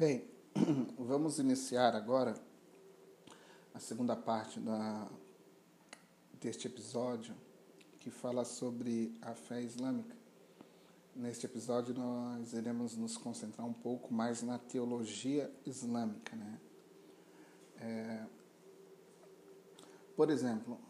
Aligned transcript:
Bem, 0.00 0.24
vamos 0.98 1.38
iniciar 1.38 1.94
agora 1.94 2.34
a 3.74 3.78
segunda 3.78 4.16
parte 4.16 4.58
da, 4.58 5.06
deste 6.40 6.66
episódio 6.66 7.34
que 7.98 8.10
fala 8.10 8.42
sobre 8.46 9.14
a 9.20 9.34
fé 9.34 9.60
islâmica. 9.60 10.16
Neste 11.14 11.44
episódio 11.44 11.92
nós 11.92 12.54
iremos 12.54 12.96
nos 12.96 13.18
concentrar 13.18 13.66
um 13.66 13.74
pouco 13.74 14.10
mais 14.14 14.42
na 14.42 14.58
teologia 14.58 15.52
islâmica, 15.66 16.34
né? 16.34 16.58
É, 17.78 18.26
por 20.16 20.30
exemplo, 20.30 20.80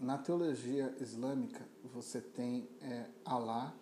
na 0.00 0.16
teologia 0.16 0.96
islâmica 0.98 1.68
você 1.92 2.18
tem 2.18 2.66
é, 2.80 3.10
Alá 3.26 3.74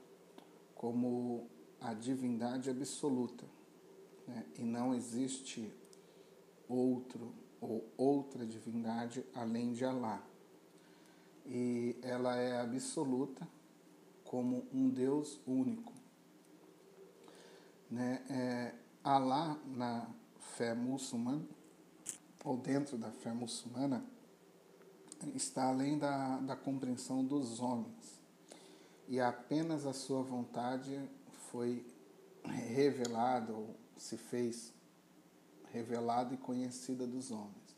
como 0.75 1.49
a 1.81 1.95
divindade 1.95 2.69
absoluta 2.69 3.62
né? 4.27 4.45
e 4.59 4.63
não 4.63 4.95
existe 4.95 5.73
outro 6.69 7.33
ou 7.61 7.89
outra 7.97 8.45
divindade 8.45 9.25
além 9.35 9.73
de 9.73 9.85
Alá. 9.85 10.23
E 11.47 11.97
ela 12.03 12.37
é 12.37 12.61
absoluta 12.61 13.47
como 14.25 14.67
um 14.73 14.89
Deus 14.89 15.41
único. 15.47 15.93
Né? 17.91 18.25
É, 18.29 18.75
Alá, 19.05 19.59
na 19.67 20.09
fé 20.57 20.75
muçulmana, 20.75 21.45
ou 22.45 22.57
dentro 22.57 22.97
da 22.97 23.11
fé 23.11 23.33
muçulmana, 23.33 24.05
está 25.35 25.69
além 25.69 25.99
da, 25.99 26.39
da 26.39 26.57
compreensão 26.57 27.25
dos 27.25 27.61
homens. 27.61 28.21
E 29.09 29.21
apenas 29.21 29.87
a 29.87 29.93
sua 29.93 30.23
vontade 30.23 30.99
foi 31.51 31.85
revelada, 32.45 33.53
ou 33.53 33.77
se 34.03 34.17
fez 34.17 34.75
revelada 35.73 36.35
e 36.35 36.37
conhecida 36.37 37.07
dos 37.07 37.31
homens. 37.31 37.77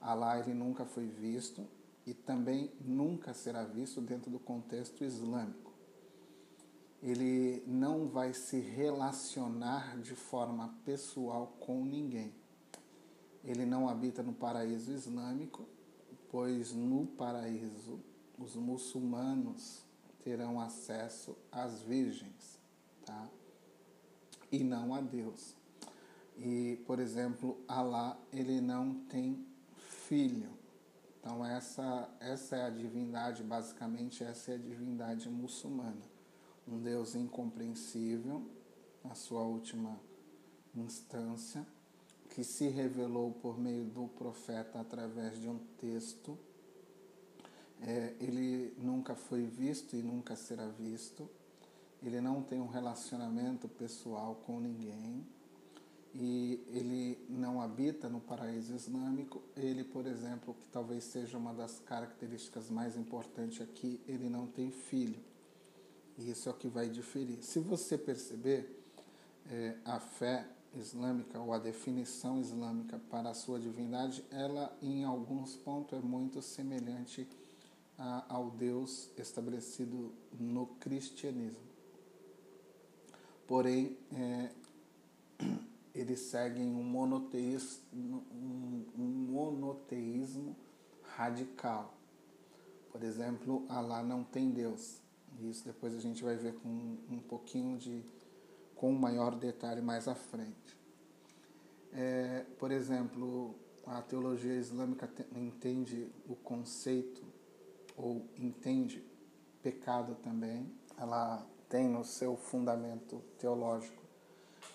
Alá 0.00 0.40
ele 0.40 0.52
nunca 0.52 0.84
foi 0.84 1.06
visto 1.06 1.64
e 2.04 2.12
também 2.12 2.70
nunca 2.80 3.32
será 3.32 3.62
visto 3.62 4.00
dentro 4.00 4.28
do 4.28 4.40
contexto 4.40 5.04
islâmico. 5.04 5.72
Ele 7.00 7.62
não 7.64 8.08
vai 8.08 8.34
se 8.34 8.58
relacionar 8.58 9.96
de 10.00 10.16
forma 10.16 10.74
pessoal 10.84 11.56
com 11.60 11.84
ninguém. 11.84 12.34
Ele 13.44 13.64
não 13.64 13.88
habita 13.88 14.24
no 14.24 14.32
paraíso 14.32 14.90
islâmico, 14.90 15.64
pois 16.28 16.72
no 16.72 17.06
paraíso 17.06 18.00
os 18.36 18.56
muçulmanos 18.56 19.84
terão 20.24 20.60
acesso 20.60 21.36
às 21.52 21.82
virgens, 21.82 22.58
tá? 23.04 23.28
E 24.50 24.62
não 24.62 24.94
a 24.94 25.00
Deus. 25.00 25.54
E, 26.38 26.82
por 26.86 26.98
exemplo, 26.98 27.58
Alá, 27.66 28.18
ele 28.32 28.60
não 28.60 28.94
tem 29.06 29.44
filho. 30.06 30.50
Então 31.18 31.44
essa 31.44 32.08
essa 32.20 32.56
é 32.56 32.66
a 32.66 32.70
divindade, 32.70 33.42
basicamente 33.42 34.22
essa 34.22 34.52
é 34.52 34.54
a 34.54 34.58
divindade 34.58 35.28
muçulmana. 35.28 36.02
Um 36.68 36.80
Deus 36.80 37.14
incompreensível, 37.14 38.44
na 39.02 39.14
sua 39.14 39.42
última 39.42 39.98
instância, 40.74 41.66
que 42.30 42.44
se 42.44 42.68
revelou 42.68 43.32
por 43.32 43.58
meio 43.58 43.84
do 43.84 44.08
profeta 44.08 44.80
através 44.80 45.40
de 45.40 45.48
um 45.48 45.58
texto. 45.80 46.38
É, 47.82 48.14
ele 48.20 48.74
nunca 48.78 49.14
foi 49.14 49.46
visto 49.46 49.96
e 49.96 50.02
nunca 50.02 50.34
será 50.34 50.66
visto 50.68 51.28
ele 52.02 52.20
não 52.20 52.42
tem 52.42 52.60
um 52.60 52.68
relacionamento 52.68 53.68
pessoal 53.68 54.36
com 54.46 54.60
ninguém 54.60 55.26
e 56.14 56.64
ele 56.68 57.18
não 57.28 57.60
habita 57.60 58.08
no 58.08 58.20
paraíso 58.20 58.74
islâmico. 58.74 59.42
Ele, 59.56 59.84
por 59.84 60.06
exemplo, 60.06 60.54
que 60.54 60.68
talvez 60.68 61.04
seja 61.04 61.36
uma 61.36 61.52
das 61.52 61.78
características 61.80 62.70
mais 62.70 62.96
importantes 62.96 63.60
aqui, 63.60 64.00
ele 64.06 64.28
não 64.28 64.46
tem 64.46 64.70
filho. 64.70 65.20
E 66.16 66.30
isso 66.30 66.48
é 66.48 66.52
o 66.52 66.54
que 66.54 66.68
vai 66.68 66.88
diferir. 66.88 67.42
Se 67.42 67.58
você 67.58 67.98
perceber, 67.98 68.82
é, 69.50 69.76
a 69.84 70.00
fé 70.00 70.46
islâmica 70.74 71.38
ou 71.38 71.52
a 71.52 71.58
definição 71.58 72.40
islâmica 72.40 72.98
para 73.10 73.30
a 73.30 73.34
sua 73.34 73.58
divindade, 73.58 74.24
ela 74.30 74.76
em 74.82 75.04
alguns 75.04 75.56
pontos 75.56 75.98
é 75.98 76.02
muito 76.02 76.42
semelhante 76.42 77.28
a, 77.98 78.24
ao 78.34 78.50
Deus 78.50 79.10
estabelecido 79.16 80.12
no 80.38 80.66
cristianismo 80.66 81.75
porém 83.46 83.96
é, 84.12 84.50
eles 85.94 86.20
seguem 86.20 86.66
um 86.66 86.82
monoteísmo, 86.82 88.24
um, 88.32 88.84
um 88.98 89.04
monoteísmo 89.30 90.56
radical. 91.02 91.94
Por 92.90 93.02
exemplo, 93.02 93.64
Alá 93.68 94.02
não 94.02 94.24
tem 94.24 94.50
Deus. 94.50 95.00
Isso 95.40 95.64
depois 95.64 95.94
a 95.94 96.00
gente 96.00 96.22
vai 96.22 96.36
ver 96.36 96.54
com 96.54 96.68
um 97.10 97.20
pouquinho 97.20 97.76
de 97.78 98.02
com 98.74 98.92
maior 98.92 99.34
detalhe 99.34 99.80
mais 99.80 100.06
à 100.06 100.14
frente. 100.14 100.76
É, 101.92 102.44
por 102.58 102.70
exemplo, 102.70 103.54
a 103.86 104.02
teologia 104.02 104.54
islâmica 104.54 105.08
entende 105.34 106.10
o 106.28 106.34
conceito 106.36 107.24
ou 107.96 108.28
entende 108.38 109.02
pecado 109.62 110.14
também. 110.16 110.70
Ela 110.98 111.46
tem 111.76 111.86
no 111.86 112.02
seu 112.02 112.38
fundamento 112.38 113.22
teológico 113.38 114.02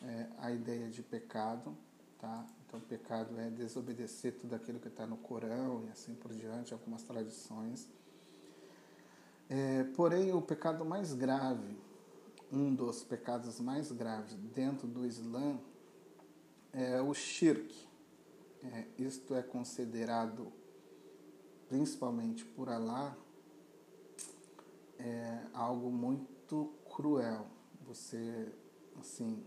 é, 0.03 0.27
a 0.37 0.51
ideia 0.51 0.87
de 0.87 1.01
pecado, 1.01 1.75
tá? 2.19 2.45
Então, 2.67 2.79
pecado 2.79 3.39
é 3.39 3.49
desobedecer 3.49 4.37
tudo 4.37 4.53
aquilo 4.53 4.79
que 4.79 4.87
está 4.87 5.07
no 5.07 5.17
Corão 5.17 5.83
e 5.83 5.89
assim 5.89 6.13
por 6.13 6.31
diante, 6.31 6.73
algumas 6.73 7.01
tradições. 7.01 7.89
É, 9.49 9.83
porém, 9.95 10.31
o 10.31 10.43
pecado 10.43 10.85
mais 10.85 11.15
grave, 11.15 11.75
um 12.51 12.71
dos 12.71 13.03
pecados 13.03 13.59
mais 13.59 13.91
graves 13.91 14.35
dentro 14.53 14.87
do 14.87 15.03
Islã, 15.03 15.59
é 16.71 17.01
o 17.01 17.15
shirk. 17.15 17.89
É, 18.63 18.85
isto 18.99 19.33
é 19.33 19.41
considerado, 19.41 20.53
principalmente 21.67 22.45
por 22.45 22.69
Allah, 22.69 23.17
é 24.99 25.47
algo 25.51 25.89
muito 25.89 26.79
cruel 26.93 27.47
você, 27.85 28.51
assim, 28.99 29.43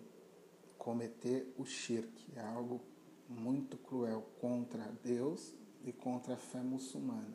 cometer 0.78 1.54
o 1.56 1.64
shirk. 1.64 2.26
É 2.36 2.40
algo 2.40 2.80
muito 3.28 3.76
cruel 3.76 4.26
contra 4.40 4.84
Deus 5.02 5.54
e 5.84 5.92
contra 5.92 6.34
a 6.34 6.36
fé 6.36 6.60
muçulmana. 6.60 7.34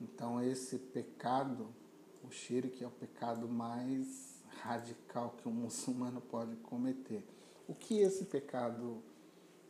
Então, 0.00 0.42
esse 0.42 0.78
pecado, 0.78 1.68
o 2.22 2.30
shirk, 2.30 2.82
é 2.82 2.86
o 2.86 2.90
pecado 2.90 3.48
mais 3.48 4.42
radical 4.62 5.30
que 5.30 5.48
um 5.48 5.52
muçulmano 5.64 6.20
pode 6.20 6.56
cometer. 6.56 7.24
O 7.66 7.74
que 7.74 8.00
esse 8.00 8.24
pecado 8.26 9.02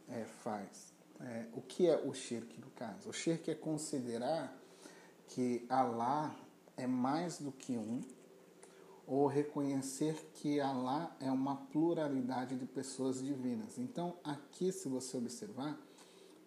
é, 0.08 0.24
faz? 0.24 0.92
É, 1.20 1.46
o 1.52 1.62
que 1.62 1.86
é 1.86 1.96
o 1.96 2.12
shirk 2.12 2.60
no 2.60 2.70
caso? 2.70 3.08
O 3.08 3.12
shirk 3.12 3.50
é 3.50 3.54
considerar 3.54 4.56
que 5.28 5.64
Allah 5.68 6.34
é 6.76 6.86
mais 6.86 7.38
do 7.38 7.52
que 7.52 7.76
um, 7.76 8.00
ou 9.06 9.26
reconhecer 9.26 10.14
que 10.34 10.60
Alá 10.60 11.14
é 11.20 11.30
uma 11.30 11.56
pluralidade 11.56 12.56
de 12.56 12.66
pessoas 12.66 13.22
divinas. 13.22 13.78
Então, 13.78 14.14
aqui, 14.24 14.72
se 14.72 14.88
você 14.88 15.16
observar, 15.16 15.78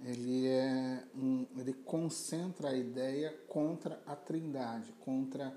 ele, 0.04 0.48
é 0.48 1.04
um, 1.16 1.46
ele 1.58 1.74
concentra 1.74 2.70
a 2.70 2.76
ideia 2.76 3.36
contra 3.48 4.02
a 4.06 4.16
trindade, 4.16 4.92
contra 5.02 5.56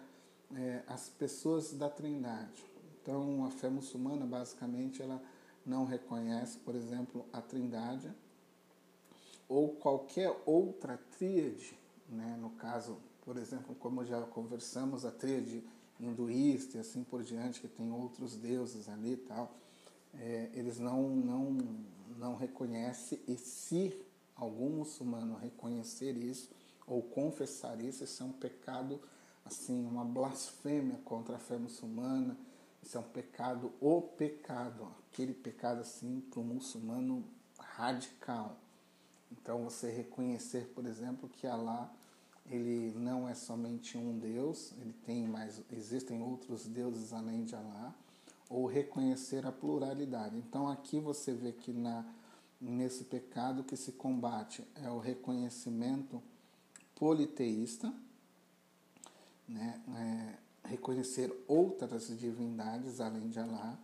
é, 0.55 0.83
as 0.87 1.09
pessoas 1.09 1.73
da 1.73 1.89
trindade. 1.89 2.65
Então, 3.03 3.45
a 3.45 3.51
fé 3.51 3.69
muçulmana, 3.69 4.27
basicamente, 4.27 5.03
ela 5.03 5.23
não 5.65 5.85
reconhece, 5.85 6.59
por 6.59 6.75
exemplo, 6.75 7.25
a 7.33 7.41
trindade 7.41 8.11
ou 9.49 9.71
qualquer 9.71 10.35
outra 10.47 10.99
tríade, 11.19 11.77
né? 12.09 12.37
no 12.41 12.51
caso, 12.51 12.99
por 13.25 13.37
exemplo, 13.37 13.75
como 13.75 14.05
já 14.05 14.21
conversamos, 14.23 15.05
a 15.05 15.11
tríade 15.11 15.65
hinduísta 16.01 16.79
e 16.79 16.81
assim 16.81 17.05
por 17.05 17.23
diante, 17.23 17.61
que 17.61 17.69
tem 17.69 17.91
outros 17.93 18.37
deuses 18.37 18.89
ali 18.89 19.13
e 19.13 19.17
tal, 19.17 19.55
é, 20.15 20.51
eles 20.55 20.79
não, 20.79 21.09
não, 21.11 21.59
não 22.19 22.37
reconhecem, 22.37 23.21
e 23.29 23.37
se 23.37 23.95
algum 24.35 24.71
muçulmano 24.71 25.37
reconhecer 25.37 26.17
isso 26.17 26.51
ou 26.87 27.03
confessar 27.03 27.81
isso, 27.81 28.03
isso 28.03 28.23
é 28.23 28.27
um 28.27 28.33
pecado, 28.33 29.01
assim, 29.45 29.87
uma 29.87 30.05
blasfêmia 30.05 30.99
contra 31.05 31.37
a 31.37 31.39
fé 31.39 31.57
muçulmana, 31.57 32.37
isso 32.83 32.97
é 32.97 33.01
um 33.01 33.05
pecado, 33.05 33.71
o 33.81 34.01
pecado, 34.01 34.89
aquele 35.13 35.35
pecado 35.35 35.81
assim 35.81 36.21
para 36.31 36.41
o 36.41 36.45
muçulmano 36.45 37.25
radical. 37.59 38.57
Então 39.31 39.65
você 39.65 39.91
reconhecer, 39.91 40.73
por 40.75 40.87
exemplo, 40.87 41.29
que 41.29 41.47
Allah 41.47 41.93
ele 42.51 42.93
não 42.99 43.29
é 43.29 43.35
somente 43.35 43.97
um 43.97 44.19
Deus, 44.19 44.73
ele 44.81 44.93
tem 45.05 45.27
mais, 45.27 45.63
existem 45.71 46.21
outros 46.21 46.67
deuses 46.67 47.13
além 47.13 47.45
de 47.45 47.55
Alá, 47.55 47.95
ou 48.49 48.67
reconhecer 48.67 49.47
a 49.47 49.53
pluralidade. 49.53 50.37
Então 50.37 50.69
aqui 50.69 50.99
você 50.99 51.33
vê 51.33 51.53
que 51.53 51.73
na, 51.73 52.05
nesse 52.61 53.05
pecado 53.05 53.63
que 53.63 53.77
se 53.77 53.93
combate 53.93 54.67
é 54.75 54.91
o 54.91 54.99
reconhecimento 54.99 56.21
politeísta, 56.97 57.95
né? 59.49 59.81
É, 59.97 60.69
reconhecer 60.69 61.33
outras 61.49 62.09
divindades 62.19 63.01
além 63.01 63.29
de 63.29 63.39
Alá, 63.39 63.79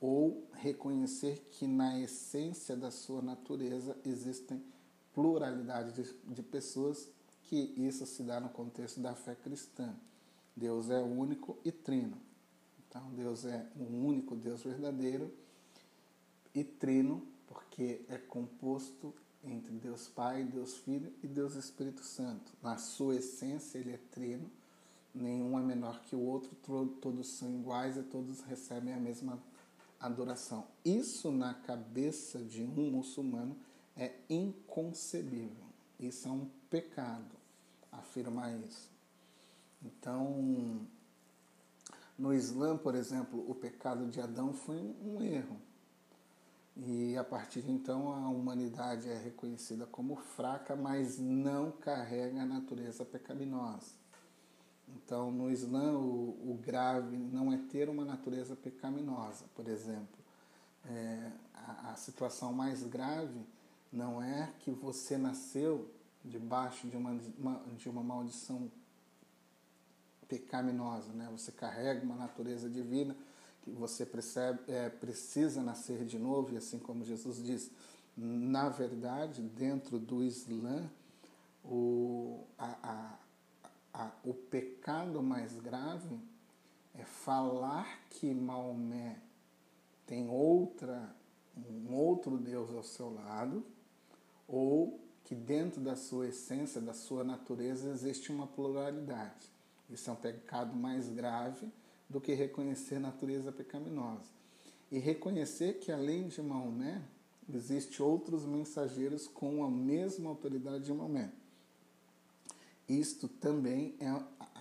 ou 0.00 0.44
reconhecer 0.52 1.48
que 1.50 1.66
na 1.66 1.98
essência 1.98 2.76
da 2.76 2.90
sua 2.90 3.20
natureza 3.20 3.96
existem 4.04 4.62
pluralidade 5.12 5.92
de, 5.92 6.14
de 6.32 6.42
pessoas, 6.42 7.08
que 7.48 7.72
isso 7.76 8.04
se 8.04 8.22
dá 8.22 8.38
no 8.38 8.50
contexto 8.50 9.00
da 9.00 9.14
fé 9.14 9.34
cristã. 9.34 9.94
Deus 10.54 10.90
é 10.90 11.00
único 11.00 11.56
e 11.64 11.72
trino. 11.72 12.16
Então, 12.86 13.02
Deus 13.14 13.44
é 13.44 13.66
um 13.78 14.06
único 14.06 14.36
Deus 14.36 14.62
verdadeiro 14.62 15.32
e 16.54 16.62
trino, 16.62 17.26
porque 17.46 18.02
é 18.08 18.18
composto 18.18 19.14
entre 19.42 19.72
Deus 19.72 20.08
Pai, 20.08 20.44
Deus 20.44 20.76
Filho 20.78 21.12
e 21.22 21.26
Deus 21.26 21.54
Espírito 21.54 22.04
Santo. 22.04 22.52
Na 22.62 22.76
sua 22.76 23.16
essência, 23.16 23.78
ele 23.78 23.92
é 23.92 24.00
trino, 24.10 24.50
nenhum 25.14 25.58
é 25.58 25.62
menor 25.62 26.02
que 26.02 26.14
o 26.14 26.20
outro, 26.20 26.50
todos 27.00 27.28
são 27.28 27.50
iguais 27.60 27.96
e 27.96 28.02
todos 28.02 28.40
recebem 28.42 28.92
a 28.92 28.98
mesma 28.98 29.42
adoração. 29.98 30.66
Isso 30.84 31.30
na 31.30 31.54
cabeça 31.54 32.40
de 32.40 32.62
um 32.62 32.90
muçulmano 32.90 33.56
é 33.96 34.12
inconcebível. 34.28 35.66
Isso 35.98 36.28
é 36.28 36.30
um 36.30 36.48
pecado, 36.70 37.37
afirmar 37.92 38.52
isso. 38.60 38.90
Então, 39.82 40.86
no 42.18 42.34
Islã, 42.34 42.76
por 42.76 42.94
exemplo, 42.94 43.44
o 43.48 43.54
pecado 43.54 44.06
de 44.06 44.20
Adão 44.20 44.52
foi 44.52 44.76
um 45.04 45.22
erro. 45.22 45.56
E 46.76 47.16
a 47.16 47.24
partir 47.24 47.62
de 47.62 47.72
então 47.72 48.12
a 48.12 48.28
humanidade 48.28 49.08
é 49.08 49.16
reconhecida 49.16 49.86
como 49.86 50.16
fraca, 50.16 50.76
mas 50.76 51.18
não 51.18 51.72
carrega 51.72 52.42
a 52.42 52.46
natureza 52.46 53.04
pecaminosa. 53.04 53.98
Então, 54.96 55.30
no 55.30 55.50
Islã, 55.50 55.92
o, 55.98 56.52
o 56.52 56.58
grave 56.64 57.16
não 57.16 57.52
é 57.52 57.56
ter 57.56 57.88
uma 57.88 58.04
natureza 58.04 58.56
pecaminosa, 58.56 59.44
por 59.54 59.68
exemplo. 59.68 60.18
É, 60.86 61.32
a, 61.54 61.92
a 61.92 61.96
situação 61.96 62.52
mais 62.52 62.82
grave 62.84 63.44
não 63.92 64.22
é 64.22 64.52
que 64.60 64.70
você 64.70 65.18
nasceu 65.18 65.90
debaixo 66.28 66.86
de 66.88 66.96
uma, 66.96 67.14
de 67.76 67.88
uma 67.88 68.02
maldição 68.02 68.70
pecaminosa, 70.28 71.12
né? 71.12 71.28
Você 71.32 71.50
carrega 71.50 72.04
uma 72.04 72.14
natureza 72.14 72.68
divina 72.68 73.16
que 73.62 73.70
você 73.70 74.04
percebe, 74.04 74.60
é, 74.68 74.88
precisa 74.88 75.62
nascer 75.62 76.04
de 76.04 76.18
novo, 76.18 76.54
e 76.54 76.56
assim 76.56 76.78
como 76.78 77.04
Jesus 77.04 77.42
diz, 77.42 77.70
na 78.16 78.68
verdade, 78.68 79.42
dentro 79.42 79.98
do 79.98 80.22
Islã, 80.22 80.88
o, 81.64 82.44
a, 82.58 82.76
a, 82.82 84.04
a, 84.04 84.12
o 84.24 84.34
pecado 84.34 85.22
mais 85.22 85.58
grave 85.60 86.18
é 86.94 87.04
falar 87.04 88.00
que 88.10 88.32
Maomé 88.32 89.18
tem 90.06 90.28
outra, 90.28 91.14
um 91.56 91.94
outro 91.94 92.38
Deus 92.38 92.74
ao 92.74 92.82
seu 92.82 93.12
lado, 93.12 93.64
ou 94.46 94.98
que 95.28 95.34
dentro 95.34 95.78
da 95.78 95.94
sua 95.94 96.28
essência, 96.28 96.80
da 96.80 96.94
sua 96.94 97.22
natureza, 97.22 97.90
existe 97.90 98.32
uma 98.32 98.46
pluralidade. 98.46 99.52
Isso 99.90 100.08
é 100.08 100.12
um 100.14 100.16
pecado 100.16 100.74
mais 100.74 101.06
grave 101.10 101.70
do 102.08 102.18
que 102.18 102.32
reconhecer 102.32 102.94
a 102.94 103.00
natureza 103.00 103.52
pecaminosa. 103.52 104.24
E 104.90 104.98
reconhecer 104.98 105.80
que 105.80 105.92
além 105.92 106.28
de 106.28 106.40
Maomé, 106.40 107.02
existe 107.46 108.02
outros 108.02 108.46
mensageiros 108.46 109.28
com 109.28 109.62
a 109.62 109.70
mesma 109.70 110.30
autoridade 110.30 110.84
de 110.84 110.94
Maomé. 110.94 111.30
Isto 112.88 113.28
também 113.28 113.94
é 114.00 114.08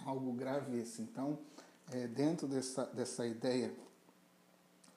algo 0.05 0.33
gravíssimo. 0.33 1.07
Então, 1.09 1.39
é, 1.93 2.07
dentro 2.07 2.45
dessa, 2.45 2.83
dessa 2.87 3.25
ideia 3.25 3.73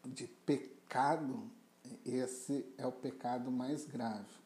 de 0.04 0.26
pecado, 0.44 1.48
esse 2.04 2.66
é 2.76 2.84
o 2.84 2.90
pecado 2.90 3.52
mais 3.52 3.86
grave. 3.86 4.39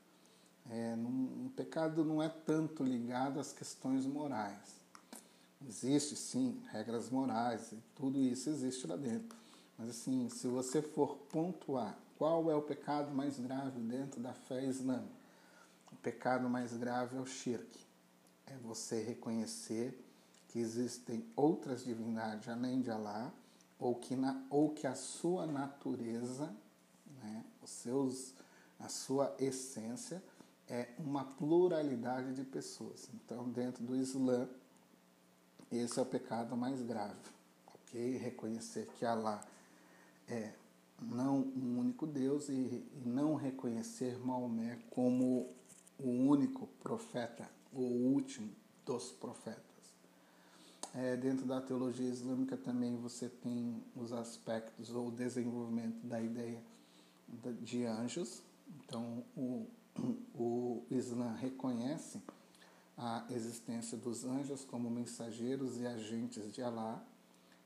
É, 0.70 0.94
um, 0.96 1.44
um 1.44 1.52
pecado 1.54 2.04
não 2.04 2.22
é 2.22 2.28
tanto 2.28 2.82
ligado 2.82 3.38
às 3.38 3.52
questões 3.52 4.06
morais. 4.06 4.82
Existe 5.66 6.16
sim 6.16 6.60
regras 6.70 7.08
morais, 7.10 7.72
tudo 7.94 8.18
isso 8.18 8.50
existe 8.50 8.86
lá 8.86 8.96
dentro. 8.96 9.36
Mas 9.78 9.90
assim, 9.90 10.28
se 10.28 10.46
você 10.46 10.82
for 10.82 11.16
pontuar 11.30 11.98
qual 12.18 12.50
é 12.50 12.54
o 12.54 12.62
pecado 12.62 13.12
mais 13.12 13.38
grave 13.38 13.80
dentro 13.80 14.20
da 14.20 14.32
fé 14.32 14.64
islâmica, 14.64 15.14
o 15.92 15.96
pecado 15.96 16.48
mais 16.48 16.76
grave 16.76 17.16
é 17.16 17.20
o 17.20 17.26
shirk. 17.26 17.80
É 18.46 18.56
você 18.58 19.02
reconhecer 19.02 19.98
que 20.48 20.58
existem 20.58 21.24
outras 21.34 21.84
divindades 21.84 22.48
além 22.48 22.80
de 22.80 22.90
Allah, 22.90 23.32
ou 23.78 23.96
que, 23.96 24.14
na, 24.14 24.40
ou 24.48 24.70
que 24.70 24.86
a 24.86 24.94
sua 24.94 25.46
natureza, 25.46 26.54
né, 27.22 27.44
os 27.62 27.70
seus, 27.70 28.34
a 28.78 28.88
sua 28.88 29.34
essência, 29.38 30.22
é 30.68 30.88
uma 30.98 31.24
pluralidade 31.24 32.34
de 32.34 32.44
pessoas. 32.44 33.08
Então, 33.14 33.48
dentro 33.50 33.82
do 33.84 33.96
Islã, 33.96 34.48
esse 35.70 35.98
é 35.98 36.02
o 36.02 36.06
pecado 36.06 36.56
mais 36.56 36.80
grave, 36.82 37.14
ok? 37.66 38.16
Reconhecer 38.16 38.86
que 38.98 39.04
Allah 39.04 39.46
é 40.28 40.52
não 41.02 41.40
um 41.40 41.78
único 41.80 42.06
Deus 42.06 42.48
e, 42.48 42.84
não 43.04 43.34
reconhecer 43.34 44.18
Maomé 44.18 44.78
como 44.90 45.50
o 45.98 46.08
único 46.08 46.66
profeta, 46.82 47.48
o 47.72 47.80
último 47.80 48.50
dos 48.86 49.10
profetas. 49.12 49.62
É, 50.94 51.16
dentro 51.16 51.44
da 51.44 51.60
teologia 51.60 52.08
islâmica 52.08 52.56
também 52.56 52.96
você 52.96 53.28
tem 53.28 53.82
os 53.96 54.12
aspectos 54.12 54.90
ou 54.90 55.10
desenvolvimento 55.10 56.06
da 56.06 56.20
ideia 56.20 56.62
de 57.60 57.84
anjos. 57.84 58.42
Então, 58.78 59.24
o, 59.36 59.66
o 60.34 60.84
Islã 60.90 61.32
reconhece 61.34 62.20
a 62.96 63.26
existência 63.30 63.96
dos 63.98 64.24
anjos 64.24 64.64
como 64.64 64.90
mensageiros 64.90 65.78
e 65.80 65.86
agentes 65.86 66.52
de 66.52 66.62
Alá, 66.62 67.04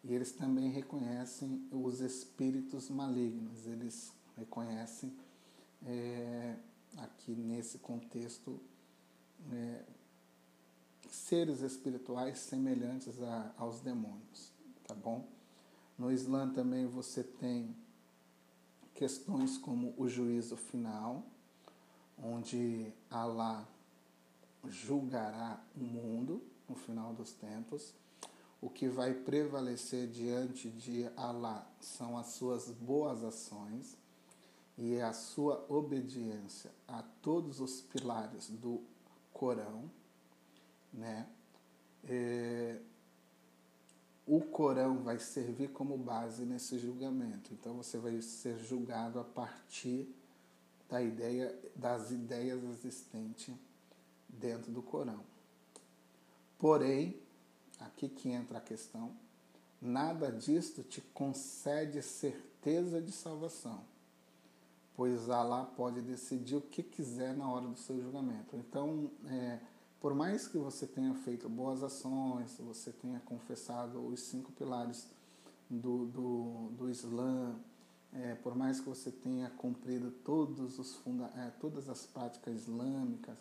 e 0.02 0.14
eles 0.14 0.32
também 0.32 0.70
reconhecem 0.70 1.66
os 1.70 2.00
espíritos 2.00 2.88
malignos, 2.88 3.66
eles 3.66 4.12
reconhecem 4.36 5.12
é, 5.84 6.56
aqui 6.96 7.32
nesse 7.32 7.78
contexto 7.78 8.60
é, 9.52 9.84
seres 11.10 11.60
espirituais 11.60 12.38
semelhantes 12.38 13.20
a, 13.20 13.52
aos 13.56 13.80
demônios, 13.80 14.52
tá 14.86 14.94
bom? 14.94 15.26
No 15.98 16.12
Islã 16.12 16.48
também 16.48 16.86
você 16.86 17.24
tem 17.24 17.74
questões 18.94 19.58
como 19.58 19.94
o 19.96 20.08
juízo 20.08 20.56
final, 20.56 21.26
onde 22.22 22.92
Alá 23.10 23.66
julgará 24.66 25.60
o 25.76 25.80
mundo 25.80 26.42
no 26.68 26.74
final 26.74 27.12
dos 27.14 27.32
tempos. 27.32 27.94
O 28.60 28.68
que 28.68 28.88
vai 28.88 29.14
prevalecer 29.14 30.08
diante 30.08 30.68
de 30.68 31.08
Alá 31.16 31.66
são 31.80 32.18
as 32.18 32.26
suas 32.26 32.70
boas 32.70 33.22
ações 33.22 33.96
e 34.76 35.00
a 35.00 35.12
sua 35.12 35.64
obediência 35.68 36.70
a 36.86 37.02
todos 37.22 37.60
os 37.60 37.80
pilares 37.80 38.48
do 38.50 38.82
Corão, 39.32 39.90
né? 40.92 41.28
É, 42.04 42.80
o 44.26 44.40
Corão 44.40 44.98
vai 45.02 45.18
servir 45.18 45.70
como 45.70 45.96
base 45.96 46.44
nesse 46.44 46.78
julgamento. 46.78 47.52
Então 47.54 47.74
você 47.74 47.96
vai 47.98 48.20
ser 48.20 48.58
julgado 48.58 49.18
a 49.18 49.24
partir 49.24 50.14
da 50.88 51.02
ideia 51.02 51.54
das 51.76 52.10
ideias 52.10 52.62
existentes 52.64 53.54
dentro 54.28 54.72
do 54.72 54.82
Corão. 54.82 55.20
Porém, 56.58 57.20
aqui 57.78 58.08
que 58.08 58.30
entra 58.30 58.58
a 58.58 58.60
questão, 58.60 59.12
nada 59.80 60.32
disto 60.32 60.82
te 60.82 61.00
concede 61.00 62.02
certeza 62.02 63.00
de 63.00 63.12
salvação, 63.12 63.80
pois 64.96 65.30
Allah 65.30 65.64
pode 65.76 66.00
decidir 66.00 66.56
o 66.56 66.60
que 66.60 66.82
quiser 66.82 67.36
na 67.36 67.48
hora 67.50 67.68
do 67.68 67.76
seu 67.76 68.00
julgamento. 68.00 68.56
Então, 68.56 69.10
é, 69.26 69.60
por 70.00 70.14
mais 70.14 70.48
que 70.48 70.58
você 70.58 70.86
tenha 70.86 71.14
feito 71.14 71.48
boas 71.48 71.82
ações, 71.82 72.56
você 72.58 72.90
tenha 72.90 73.20
confessado 73.20 74.04
os 74.06 74.20
cinco 74.20 74.50
pilares 74.52 75.06
do, 75.70 76.06
do, 76.06 76.68
do 76.76 76.90
Islã, 76.90 77.54
é, 78.12 78.34
por 78.36 78.54
mais 78.54 78.80
que 78.80 78.88
você 78.88 79.10
tenha 79.10 79.50
cumprido 79.50 80.10
todos 80.10 80.78
os 80.78 80.96
funda 80.96 81.30
é, 81.36 81.50
todas 81.60 81.88
as 81.88 82.06
práticas 82.06 82.62
islâmicas, 82.62 83.36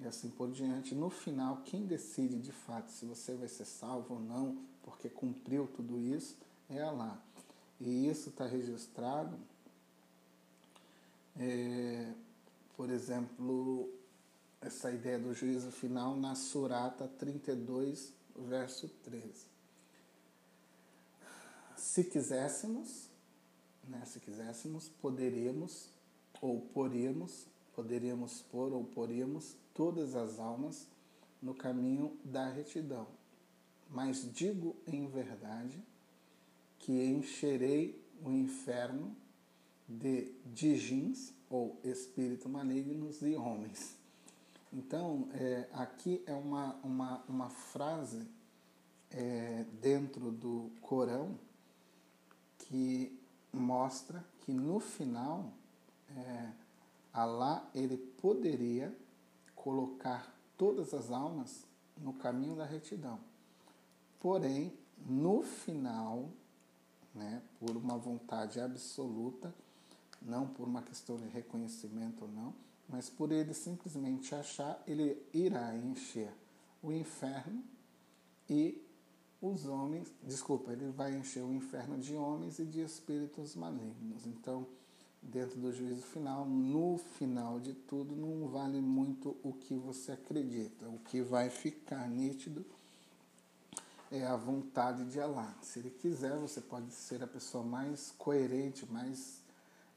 e 0.00 0.06
assim 0.06 0.30
por 0.30 0.50
diante. 0.50 0.94
No 0.94 1.10
final, 1.10 1.62
quem 1.64 1.84
decide 1.86 2.38
de 2.38 2.52
fato 2.52 2.90
se 2.90 3.04
você 3.04 3.34
vai 3.34 3.48
ser 3.48 3.66
salvo 3.66 4.14
ou 4.14 4.20
não, 4.20 4.58
porque 4.82 5.08
cumpriu 5.08 5.68
tudo 5.68 5.98
isso, 5.98 6.36
é 6.68 6.80
Allah. 6.80 7.22
E 7.78 8.08
isso 8.08 8.30
está 8.30 8.46
registrado, 8.46 9.38
é, 11.38 12.12
por 12.76 12.90
exemplo, 12.90 13.88
essa 14.60 14.90
ideia 14.90 15.18
do 15.18 15.32
juízo 15.32 15.70
final 15.70 16.16
na 16.16 16.34
Surata 16.34 17.08
32, 17.18 18.12
verso 18.36 18.88
13. 19.04 19.50
Se 21.76 22.04
quiséssemos, 22.04 23.09
né, 23.90 24.02
se 24.06 24.20
quiséssemos, 24.20 24.88
poderíamos 25.02 25.88
ou 26.40 26.60
poríamos, 26.60 27.46
poderíamos 27.74 28.42
pôr 28.50 28.72
ou 28.72 28.84
poríamos 28.84 29.56
todas 29.74 30.14
as 30.14 30.38
almas 30.38 30.86
no 31.42 31.54
caminho 31.54 32.16
da 32.24 32.48
retidão. 32.48 33.06
Mas 33.90 34.32
digo 34.32 34.76
em 34.86 35.06
verdade 35.08 35.82
que 36.78 36.92
encherei 36.92 38.00
o 38.24 38.30
inferno 38.30 39.14
de 39.88 40.32
djins, 40.46 41.32
ou 41.50 41.76
espírito 41.82 42.48
malignos, 42.48 43.22
e 43.22 43.34
homens. 43.34 43.96
Então, 44.72 45.28
é, 45.32 45.68
aqui 45.72 46.22
é 46.26 46.32
uma, 46.32 46.76
uma, 46.84 47.24
uma 47.28 47.50
frase 47.50 48.24
é, 49.10 49.64
dentro 49.80 50.30
do 50.30 50.70
Corão 50.80 51.36
que 52.58 53.19
mostra 53.52 54.24
que 54.42 54.52
no 54.52 54.80
final 54.80 55.52
é, 56.16 56.50
Alá 57.12 57.68
ele 57.74 57.96
poderia 57.96 58.96
colocar 59.56 60.32
todas 60.56 60.94
as 60.94 61.10
almas 61.10 61.64
no 61.96 62.12
caminho 62.12 62.54
da 62.54 62.64
retidão. 62.64 63.18
Porém, 64.20 64.72
no 65.06 65.42
final, 65.42 66.28
né, 67.14 67.42
por 67.58 67.76
uma 67.76 67.98
vontade 67.98 68.60
absoluta, 68.60 69.52
não 70.22 70.46
por 70.46 70.68
uma 70.68 70.82
questão 70.82 71.16
de 71.16 71.26
reconhecimento 71.28 72.24
ou 72.24 72.30
não, 72.30 72.54
mas 72.88 73.10
por 73.10 73.32
ele 73.32 73.54
simplesmente 73.54 74.34
achar, 74.34 74.80
ele 74.86 75.20
irá 75.32 75.74
encher 75.76 76.32
o 76.82 76.92
inferno 76.92 77.62
e 78.48 78.80
os 79.42 79.66
homens, 79.66 80.12
desculpa, 80.22 80.72
ele 80.72 80.90
vai 80.90 81.16
encher 81.16 81.42
o 81.42 81.52
inferno 81.52 81.98
de 81.98 82.14
homens 82.14 82.58
e 82.58 82.64
de 82.64 82.80
espíritos 82.80 83.56
malignos. 83.56 84.26
Então, 84.26 84.66
dentro 85.22 85.58
do 85.58 85.72
juízo 85.72 86.02
final, 86.02 86.44
no 86.44 86.98
final 87.18 87.58
de 87.58 87.72
tudo, 87.72 88.14
não 88.14 88.48
vale 88.48 88.80
muito 88.80 89.36
o 89.42 89.52
que 89.52 89.74
você 89.74 90.12
acredita. 90.12 90.88
O 90.88 90.98
que 90.98 91.22
vai 91.22 91.48
ficar 91.48 92.08
nítido 92.08 92.64
é 94.10 94.26
a 94.26 94.36
vontade 94.36 95.04
de 95.04 95.18
Allah. 95.20 95.54
Se 95.62 95.78
ele 95.78 95.90
quiser, 95.90 96.36
você 96.36 96.60
pode 96.60 96.92
ser 96.92 97.22
a 97.22 97.26
pessoa 97.26 97.64
mais 97.64 98.12
coerente, 98.18 98.84
mais 98.90 99.40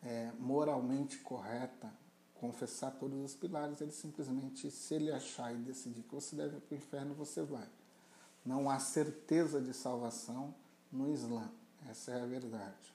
é, 0.02 0.32
moralmente 0.40 1.18
correta, 1.18 1.92
confessar 2.36 2.92
todos 2.92 3.20
os 3.20 3.36
pilares. 3.36 3.82
Ele 3.82 3.92
simplesmente, 3.92 4.72
se 4.72 4.94
ele 4.94 5.12
achar 5.12 5.54
e 5.54 5.58
decidir 5.58 6.04
que 6.04 6.16
você 6.16 6.36
deve 6.36 6.58
ir 6.58 6.62
para 6.62 6.76
o 6.76 6.78
inferno, 6.78 7.14
você 7.14 7.42
vai. 7.42 7.68
Não 8.46 8.70
há 8.70 8.80
certeza 8.80 9.62
de 9.62 9.74
salvação 9.74 10.54
no 10.92 11.12
Islã. 11.12 11.50
Essa 11.90 12.12
é 12.12 12.22
a 12.22 12.26
verdade. 12.26 12.94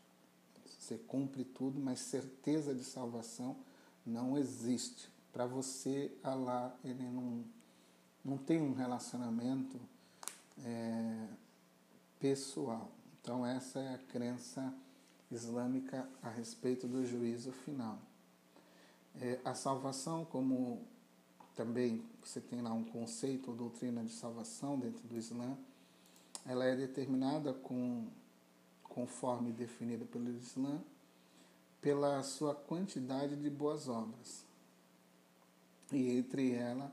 Você 0.78 0.96
cumpre 0.96 1.44
tudo, 1.44 1.78
mas 1.78 2.00
certeza 2.00 2.74
de 2.74 2.84
salvação 2.84 3.56
não 4.04 4.38
existe. 4.38 5.10
Para 5.32 5.46
você, 5.46 6.10
Allah, 6.22 6.74
ele 6.84 7.08
não, 7.10 7.44
não 8.24 8.38
tem 8.38 8.60
um 8.60 8.72
relacionamento 8.72 9.78
é, 10.64 11.28
pessoal. 12.18 12.90
Então, 13.20 13.44
essa 13.44 13.80
é 13.80 13.94
a 13.94 13.98
crença 13.98 14.72
islâmica 15.30 16.08
a 16.22 16.30
respeito 16.30 16.86
do 16.86 17.04
juízo 17.04 17.52
final. 17.52 17.98
É, 19.20 19.38
a 19.44 19.54
salvação, 19.54 20.24
como 20.24 20.82
também 21.58 22.04
você 22.22 22.40
tem 22.40 22.62
lá 22.62 22.72
um 22.72 22.84
conceito 22.84 23.50
ou 23.50 23.56
doutrina 23.56 24.04
de 24.04 24.12
salvação 24.12 24.78
dentro 24.78 25.02
do 25.08 25.16
Islã, 25.16 25.58
ela 26.46 26.64
é 26.64 26.76
determinada 26.76 27.52
com, 27.52 28.06
conforme 28.84 29.50
definida 29.50 30.04
pelo 30.04 30.30
Islã, 30.30 30.80
pela 31.80 32.22
sua 32.22 32.54
quantidade 32.54 33.34
de 33.34 33.50
boas 33.50 33.88
obras. 33.88 34.44
E 35.92 36.16
entre 36.16 36.52
ela 36.52 36.92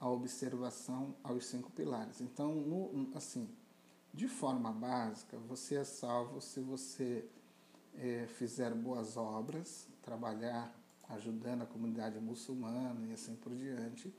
a 0.00 0.08
observação 0.08 1.14
aos 1.22 1.44
cinco 1.44 1.70
pilares. 1.72 2.22
Então, 2.22 2.54
no, 2.54 3.10
assim, 3.14 3.46
de 4.14 4.28
forma 4.28 4.72
básica, 4.72 5.36
você 5.46 5.74
é 5.74 5.84
salvo 5.84 6.40
se 6.40 6.60
você 6.60 7.28
é, 7.98 8.26
fizer 8.28 8.72
boas 8.72 9.18
obras, 9.18 9.86
trabalhar 10.00 10.74
ajudando 11.10 11.62
a 11.62 11.66
comunidade 11.66 12.18
muçulmana 12.18 13.06
e 13.06 13.12
assim 13.12 13.34
por 13.36 13.54
diante, 13.54 14.12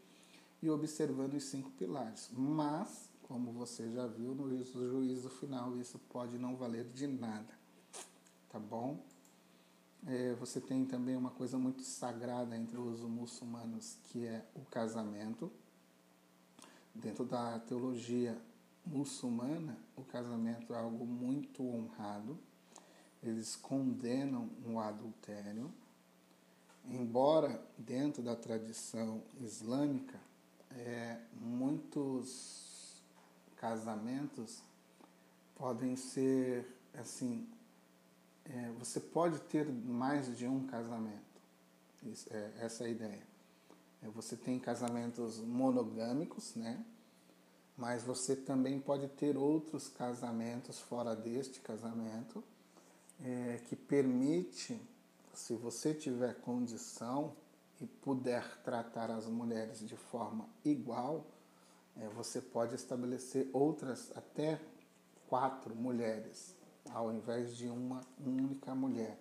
e 0.61 0.69
observando 0.69 1.35
os 1.35 1.43
cinco 1.43 1.69
pilares. 1.71 2.29
Mas, 2.33 3.09
como 3.23 3.51
você 3.51 3.91
já 3.91 4.07
viu 4.07 4.33
no 4.33 4.63
juízo 4.63 5.29
final, 5.29 5.77
isso 5.77 5.99
pode 6.09 6.37
não 6.37 6.55
valer 6.55 6.85
de 6.85 7.07
nada, 7.07 7.53
tá 8.49 8.59
bom? 8.59 8.99
É, 10.05 10.33
você 10.35 10.61
tem 10.61 10.85
também 10.85 11.15
uma 11.15 11.31
coisa 11.31 11.57
muito 11.57 11.83
sagrada 11.83 12.55
entre 12.55 12.77
os 12.77 13.01
muçulmanos, 13.01 13.97
que 14.05 14.25
é 14.25 14.45
o 14.55 14.61
casamento. 14.61 15.51
Dentro 16.93 17.25
da 17.25 17.59
teologia 17.59 18.39
muçulmana, 18.85 19.77
o 19.95 20.03
casamento 20.03 20.73
é 20.73 20.79
algo 20.79 21.05
muito 21.05 21.61
honrado. 21.63 22.37
Eles 23.21 23.55
condenam 23.55 24.49
o 24.65 24.79
adultério 24.79 25.71
embora 26.89 27.61
dentro 27.77 28.21
da 28.21 28.35
tradição 28.35 29.21
islâmica, 29.41 30.19
é, 30.71 31.19
muitos 31.39 33.01
casamentos 33.55 34.61
podem 35.55 35.95
ser 35.95 36.65
assim, 36.93 37.47
é, 38.45 38.71
você 38.79 38.99
pode 38.99 39.39
ter 39.41 39.67
mais 39.67 40.37
de 40.37 40.47
um 40.47 40.65
casamento. 40.67 41.25
Isso, 42.03 42.27
é, 42.31 42.53
essa 42.59 42.83
é 42.83 42.87
a 42.87 42.89
ideia. 42.89 43.27
É, 44.01 44.07
você 44.09 44.35
tem 44.35 44.59
casamentos 44.59 45.39
monogâmicos, 45.39 46.55
né? 46.55 46.83
Mas 47.75 48.03
você 48.03 48.35
também 48.35 48.79
pode 48.79 49.07
ter 49.09 49.37
outros 49.37 49.87
casamentos 49.87 50.79
fora 50.79 51.15
deste 51.15 51.59
casamento 51.59 52.43
é, 53.23 53.59
que 53.65 53.75
permite 53.75 54.79
se 55.37 55.53
você 55.53 55.93
tiver 55.93 56.33
condição 56.41 57.31
e 57.79 57.85
puder 57.85 58.43
tratar 58.63 59.11
as 59.11 59.27
mulheres 59.27 59.87
de 59.87 59.95
forma 59.95 60.49
igual, 60.65 61.27
é, 61.95 62.09
você 62.09 62.41
pode 62.41 62.73
estabelecer 62.73 63.47
outras, 63.53 64.11
até 64.15 64.59
quatro 65.29 65.75
mulheres, 65.75 66.55
ao 66.89 67.13
invés 67.13 67.55
de 67.55 67.67
uma 67.67 68.01
única 68.19 68.73
mulher, 68.73 69.19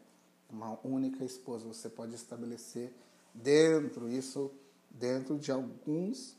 uma 0.48 0.78
única 0.82 1.22
esposa. 1.22 1.68
Você 1.68 1.90
pode 1.90 2.14
estabelecer 2.14 2.94
dentro, 3.34 4.08
isso 4.08 4.50
dentro 4.90 5.38
de 5.38 5.52
alguns 5.52 6.34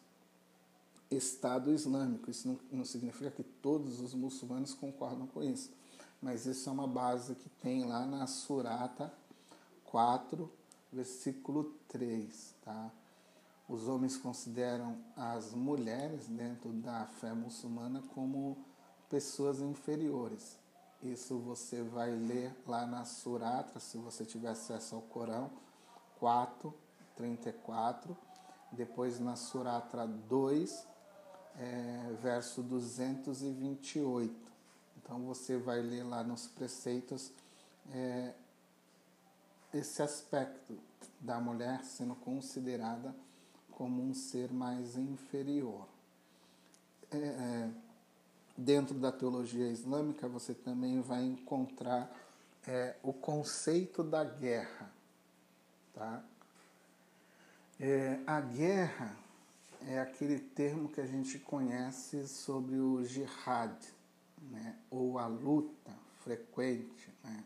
Estado 1.11 1.71
Islâmico. 1.71 2.31
Isso 2.31 2.47
não, 2.47 2.59
não 2.71 2.83
significa 2.83 3.29
que 3.29 3.43
todos 3.43 3.99
os 3.99 4.15
muçulmanos 4.15 4.73
concordam 4.73 5.27
com 5.27 5.43
isso, 5.43 5.71
mas 6.19 6.47
isso 6.47 6.67
é 6.67 6.71
uma 6.71 6.87
base 6.87 7.35
que 7.35 7.49
tem 7.61 7.85
lá 7.85 8.07
na 8.07 8.25
Surata 8.25 9.13
4, 9.87 10.49
versículo 10.91 11.75
3, 11.89 12.55
tá? 12.63 12.91
Os 13.67 13.87
homens 13.87 14.15
consideram 14.15 14.97
as 15.15 15.53
mulheres 15.53 16.27
dentro 16.27 16.69
da 16.71 17.05
fé 17.05 17.33
muçulmana 17.33 18.01
como 18.13 18.57
pessoas 19.09 19.59
inferiores. 19.59 20.57
Isso 21.03 21.37
você 21.37 21.83
vai 21.83 22.11
ler 22.11 22.55
lá 22.65 22.85
na 22.85 23.03
Suratra, 23.03 23.79
se 23.79 23.97
você 23.97 24.23
tiver 24.25 24.49
acesso 24.49 24.95
ao 24.95 25.01
Corão, 25.01 25.51
4, 26.19 26.73
34. 27.15 28.17
Depois 28.71 29.19
na 29.19 29.35
Suratra 29.35 30.07
2, 30.07 30.87
é, 31.57 32.15
verso 32.21 32.61
228. 32.63 34.33
Então 34.97 35.19
você 35.25 35.57
vai 35.57 35.81
ler 35.81 36.03
lá 36.03 36.23
nos 36.23 36.47
preceitos 36.47 37.31
é, 37.91 38.33
esse 39.73 40.01
aspecto 40.01 40.77
da 41.19 41.39
mulher 41.39 41.83
sendo 41.83 42.15
considerada 42.15 43.13
como 43.71 44.01
um 44.01 44.13
ser 44.13 44.51
mais 44.51 44.95
inferior. 44.95 45.87
É, 47.11 47.17
é, 47.17 47.69
dentro 48.57 48.95
da 48.95 49.11
teologia 49.11 49.69
islâmica, 49.69 50.27
você 50.27 50.53
também 50.53 50.99
vai 51.01 51.23
encontrar 51.23 52.11
é, 52.65 52.95
o 53.03 53.13
conceito 53.13 54.03
da 54.03 54.23
guerra. 54.23 54.91
Tá? 55.93 56.23
É, 57.79 58.19
a 58.25 58.41
guerra 58.41 59.15
é 59.87 59.99
aquele 59.99 60.39
termo 60.39 60.89
que 60.89 60.99
a 60.99 61.05
gente 61.05 61.37
conhece 61.39 62.27
sobre 62.27 62.77
o 62.77 63.05
jihad, 63.05 63.75
né? 64.51 64.75
ou 64.89 65.19
a 65.19 65.27
luta 65.27 65.91
frequente, 66.23 67.13
né? 67.23 67.43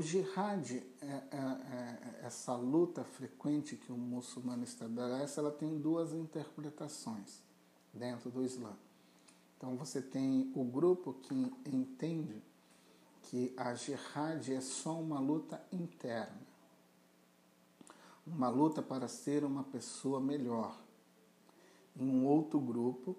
O 0.00 0.02
jihad, 0.02 0.82
é, 1.02 1.06
é, 1.06 1.20
é, 1.36 2.26
essa 2.26 2.56
luta 2.56 3.04
frequente 3.04 3.76
que 3.76 3.92
o 3.92 3.98
muçulmano 3.98 4.64
estabelece, 4.64 5.38
ela 5.38 5.50
tem 5.50 5.78
duas 5.78 6.14
interpretações 6.14 7.42
dentro 7.92 8.30
do 8.30 8.42
Islã. 8.42 8.72
Então 9.58 9.76
você 9.76 10.00
tem 10.00 10.50
o 10.56 10.64
grupo 10.64 11.12
que 11.12 11.34
entende 11.66 12.42
que 13.24 13.52
a 13.58 13.74
jihad 13.74 14.50
é 14.50 14.62
só 14.62 14.98
uma 14.98 15.20
luta 15.20 15.62
interna, 15.70 16.40
uma 18.26 18.48
luta 18.48 18.80
para 18.80 19.06
ser 19.06 19.44
uma 19.44 19.64
pessoa 19.64 20.18
melhor. 20.18 20.80
E 21.94 22.02
um 22.02 22.24
outro 22.24 22.58
grupo 22.58 23.14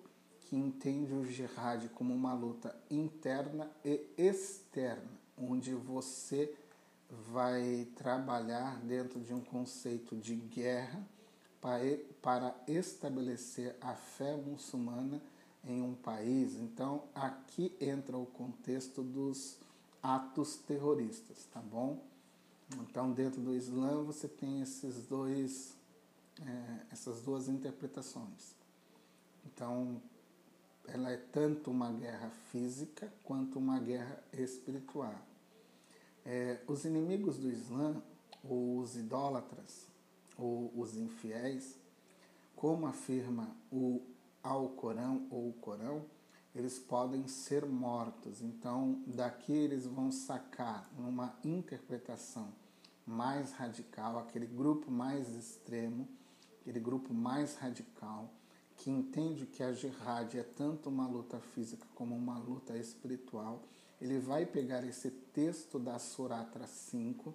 que 0.47 0.55
entende 0.55 1.13
o 1.13 1.23
jihad 1.25 1.89
como 1.89 2.11
uma 2.11 2.33
luta 2.33 2.75
interna 2.89 3.71
e 3.85 4.03
externa, 4.17 5.11
onde 5.37 5.75
você 5.75 6.57
vai 7.31 7.87
trabalhar 7.95 8.79
dentro 8.81 9.19
de 9.19 9.33
um 9.33 9.41
conceito 9.41 10.15
de 10.15 10.35
guerra 10.35 11.05
para 12.21 12.55
estabelecer 12.67 13.75
a 13.81 13.93
fé 13.93 14.35
muçulmana 14.35 15.21
em 15.63 15.81
um 15.81 15.93
país. 15.93 16.55
Então, 16.55 17.03
aqui 17.13 17.75
entra 17.79 18.17
o 18.17 18.25
contexto 18.25 19.03
dos 19.03 19.57
atos 20.01 20.55
terroristas, 20.55 21.45
tá 21.53 21.59
bom? 21.59 22.03
Então, 22.79 23.11
dentro 23.11 23.41
do 23.41 23.53
Islã, 23.53 24.01
você 24.03 24.27
tem 24.27 24.61
esses 24.61 25.05
dois, 25.05 25.75
é, 26.41 26.85
essas 26.91 27.21
duas 27.21 27.47
interpretações. 27.47 28.55
Então, 29.45 30.01
ela 30.87 31.11
é 31.11 31.17
tanto 31.17 31.69
uma 31.69 31.91
guerra 31.91 32.29
física 32.51 33.11
quanto 33.23 33.59
uma 33.59 33.79
guerra 33.79 34.23
espiritual. 34.33 35.15
É, 36.25 36.59
os 36.67 36.85
inimigos 36.85 37.37
do 37.37 37.49
Islã, 37.49 38.01
ou 38.43 38.79
os 38.79 38.95
idólatras, 38.95 39.87
ou 40.37 40.71
os 40.75 40.95
infiéis, 40.95 41.77
como 42.55 42.85
afirma 42.85 43.55
o 43.71 44.01
Alcorão 44.43 45.27
ou 45.29 45.49
o 45.49 45.53
Corão, 45.53 46.05
eles 46.53 46.79
podem 46.79 47.27
ser 47.27 47.65
mortos. 47.65 48.41
Então, 48.41 49.01
daqui 49.07 49.53
eles 49.53 49.85
vão 49.85 50.11
sacar 50.11 50.89
numa 50.97 51.35
interpretação 51.43 52.49
mais 53.05 53.51
radical, 53.53 54.19
aquele 54.19 54.45
grupo 54.45 54.91
mais 54.91 55.29
extremo, 55.29 56.07
aquele 56.61 56.79
grupo 56.79 57.13
mais 57.13 57.55
radical, 57.55 58.29
que 58.77 58.89
entende 58.89 59.45
que 59.45 59.63
a 59.63 59.73
jihad 59.73 60.37
é 60.37 60.43
tanto 60.43 60.89
uma 60.89 61.07
luta 61.07 61.39
física 61.39 61.85
como 61.93 62.15
uma 62.15 62.37
luta 62.37 62.77
espiritual, 62.77 63.61
ele 64.01 64.17
vai 64.17 64.45
pegar 64.45 64.83
esse 64.83 65.11
texto 65.11 65.77
da 65.77 65.99
Suratra 65.99 66.65
5 66.65 67.33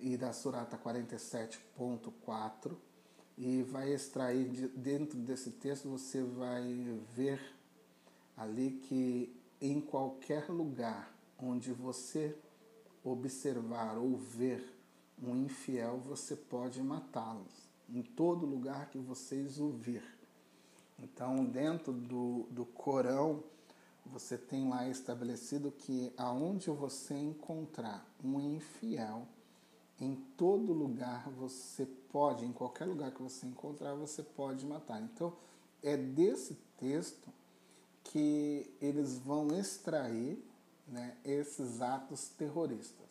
e 0.00 0.16
da 0.16 0.32
Surata 0.32 0.76
47.4 0.76 2.76
e 3.36 3.62
vai 3.62 3.92
extrair 3.92 4.48
de, 4.48 4.68
dentro 4.68 5.16
desse 5.16 5.52
texto, 5.52 5.88
você 5.88 6.22
vai 6.22 6.98
ver 7.14 7.40
ali 8.36 8.72
que 8.72 9.32
em 9.60 9.80
qualquer 9.80 10.48
lugar 10.48 11.14
onde 11.38 11.72
você 11.72 12.36
observar 13.04 13.96
ou 13.96 14.16
ver 14.16 14.74
um 15.22 15.36
infiel, 15.36 15.98
você 15.98 16.34
pode 16.34 16.82
matá-los. 16.82 17.68
Em 17.88 18.02
todo 18.02 18.46
lugar 18.46 18.90
que 18.90 18.98
vocês 18.98 19.58
o 19.58 19.70
vir. 19.70 20.02
Então, 20.98 21.44
dentro 21.44 21.92
do, 21.92 22.46
do 22.50 22.66
Corão, 22.66 23.42
você 24.12 24.36
tem 24.36 24.68
lá 24.68 24.88
estabelecido 24.88 25.70
que 25.70 26.12
aonde 26.16 26.70
você 26.70 27.14
encontrar 27.14 28.06
um 28.22 28.40
infiel, 28.40 29.26
em 30.00 30.14
todo 30.36 30.72
lugar 30.72 31.28
você 31.30 31.86
pode, 31.86 32.44
em 32.44 32.52
qualquer 32.52 32.84
lugar 32.84 33.10
que 33.10 33.22
você 33.22 33.46
encontrar, 33.46 33.94
você 33.94 34.22
pode 34.22 34.64
matar. 34.64 35.00
Então, 35.02 35.36
é 35.82 35.96
desse 35.96 36.54
texto 36.78 37.28
que 38.04 38.70
eles 38.80 39.18
vão 39.18 39.58
extrair 39.58 40.42
né, 40.86 41.16
esses 41.24 41.80
atos 41.82 42.28
terroristas. 42.30 43.06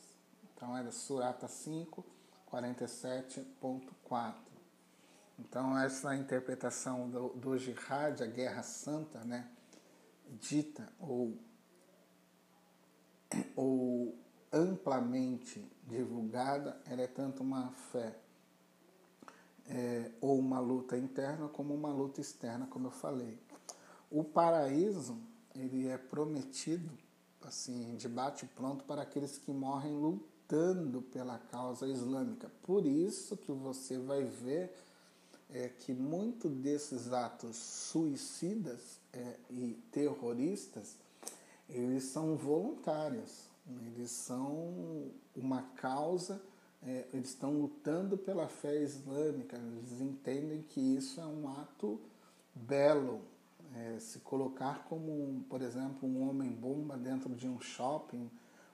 Então, 0.55 0.75
era 0.75 0.91
Surata 0.91 1.47
5, 1.47 2.03
47.4. 2.51 4.33
Então, 5.39 5.77
essa 5.77 6.15
interpretação 6.15 7.09
do, 7.09 7.29
do 7.29 7.57
jihad, 7.57 8.23
a 8.23 8.25
guerra 8.25 8.63
santa, 8.63 9.23
né, 9.23 9.47
dita 10.39 10.91
ou, 10.99 11.37
ou 13.55 14.15
amplamente 14.51 15.65
divulgada, 15.85 16.81
ela 16.85 17.01
é 17.01 17.07
tanto 17.07 17.43
uma 17.43 17.71
fé 17.91 18.17
é, 19.69 20.11
ou 20.21 20.37
uma 20.39 20.59
luta 20.59 20.97
interna 20.97 21.47
como 21.49 21.73
uma 21.73 21.91
luta 21.91 22.21
externa, 22.21 22.67
como 22.67 22.87
eu 22.87 22.91
falei. 22.91 23.37
O 24.09 24.23
paraíso 24.23 25.17
ele 25.53 25.87
é 25.87 25.97
prometido 25.97 26.89
assim 27.41 27.95
de 27.95 28.07
bate 28.07 28.45
pronto 28.45 28.83
para 28.83 29.01
aqueles 29.01 29.37
que 29.37 29.51
morrem 29.51 29.93
lutando 29.93 31.01
pela 31.01 31.37
causa 31.37 31.87
islâmica. 31.87 32.51
Por 32.63 32.85
isso 32.85 33.35
que 33.35 33.51
você 33.51 33.97
vai 33.97 34.23
ver 34.23 34.73
é, 35.49 35.69
que 35.69 35.93
muito 35.93 36.49
desses 36.49 37.11
atos 37.11 37.55
suicidas 37.55 38.99
é, 39.17 39.35
e 39.49 39.73
terroristas 39.91 40.95
eles 41.69 42.03
são 42.03 42.35
voluntários 42.35 43.47
eles 43.69 44.11
são 44.11 45.11
uma 45.35 45.61
causa, 45.75 46.41
é, 46.83 47.05
eles 47.13 47.29
estão 47.29 47.51
lutando 47.51 48.17
pela 48.17 48.47
fé 48.47 48.81
islâmica, 48.81 49.57
eles 49.57 49.99
entendem 49.99 50.61
que 50.61 50.79
isso 50.79 51.19
é 51.19 51.25
um 51.25 51.49
ato 51.49 51.99
belo. 52.55 53.21
É, 53.75 53.99
se 53.99 54.19
colocar 54.19 54.85
como, 54.87 55.43
por 55.49 55.61
exemplo, 55.61 56.07
um 56.07 56.29
homem-bomba 56.29 56.95
dentro 56.95 57.35
de 57.35 57.49
um 57.49 57.59
shopping, 57.59 58.31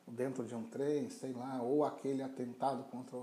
dentro 0.08 0.45
de 0.45 0.53
um 0.53 0.63
trem, 0.63 1.10
sei 1.10 1.34
lá, 1.34 1.62
ou 1.63 1.84
aquele 1.84 2.21
atentado 2.21 2.84
contra 2.91 3.17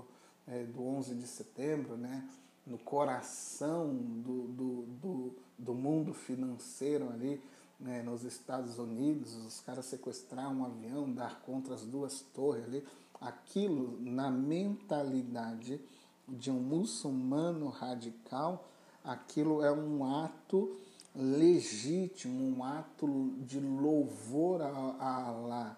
é, 0.47 0.65
do 0.65 0.85
11 0.85 1.15
de 1.15 1.25
setembro, 1.25 1.95
né, 1.95 2.27
no 2.65 2.77
coração 2.77 3.93
do, 3.95 4.47
do, 4.47 4.81
do, 5.01 5.35
do 5.57 5.73
mundo 5.73 6.13
financeiro 6.13 7.09
ali, 7.09 7.41
né, 7.79 8.03
nos 8.03 8.23
Estados 8.23 8.77
Unidos, 8.77 9.35
os 9.35 9.59
caras 9.61 9.85
sequestrar 9.85 10.51
um 10.51 10.63
avião, 10.63 11.11
dar 11.11 11.41
contra 11.41 11.73
as 11.73 11.81
duas 11.81 12.21
torres 12.33 12.63
ali, 12.65 12.85
aquilo 13.19 13.99
na 13.99 14.29
mentalidade 14.29 15.81
de 16.27 16.51
um 16.51 16.59
muçulmano 16.59 17.69
radical, 17.69 18.67
aquilo 19.03 19.63
é 19.63 19.71
um 19.71 20.05
ato 20.05 20.77
legítimo, 21.15 22.57
um 22.57 22.63
ato 22.63 23.33
de 23.39 23.59
louvor 23.59 24.61
a 24.61 25.27
Allah. 25.27 25.77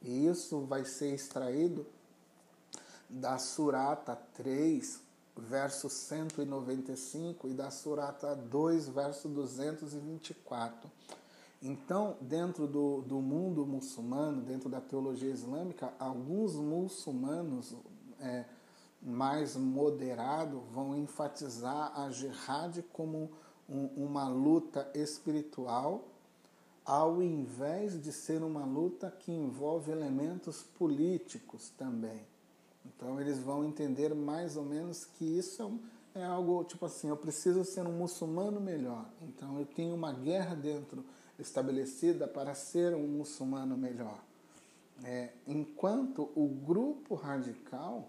E 0.00 0.26
isso 0.26 0.60
vai 0.62 0.84
ser 0.84 1.14
extraído 1.14 1.86
da 3.08 3.38
Surata 3.38 4.16
3, 4.34 5.00
verso 5.36 5.88
195 5.88 7.48
e 7.48 7.54
da 7.54 7.70
Surata 7.70 8.34
2, 8.34 8.88
verso 8.88 9.28
224. 9.28 10.90
Então, 11.62 12.16
dentro 12.20 12.66
do, 12.66 13.02
do 13.02 13.20
mundo 13.20 13.64
muçulmano, 13.64 14.42
dentro 14.42 14.68
da 14.68 14.80
teologia 14.80 15.30
islâmica, 15.30 15.92
alguns 15.98 16.54
muçulmanos 16.54 17.74
é, 18.20 18.44
mais 19.00 19.56
moderados 19.56 20.60
vão 20.72 20.96
enfatizar 20.96 21.92
a 21.98 22.10
jihad 22.10 22.82
como 22.92 23.30
um, 23.68 23.86
uma 23.96 24.28
luta 24.28 24.90
espiritual, 24.94 26.08
ao 26.84 27.22
invés 27.22 28.00
de 28.00 28.12
ser 28.12 28.42
uma 28.42 28.64
luta 28.64 29.08
que 29.10 29.30
envolve 29.30 29.92
elementos 29.92 30.62
políticos 30.62 31.70
também. 31.70 32.31
Então, 33.02 33.20
eles 33.20 33.40
vão 33.40 33.64
entender 33.64 34.14
mais 34.14 34.56
ou 34.56 34.64
menos 34.64 35.04
que 35.04 35.24
isso 35.24 35.60
é 35.60 35.64
um, 35.66 35.80
é 36.14 36.24
algo 36.24 36.62
tipo 36.62 36.86
assim: 36.86 37.08
eu 37.08 37.16
preciso 37.16 37.64
ser 37.64 37.84
um 37.84 37.92
muçulmano 37.92 38.60
melhor. 38.60 39.04
Então, 39.22 39.58
eu 39.58 39.66
tenho 39.66 39.92
uma 39.92 40.12
guerra 40.12 40.54
dentro 40.54 41.04
estabelecida 41.36 42.28
para 42.28 42.54
ser 42.54 42.94
um 42.94 43.08
muçulmano 43.08 43.76
melhor. 43.76 44.22
É, 45.02 45.30
enquanto 45.48 46.30
o 46.36 46.46
grupo 46.46 47.16
radical 47.16 48.08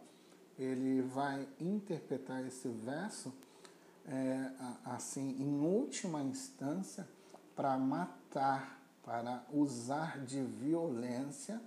ele 0.60 1.02
vai 1.02 1.48
interpretar 1.60 2.46
esse 2.46 2.68
verso 2.68 3.34
é, 4.06 4.52
assim 4.86 5.36
em 5.40 5.60
última 5.60 6.22
instância 6.22 7.08
para 7.56 7.76
matar, 7.80 8.80
para 9.04 9.44
usar 9.52 10.24
de 10.24 10.44
violência 10.44 11.60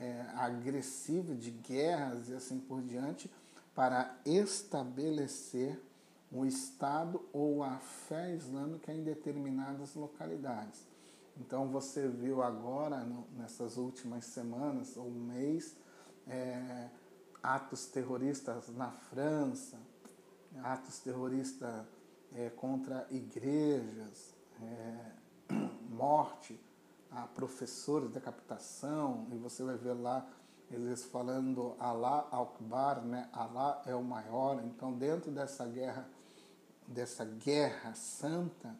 é, 0.00 0.26
agressiva, 0.34 1.34
de 1.34 1.50
guerras 1.50 2.28
e 2.28 2.34
assim 2.34 2.58
por 2.58 2.82
diante, 2.82 3.30
para 3.74 4.16
estabelecer 4.24 5.80
o 6.30 6.44
Estado 6.44 7.24
ou 7.32 7.62
a 7.62 7.78
fé 7.78 8.34
islâmica 8.34 8.92
em 8.92 9.02
determinadas 9.02 9.94
localidades. 9.94 10.84
Então 11.36 11.68
você 11.68 12.08
viu 12.08 12.42
agora, 12.42 13.00
no, 13.04 13.26
nessas 13.36 13.76
últimas 13.76 14.24
semanas 14.24 14.96
ou 14.96 15.10
mês, 15.10 15.76
é, 16.26 16.88
atos 17.42 17.86
terroristas 17.86 18.68
na 18.68 18.90
França, 18.90 19.78
atos 20.62 20.98
terroristas 21.00 21.84
é, 22.34 22.50
contra 22.50 23.06
igrejas, 23.10 24.34
é, 24.60 25.54
morte 25.90 26.58
a 27.14 27.26
professores, 27.26 28.10
decapitação, 28.10 29.26
e 29.32 29.36
você 29.36 29.62
vai 29.62 29.76
ver 29.76 29.94
lá 29.94 30.26
eles 30.70 31.04
falando 31.04 31.76
Allah 31.78 32.26
Akbar, 32.32 33.04
né? 33.04 33.28
Allah 33.32 33.82
é 33.86 33.94
o 33.94 34.02
maior. 34.02 34.62
Então, 34.64 34.92
dentro 34.92 35.30
dessa 35.30 35.66
guerra, 35.66 36.08
dessa 36.86 37.24
guerra 37.24 37.94
santa, 37.94 38.74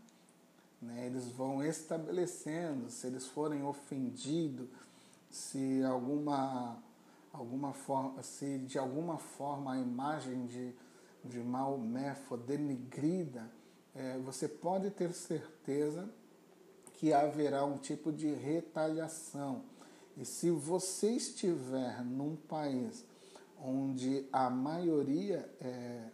né, 0.81 1.07
eles 1.07 1.29
vão 1.29 1.63
estabelecendo, 1.65 2.91
se 2.91 3.07
eles 3.07 3.27
forem 3.27 3.63
ofendidos, 3.65 4.69
se 5.31 5.83
alguma, 5.85 6.77
alguma 7.33 7.73
forma, 7.73 8.23
se 8.23 8.59
de 8.59 8.79
alguma 8.79 9.19
forma 9.19 9.73
a 9.73 9.79
imagem 9.79 10.47
de, 10.47 10.75
de 11.25 11.39
Maomé 11.41 12.15
for 12.15 12.39
denigrida, 12.39 13.51
é, 13.95 14.19
você 14.19 14.49
pode 14.49 14.91
ter 14.91 15.13
certeza 15.13 16.09
que 16.95 17.13
haverá 17.13 17.65
um 17.65 17.77
tipo 17.77 18.13
de 18.13 18.33
retaliação. 18.33 19.63
E 20.17 20.25
se 20.25 20.51
você 20.51 21.13
estiver 21.13 22.05
num 22.05 22.37
país 22.37 23.05
onde 23.63 24.27
a 24.33 24.49
maioria 24.49 25.49
é 25.61 26.09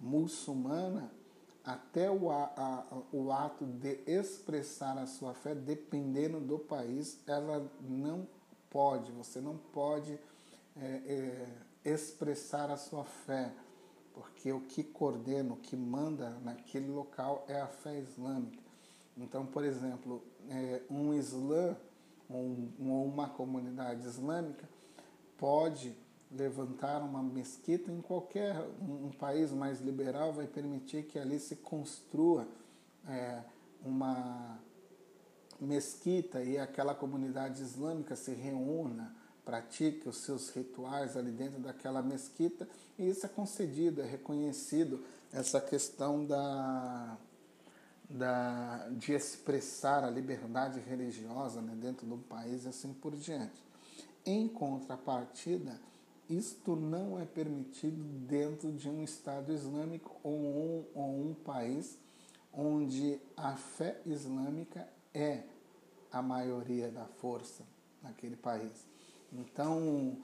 muçulmana, 0.00 1.10
até 1.64 2.10
o, 2.10 2.30
a, 2.30 2.84
o 3.12 3.30
ato 3.30 3.64
de 3.64 4.00
expressar 4.06 4.98
a 4.98 5.06
sua 5.06 5.34
fé, 5.34 5.54
dependendo 5.54 6.40
do 6.40 6.58
país, 6.58 7.18
ela 7.26 7.70
não 7.80 8.26
pode, 8.70 9.12
você 9.12 9.40
não 9.40 9.56
pode 9.56 10.18
é, 10.76 10.86
é, 10.86 11.48
expressar 11.84 12.70
a 12.70 12.76
sua 12.76 13.04
fé, 13.04 13.52
porque 14.14 14.52
o 14.52 14.60
que 14.60 14.82
coordena, 14.82 15.52
o 15.52 15.56
que 15.56 15.76
manda 15.76 16.30
naquele 16.42 16.90
local 16.90 17.44
é 17.48 17.60
a 17.60 17.66
fé 17.66 17.98
islâmica. 17.98 18.69
Então, 19.20 19.44
por 19.44 19.64
exemplo, 19.64 20.22
é, 20.48 20.82
um 20.90 21.12
islã 21.14 21.76
ou 22.28 22.56
uma 22.78 23.28
comunidade 23.28 24.06
islâmica 24.06 24.68
pode 25.36 25.94
levantar 26.30 27.02
uma 27.02 27.22
mesquita 27.22 27.90
em 27.90 28.00
qualquer 28.00 28.56
um 28.80 29.10
país 29.10 29.50
mais 29.50 29.80
liberal 29.80 30.32
vai 30.32 30.46
permitir 30.46 31.02
que 31.04 31.18
ali 31.18 31.40
se 31.40 31.56
construa 31.56 32.46
é, 33.08 33.40
uma 33.84 34.58
mesquita 35.60 36.42
e 36.42 36.56
aquela 36.56 36.94
comunidade 36.94 37.60
islâmica 37.60 38.14
se 38.14 38.32
reúna, 38.32 39.14
pratique 39.44 40.08
os 40.08 40.18
seus 40.18 40.50
rituais 40.50 41.16
ali 41.16 41.32
dentro 41.32 41.58
daquela 41.58 42.00
mesquita 42.00 42.68
e 42.96 43.08
isso 43.08 43.26
é 43.26 43.28
concedido, 43.28 44.00
é 44.00 44.06
reconhecido 44.06 45.04
essa 45.32 45.60
questão 45.60 46.24
da, 46.24 47.18
da 48.10 48.88
de 48.90 49.12
expressar 49.12 50.02
a 50.02 50.10
liberdade 50.10 50.80
religiosa 50.80 51.62
né, 51.62 51.74
dentro 51.76 52.06
do 52.06 52.18
país 52.18 52.64
e 52.64 52.68
assim 52.68 52.92
por 52.92 53.14
diante. 53.14 53.62
Em 54.26 54.48
contrapartida, 54.48 55.80
isto 56.28 56.76
não 56.76 57.18
é 57.18 57.24
permitido 57.24 58.02
dentro 58.26 58.72
de 58.72 58.88
um 58.88 59.02
Estado 59.02 59.52
islâmico 59.52 60.16
ou 60.22 60.34
um, 60.34 60.84
ou 60.94 61.30
um 61.30 61.34
país 61.34 61.98
onde 62.52 63.20
a 63.36 63.56
fé 63.56 64.00
islâmica 64.04 64.88
é 65.14 65.44
a 66.12 66.20
maioria 66.20 66.90
da 66.90 67.04
força 67.04 67.64
naquele 68.02 68.36
país. 68.36 68.86
Então, 69.32 70.16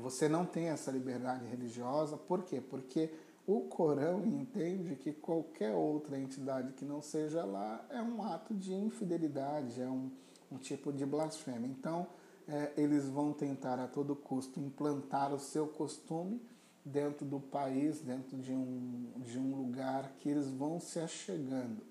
você 0.00 0.28
não 0.28 0.46
tem 0.46 0.68
essa 0.68 0.90
liberdade 0.90 1.44
religiosa, 1.46 2.16
por 2.16 2.44
quê? 2.44 2.60
Porque 2.60 3.10
o 3.46 3.60
Corão 3.62 4.24
entende 4.24 4.96
que 4.96 5.12
qualquer 5.12 5.74
outra 5.74 6.18
entidade 6.18 6.72
que 6.72 6.84
não 6.84 7.02
seja 7.02 7.44
lá 7.44 7.84
é 7.90 8.00
um 8.00 8.22
ato 8.22 8.54
de 8.54 8.72
infidelidade, 8.72 9.80
é 9.80 9.86
um, 9.86 10.10
um 10.50 10.56
tipo 10.56 10.92
de 10.92 11.04
blasfêmia. 11.04 11.68
Então, 11.68 12.06
é, 12.48 12.72
eles 12.76 13.08
vão 13.08 13.32
tentar 13.32 13.78
a 13.78 13.86
todo 13.86 14.16
custo 14.16 14.60
implantar 14.60 15.32
o 15.32 15.38
seu 15.38 15.66
costume 15.66 16.40
dentro 16.84 17.24
do 17.24 17.40
país, 17.40 18.00
dentro 18.00 18.36
de 18.38 18.52
um, 18.52 19.10
de 19.16 19.38
um 19.38 19.54
lugar 19.54 20.12
que 20.18 20.28
eles 20.28 20.50
vão 20.50 20.80
se 20.80 20.98
achegando. 20.98 21.82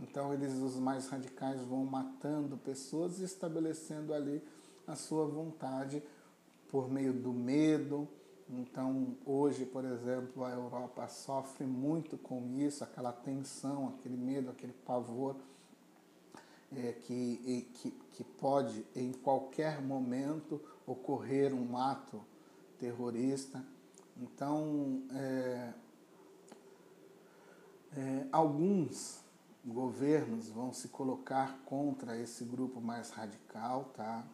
Então, 0.00 0.32
eles, 0.32 0.54
os 0.54 0.76
mais 0.76 1.08
radicais, 1.08 1.60
vão 1.62 1.84
matando 1.84 2.56
pessoas 2.56 3.18
e 3.18 3.24
estabelecendo 3.24 4.14
ali 4.14 4.42
a 4.86 4.94
sua 4.94 5.26
vontade 5.26 6.02
por 6.70 6.90
meio 6.90 7.12
do 7.12 7.32
medo. 7.32 8.08
Então, 8.50 9.14
hoje, 9.26 9.66
por 9.66 9.84
exemplo, 9.84 10.42
a 10.44 10.50
Europa 10.50 11.06
sofre 11.08 11.66
muito 11.66 12.16
com 12.16 12.48
isso, 12.56 12.82
aquela 12.82 13.12
tensão, 13.12 13.88
aquele 13.88 14.16
medo, 14.16 14.50
aquele 14.50 14.72
pavor 14.72 15.36
é, 16.74 16.92
que, 16.92 17.68
que, 17.74 17.90
que 17.90 18.24
pode 18.24 18.86
em 18.96 19.12
qualquer 19.12 19.82
momento 19.82 20.60
ocorrer 20.86 21.54
um 21.54 21.76
ato 21.76 22.22
terrorista. 22.78 23.62
Então, 24.16 25.02
é, 25.12 25.72
é, 27.96 28.26
alguns 28.32 29.20
governos 29.64 30.48
vão 30.48 30.72
se 30.72 30.88
colocar 30.88 31.58
contra 31.66 32.16
esse 32.16 32.44
grupo 32.44 32.80
mais 32.80 33.10
radical, 33.10 33.90
tá? 33.94 34.24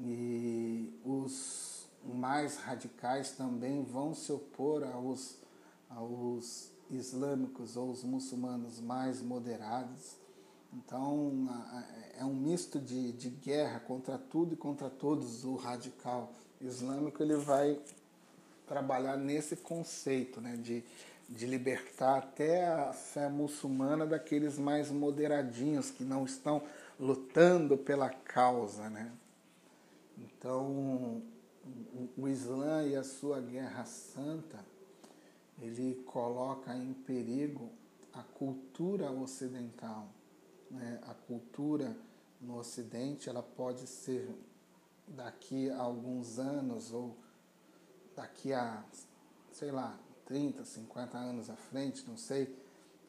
E 0.00 0.92
os 1.04 1.75
mais 2.14 2.56
radicais 2.56 3.32
também 3.32 3.82
vão 3.84 4.14
se 4.14 4.32
opor 4.32 4.84
aos, 4.84 5.38
aos 5.90 6.70
islâmicos 6.90 7.76
ou 7.76 7.90
os 7.90 8.04
muçulmanos 8.04 8.80
mais 8.80 9.20
moderados. 9.20 10.16
Então 10.72 11.48
é 12.18 12.24
um 12.24 12.34
misto 12.34 12.78
de, 12.78 13.12
de 13.12 13.30
guerra 13.30 13.80
contra 13.80 14.18
tudo 14.18 14.54
e 14.54 14.56
contra 14.56 14.90
todos. 14.90 15.44
O 15.44 15.56
radical 15.56 16.32
islâmico 16.60 17.22
ele 17.22 17.36
vai 17.36 17.78
trabalhar 18.66 19.16
nesse 19.16 19.56
conceito 19.56 20.40
né, 20.40 20.56
de, 20.56 20.84
de 21.28 21.46
libertar 21.46 22.18
até 22.18 22.66
a 22.66 22.92
fé 22.92 23.28
muçulmana 23.28 24.06
daqueles 24.06 24.58
mais 24.58 24.90
moderadinhos 24.90 25.90
que 25.90 26.04
não 26.04 26.24
estão 26.24 26.62
lutando 26.98 27.76
pela 27.76 28.10
causa. 28.10 28.90
Né? 28.90 29.10
Então 30.18 31.22
o, 32.16 32.28
Islã 32.28 32.84
e 32.84 32.96
a 32.96 33.02
sua 33.02 33.40
guerra 33.40 33.84
santa 33.84 34.64
ele 35.60 36.02
coloca 36.06 36.74
em 36.74 36.92
perigo 36.92 37.70
a 38.12 38.22
cultura 38.22 39.10
ocidental 39.10 40.08
né, 40.70 41.00
a 41.06 41.14
cultura 41.14 41.96
no 42.40 42.58
Ocidente 42.58 43.28
ela 43.28 43.42
pode 43.42 43.86
ser 43.86 44.28
daqui 45.06 45.70
a 45.70 45.80
alguns 45.80 46.38
anos 46.38 46.92
ou 46.92 47.16
daqui 48.14 48.52
a, 48.52 48.84
sei 49.52 49.70
lá, 49.70 49.98
30, 50.24 50.64
50 50.64 51.16
anos 51.16 51.50
à 51.50 51.56
frente, 51.56 52.04
não 52.08 52.16
sei, 52.16 52.56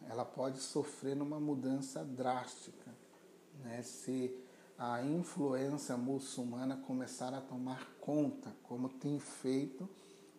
ela 0.07 0.23
pode 0.23 0.59
sofrer 0.59 1.15
numa 1.15 1.39
mudança 1.39 2.03
drástica, 2.03 2.93
né? 3.63 3.81
se 3.81 4.37
a 4.77 5.03
influência 5.03 5.97
muçulmana 5.97 6.77
começar 6.77 7.33
a 7.33 7.41
tomar 7.41 7.83
conta, 7.99 8.55
como 8.63 8.89
tem 8.89 9.19
feito 9.19 9.89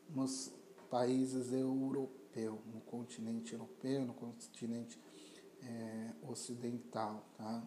nos 0.09 0.53
países 0.89 1.53
europeus, 1.53 2.61
no 2.73 2.81
continente 2.83 3.53
europeu, 3.53 4.05
no 4.05 4.15
continente 4.15 4.99
é, 5.63 6.15
ocidental, 6.23 7.27
tá? 7.37 7.67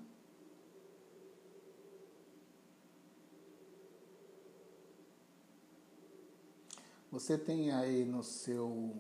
Você 7.12 7.38
tem 7.38 7.72
aí 7.72 8.06
no 8.06 8.24
seu 8.24 8.96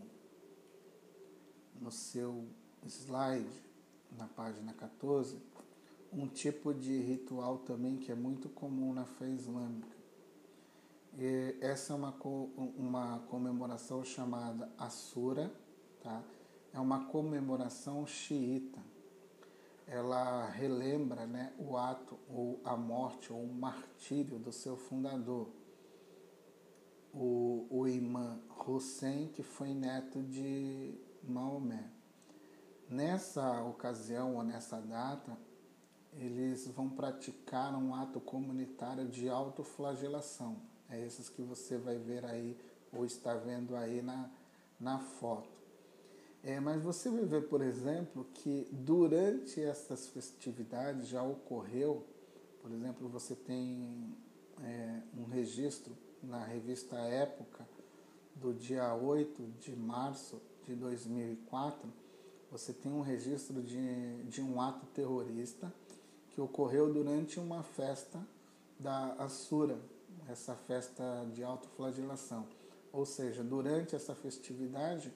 no 1.79 1.91
seu 1.91 2.45
slide, 2.85 3.63
na 4.11 4.27
página 4.27 4.73
14, 4.73 5.37
um 6.11 6.27
tipo 6.27 6.73
de 6.73 6.99
ritual 6.99 7.59
também 7.59 7.97
que 7.97 8.11
é 8.11 8.15
muito 8.15 8.49
comum 8.49 8.93
na 8.93 9.05
fé 9.05 9.27
islâmica. 9.29 10.01
E 11.17 11.57
essa 11.61 11.93
é 11.93 11.95
uma, 11.95 12.15
uma 12.77 13.19
comemoração 13.29 14.03
chamada 14.03 14.69
Asura, 14.77 15.53
tá? 16.01 16.23
é 16.73 16.79
uma 16.79 17.05
comemoração 17.05 18.05
xiita. 18.05 18.79
Ela 19.87 20.47
relembra 20.47 21.25
né, 21.25 21.53
o 21.57 21.75
ato 21.75 22.17
ou 22.29 22.61
a 22.63 22.77
morte 22.77 23.33
ou 23.33 23.43
o 23.43 23.53
martírio 23.53 24.39
do 24.39 24.51
seu 24.51 24.77
fundador, 24.77 25.49
o, 27.13 27.67
o 27.69 27.87
imã 27.87 28.39
Hussein, 28.65 29.27
que 29.27 29.43
foi 29.43 29.73
neto 29.73 30.23
de 30.23 30.97
Maomé. 31.23 31.91
Nessa 32.89 33.63
ocasião 33.63 34.35
ou 34.35 34.43
nessa 34.43 34.79
data, 34.79 35.37
eles 36.13 36.67
vão 36.67 36.89
praticar 36.89 37.73
um 37.75 37.95
ato 37.95 38.19
comunitário 38.19 39.07
de 39.07 39.29
autoflagelação. 39.29 40.57
É 40.89 40.99
esses 41.05 41.29
que 41.29 41.41
você 41.41 41.77
vai 41.77 41.97
ver 41.97 42.25
aí 42.25 42.57
ou 42.91 43.05
está 43.05 43.33
vendo 43.33 43.75
aí 43.75 44.01
na, 44.01 44.29
na 44.79 44.99
foto. 44.99 45.49
É, 46.43 46.59
mas 46.59 46.81
você 46.81 47.09
vai 47.09 47.23
ver, 47.23 47.47
por 47.47 47.61
exemplo, 47.61 48.25
que 48.33 48.67
durante 48.71 49.61
essas 49.61 50.07
festividades 50.07 51.07
já 51.07 51.23
ocorreu, 51.23 52.05
por 52.61 52.71
exemplo, 52.71 53.07
você 53.07 53.35
tem 53.35 54.15
é, 54.63 55.01
um 55.17 55.25
registro 55.25 55.95
na 56.21 56.43
revista 56.43 56.97
Época 56.97 57.65
do 58.35 58.53
dia 58.53 58.93
8 58.95 59.43
de 59.59 59.75
março 59.75 60.41
de 60.65 60.75
2004, 60.75 61.87
você 62.51 62.73
tem 62.73 62.91
um 62.91 63.01
registro 63.01 63.61
de, 63.61 64.23
de 64.23 64.41
um 64.41 64.59
ato 64.59 64.85
terrorista 64.87 65.71
que 66.31 66.41
ocorreu 66.41 66.91
durante 66.91 67.39
uma 67.39 67.63
festa 67.63 68.19
da 68.79 69.13
Assura, 69.13 69.79
essa 70.27 70.55
festa 70.55 71.03
de 71.33 71.43
autoflagelação. 71.43 72.47
Ou 72.91 73.05
seja, 73.05 73.43
durante 73.43 73.95
essa 73.95 74.15
festividade, 74.15 75.13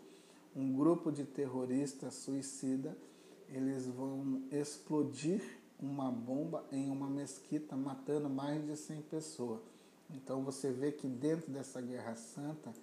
um 0.56 0.74
grupo 0.74 1.12
de 1.12 1.26
terroristas 1.26 2.14
suicida, 2.14 2.96
eles 3.50 3.88
vão 3.88 4.44
explodir 4.52 5.42
uma 5.80 6.10
bomba 6.10 6.64
em 6.72 6.90
uma 6.90 7.10
mesquita, 7.10 7.76
matando 7.76 8.30
mais 8.30 8.66
de 8.66 8.76
100 8.76 9.02
pessoas. 9.04 9.60
Então 10.10 10.44
você 10.44 10.72
vê 10.72 10.92
que 10.92 11.08
dentro 11.08 11.52
dessa 11.52 11.82
guerra 11.82 12.16
santa, 12.16 12.74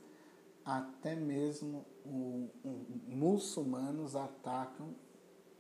até 0.65 1.15
mesmo 1.15 1.85
o, 2.05 2.49
o, 2.65 2.87
muçulmanos 3.07 4.15
atacam 4.15 4.95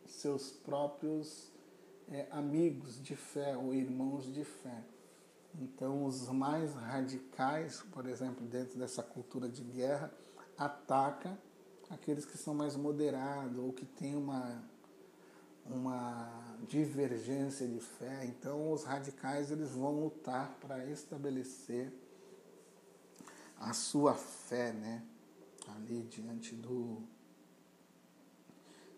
seus 0.06 0.50
próprios 0.50 1.51
é, 2.10 2.26
amigos 2.30 3.02
de 3.02 3.14
fé 3.16 3.56
ou 3.56 3.74
irmãos 3.74 4.32
de 4.32 4.44
fé. 4.44 4.82
Então, 5.60 6.04
os 6.06 6.28
mais 6.28 6.74
radicais, 6.74 7.82
por 7.92 8.06
exemplo, 8.06 8.46
dentro 8.46 8.78
dessa 8.78 9.02
cultura 9.02 9.48
de 9.48 9.62
guerra, 9.62 10.12
atacam 10.56 11.36
aqueles 11.90 12.24
que 12.24 12.38
são 12.38 12.54
mais 12.54 12.74
moderados 12.74 13.58
ou 13.58 13.72
que 13.72 13.84
têm 13.84 14.16
uma, 14.16 14.62
uma 15.66 16.56
divergência 16.66 17.68
de 17.68 17.80
fé. 17.80 18.24
Então, 18.24 18.72
os 18.72 18.84
radicais 18.84 19.50
eles 19.50 19.72
vão 19.72 20.00
lutar 20.00 20.56
para 20.60 20.86
estabelecer 20.86 21.92
a 23.58 23.72
sua 23.72 24.14
fé, 24.14 24.72
né? 24.72 25.04
Ali 25.76 26.02
diante 26.02 26.54
do 26.54 27.02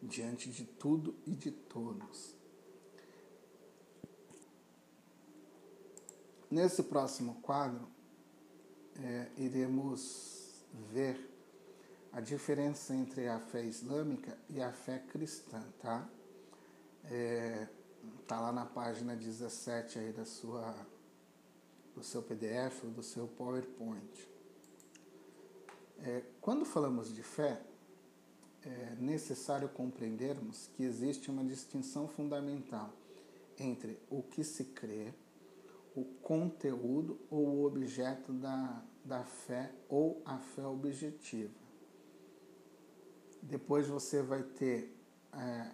diante 0.01 0.51
de 0.51 0.65
tudo 0.65 1.15
e 1.27 1.31
de 1.31 1.51
todos. 1.51 2.35
Nesse 6.55 6.85
próximo 6.85 7.35
quadro, 7.43 7.85
é, 9.03 9.27
iremos 9.39 10.65
ver 10.93 11.19
a 12.13 12.21
diferença 12.21 12.95
entre 12.95 13.27
a 13.27 13.41
fé 13.41 13.65
islâmica 13.65 14.39
e 14.49 14.63
a 14.63 14.71
fé 14.71 15.01
cristã, 15.01 15.61
tá? 15.81 16.09
É, 17.11 17.67
tá 18.29 18.39
lá 18.39 18.53
na 18.53 18.65
página 18.65 19.17
17 19.17 19.99
aí 19.99 20.13
da 20.13 20.25
sua, 20.25 20.77
do 21.93 22.05
seu 22.05 22.23
PDF 22.23 22.85
ou 22.85 22.91
do 22.93 23.03
seu 23.03 23.27
PowerPoint. 23.27 24.29
É, 26.05 26.23
quando 26.41 26.65
falamos 26.65 27.13
de 27.13 27.25
fé, 27.25 27.61
é 28.63 28.95
necessário 29.01 29.69
compreendermos 29.71 30.71
que 30.77 30.85
existe 30.85 31.33
uma 31.33 31.43
distinção 31.43 32.07
fundamental 32.07 32.93
entre 33.59 33.99
o 34.09 34.23
que 34.23 34.45
se 34.45 34.67
crê, 34.67 35.13
o 35.95 36.05
conteúdo 36.05 37.19
ou 37.31 37.47
o 37.47 37.65
objeto 37.65 38.33
da, 38.33 38.83
da 39.05 39.25
fé 39.25 39.73
ou 39.89 40.21
a 40.25 40.39
fé 40.39 40.67
objetiva. 40.67 41.55
Depois 43.41 43.87
você 43.87 44.23
vai 44.23 44.43
ter 44.43 44.97
é, 45.33 45.71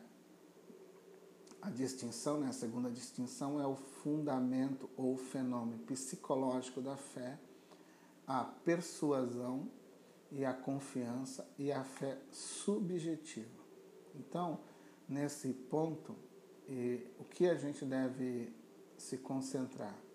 a 1.62 1.70
distinção, 1.70 2.40
né? 2.40 2.48
a 2.48 2.52
segunda 2.52 2.90
distinção 2.90 3.60
é 3.60 3.66
o 3.66 3.76
fundamento 3.76 4.90
ou 4.96 5.16
fenômeno 5.16 5.78
psicológico 5.84 6.80
da 6.80 6.96
fé, 6.96 7.38
a 8.26 8.44
persuasão 8.44 9.70
e 10.30 10.44
a 10.44 10.52
confiança 10.52 11.48
e 11.58 11.72
a 11.72 11.82
fé 11.82 12.18
subjetiva. 12.30 13.60
Então, 14.14 14.60
nesse 15.08 15.52
ponto, 15.52 16.14
o 17.18 17.24
que 17.24 17.48
a 17.48 17.54
gente 17.54 17.84
deve 17.84 18.52
se 18.96 19.18
concentrar? 19.18 20.09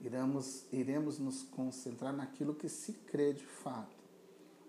Iremos, 0.00 0.64
iremos 0.72 1.18
nos 1.18 1.42
concentrar 1.42 2.12
naquilo 2.12 2.54
que 2.54 2.68
se 2.68 2.92
crê 2.92 3.32
de 3.32 3.44
fato, 3.44 3.96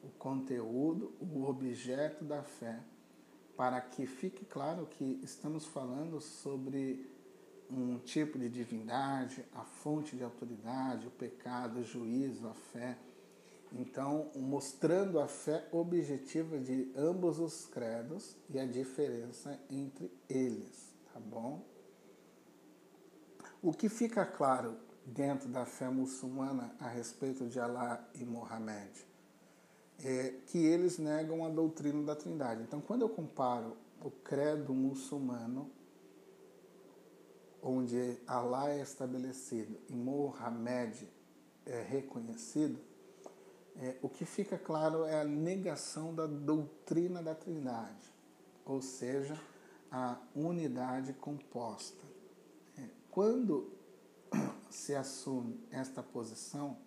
o 0.03 0.09
conteúdo, 0.17 1.11
o 1.19 1.43
objeto 1.43 2.23
da 2.25 2.41
fé, 2.41 2.79
para 3.55 3.79
que 3.81 4.05
fique 4.07 4.45
claro 4.45 4.87
que 4.87 5.19
estamos 5.23 5.65
falando 5.65 6.19
sobre 6.19 7.07
um 7.69 7.99
tipo 7.99 8.39
de 8.39 8.49
divindade, 8.49 9.45
a 9.53 9.63
fonte 9.63 10.15
de 10.15 10.23
autoridade, 10.23 11.07
o 11.07 11.11
pecado, 11.11 11.79
o 11.79 11.83
juízo, 11.83 12.47
a 12.47 12.53
fé 12.53 12.97
então, 13.71 14.31
mostrando 14.35 15.19
a 15.19 15.27
fé 15.27 15.67
objetiva 15.71 16.57
de 16.57 16.91
ambos 16.95 17.39
os 17.39 17.67
credos 17.67 18.35
e 18.49 18.59
a 18.59 18.65
diferença 18.65 19.59
entre 19.69 20.11
eles, 20.27 20.91
tá 21.13 21.19
bom? 21.19 21.63
O 23.61 23.71
que 23.71 23.87
fica 23.87 24.25
claro 24.25 24.77
dentro 25.09 25.49
da 25.49 25.65
fé 25.65 25.89
muçulmana 25.89 26.75
a 26.79 26.87
respeito 26.87 27.47
de 27.47 27.59
Alá 27.59 28.07
e 28.15 28.23
Mohamed 28.23 29.07
é 30.03 30.33
que 30.45 30.57
eles 30.57 30.97
negam 30.97 31.45
a 31.45 31.49
doutrina 31.49 32.01
da 32.03 32.15
Trindade. 32.15 32.63
Então, 32.63 32.79
quando 32.79 33.01
eu 33.01 33.09
comparo 33.09 33.75
o 34.01 34.09
credo 34.09 34.73
muçulmano, 34.73 35.69
onde 37.61 38.17
Alá 38.25 38.69
é 38.69 38.81
estabelecido 38.81 39.77
e 39.89 39.93
Mohamed 39.93 41.07
é 41.65 41.81
reconhecido, 41.81 42.79
é, 43.75 43.97
o 44.01 44.09
que 44.09 44.25
fica 44.25 44.57
claro 44.57 45.05
é 45.05 45.21
a 45.21 45.25
negação 45.25 46.13
da 46.13 46.25
doutrina 46.25 47.21
da 47.21 47.35
Trindade, 47.35 48.13
ou 48.65 48.81
seja, 48.81 49.37
a 49.91 50.17
unidade 50.35 51.13
composta. 51.13 52.03
É, 52.77 52.83
quando 53.09 53.78
se 54.69 54.95
assume 54.95 55.59
esta 55.71 56.01
posição, 56.01 56.77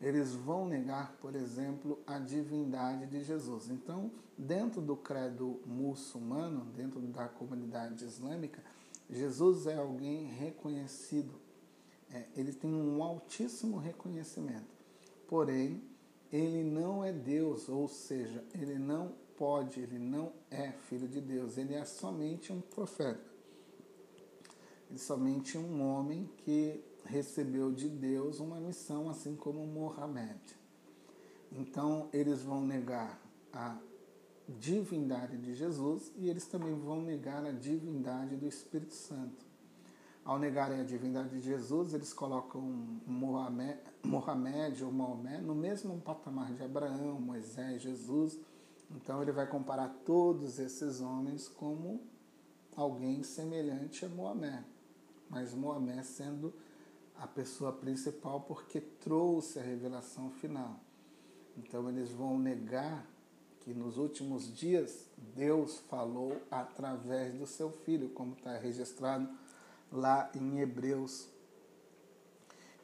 eles 0.00 0.34
vão 0.34 0.66
negar, 0.66 1.16
por 1.20 1.36
exemplo, 1.36 1.98
a 2.06 2.18
divindade 2.18 3.06
de 3.06 3.22
Jesus. 3.22 3.70
Então, 3.70 4.10
dentro 4.36 4.80
do 4.80 4.96
credo 4.96 5.60
muçulmano, 5.64 6.64
dentro 6.76 7.00
da 7.00 7.28
comunidade 7.28 8.04
islâmica, 8.04 8.62
Jesus 9.08 9.66
é 9.66 9.76
alguém 9.76 10.26
reconhecido. 10.26 11.34
É, 12.10 12.26
ele 12.34 12.52
tem 12.52 12.74
um 12.74 13.02
altíssimo 13.02 13.78
reconhecimento. 13.78 14.74
Porém, 15.28 15.80
ele 16.32 16.64
não 16.64 17.04
é 17.04 17.12
Deus, 17.12 17.68
ou 17.68 17.86
seja, 17.86 18.44
ele 18.54 18.78
não 18.78 19.14
pode, 19.36 19.80
ele 19.80 19.98
não 19.98 20.32
é 20.50 20.72
filho 20.72 21.06
de 21.06 21.20
Deus, 21.20 21.56
ele 21.58 21.74
é 21.74 21.84
somente 21.84 22.52
um 22.52 22.60
profeta. 22.60 23.30
Ele 24.88 24.96
é 24.96 24.98
somente 24.98 25.56
um 25.56 25.82
homem 25.82 26.28
que 26.38 26.82
recebeu 27.12 27.70
de 27.70 27.88
Deus 27.88 28.40
uma 28.40 28.58
missão, 28.58 29.10
assim 29.10 29.36
como 29.36 29.66
Mohammed. 29.66 30.40
Então, 31.52 32.08
eles 32.12 32.42
vão 32.42 32.66
negar 32.66 33.20
a 33.52 33.76
divindade 34.48 35.36
de 35.36 35.54
Jesus 35.54 36.10
e 36.16 36.28
eles 36.28 36.46
também 36.46 36.74
vão 36.74 37.02
negar 37.02 37.44
a 37.44 37.52
divindade 37.52 38.34
do 38.36 38.46
Espírito 38.48 38.94
Santo. 38.94 39.44
Ao 40.24 40.38
negarem 40.38 40.80
a 40.80 40.84
divindade 40.84 41.30
de 41.30 41.40
Jesus, 41.40 41.92
eles 41.92 42.12
colocam 42.12 42.62
Mohamed, 43.06 43.78
Mohamed 44.02 44.82
ou 44.84 44.92
Maomé 44.92 45.38
no 45.38 45.54
mesmo 45.54 46.00
patamar 46.00 46.52
de 46.54 46.62
Abraão, 46.62 47.20
Moisés, 47.20 47.82
Jesus. 47.82 48.38
Então 48.90 49.20
ele 49.20 49.32
vai 49.32 49.46
comparar 49.46 49.88
todos 50.04 50.58
esses 50.58 51.00
homens 51.00 51.48
como 51.48 52.00
alguém 52.74 53.22
semelhante 53.22 54.04
a 54.04 54.08
Moamé, 54.08 54.64
mas 55.28 55.52
Moamé 55.52 56.02
sendo 56.02 56.54
a 57.22 57.26
pessoa 57.26 57.72
principal 57.72 58.40
porque 58.40 58.80
trouxe 58.80 59.58
a 59.58 59.62
revelação 59.62 60.30
final. 60.30 60.80
Então 61.56 61.88
eles 61.88 62.10
vão 62.10 62.38
negar 62.38 63.06
que 63.60 63.72
nos 63.72 63.96
últimos 63.96 64.52
dias 64.52 65.06
Deus 65.34 65.78
falou 65.88 66.36
através 66.50 67.34
do 67.34 67.46
seu 67.46 67.70
filho, 67.70 68.08
como 68.10 68.32
está 68.34 68.58
registrado 68.58 69.28
lá 69.92 70.30
em 70.34 70.58
Hebreus, 70.58 71.28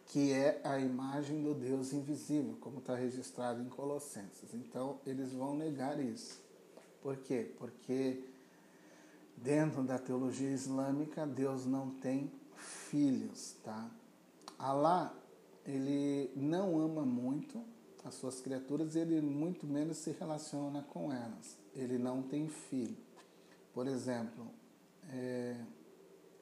que 0.06 0.32
é 0.32 0.60
a 0.62 0.78
imagem 0.78 1.42
do 1.42 1.52
Deus 1.52 1.92
invisível, 1.92 2.56
como 2.60 2.78
está 2.78 2.94
registrado 2.94 3.60
em 3.60 3.68
Colossenses. 3.68 4.54
Então, 4.54 5.00
eles 5.04 5.32
vão 5.32 5.56
negar 5.56 5.98
isso. 6.00 6.40
Por 7.02 7.16
quê? 7.16 7.50
Porque 7.58 8.22
Dentro 9.42 9.84
da 9.84 9.98
teologia 9.98 10.50
islâmica, 10.50 11.24
Deus 11.24 11.64
não 11.64 11.90
tem 11.90 12.30
filhos, 12.56 13.54
tá? 13.62 13.88
Alá, 14.58 15.14
ele 15.64 16.32
não 16.34 16.80
ama 16.80 17.06
muito 17.06 17.62
as 18.04 18.14
suas 18.14 18.40
criaturas, 18.40 18.96
ele 18.96 19.20
muito 19.20 19.68
menos 19.68 19.98
se 19.98 20.10
relaciona 20.10 20.82
com 20.82 21.12
elas. 21.12 21.56
Ele 21.74 21.96
não 21.96 22.22
tem 22.22 22.48
filho. 22.48 22.96
Por 23.72 23.86
exemplo, 23.86 24.46
é, 25.10 25.56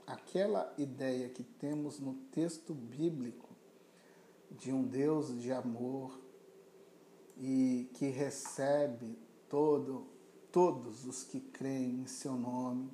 aquela 0.06 0.72
ideia 0.78 1.28
que 1.28 1.42
temos 1.42 2.00
no 2.00 2.14
texto 2.32 2.72
bíblico 2.72 3.50
de 4.50 4.72
um 4.72 4.82
Deus 4.82 5.38
de 5.42 5.52
amor 5.52 6.18
e 7.36 7.90
que 7.92 8.06
recebe 8.06 9.18
todo, 9.46 10.06
todos 10.50 11.04
os 11.04 11.22
que 11.22 11.38
creem 11.38 12.00
em 12.00 12.06
seu 12.06 12.32
nome, 12.32 12.90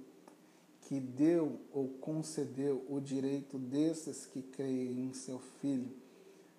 que 0.93 1.01
deu 1.01 1.59
ou 1.73 1.89
concedeu 1.89 2.85
o 2.87 3.01
direito 3.01 3.59
desses 3.59 4.27
que 4.27 4.43
creem 4.43 5.07
em 5.07 5.15
seu 5.15 5.39
Filho 5.39 5.91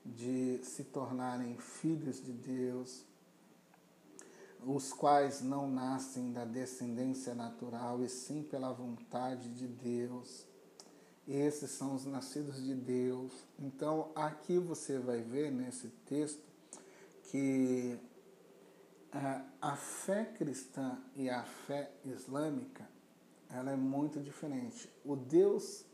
de 0.03 0.59
se 0.63 0.85
tornarem 0.85 1.55
filhos 1.59 2.19
de 2.19 2.31
Deus, 2.31 3.05
os 4.65 4.91
quais 4.91 5.43
não 5.43 5.69
nascem 5.69 6.33
da 6.33 6.45
descendência 6.45 7.35
natural 7.35 8.03
e 8.03 8.09
sim 8.09 8.41
pela 8.41 8.73
vontade 8.73 9.49
de 9.49 9.67
Deus. 9.67 10.47
Esses 11.27 11.69
são 11.69 11.93
os 11.93 12.03
nascidos 12.03 12.63
de 12.63 12.73
Deus. 12.73 13.31
Então, 13.59 14.09
aqui 14.15 14.57
você 14.57 14.97
vai 14.97 15.21
ver 15.21 15.51
nesse 15.51 15.89
texto 16.07 16.41
que 17.25 17.99
a 19.61 19.75
fé 19.75 20.25
cristã 20.25 20.97
e 21.15 21.29
a 21.29 21.43
fé 21.43 21.91
islâmica 22.03 22.92
ela 23.53 23.71
é 23.71 23.75
muito 23.75 24.19
diferente. 24.19 24.89
O 25.05 25.15
Deus 25.15 25.85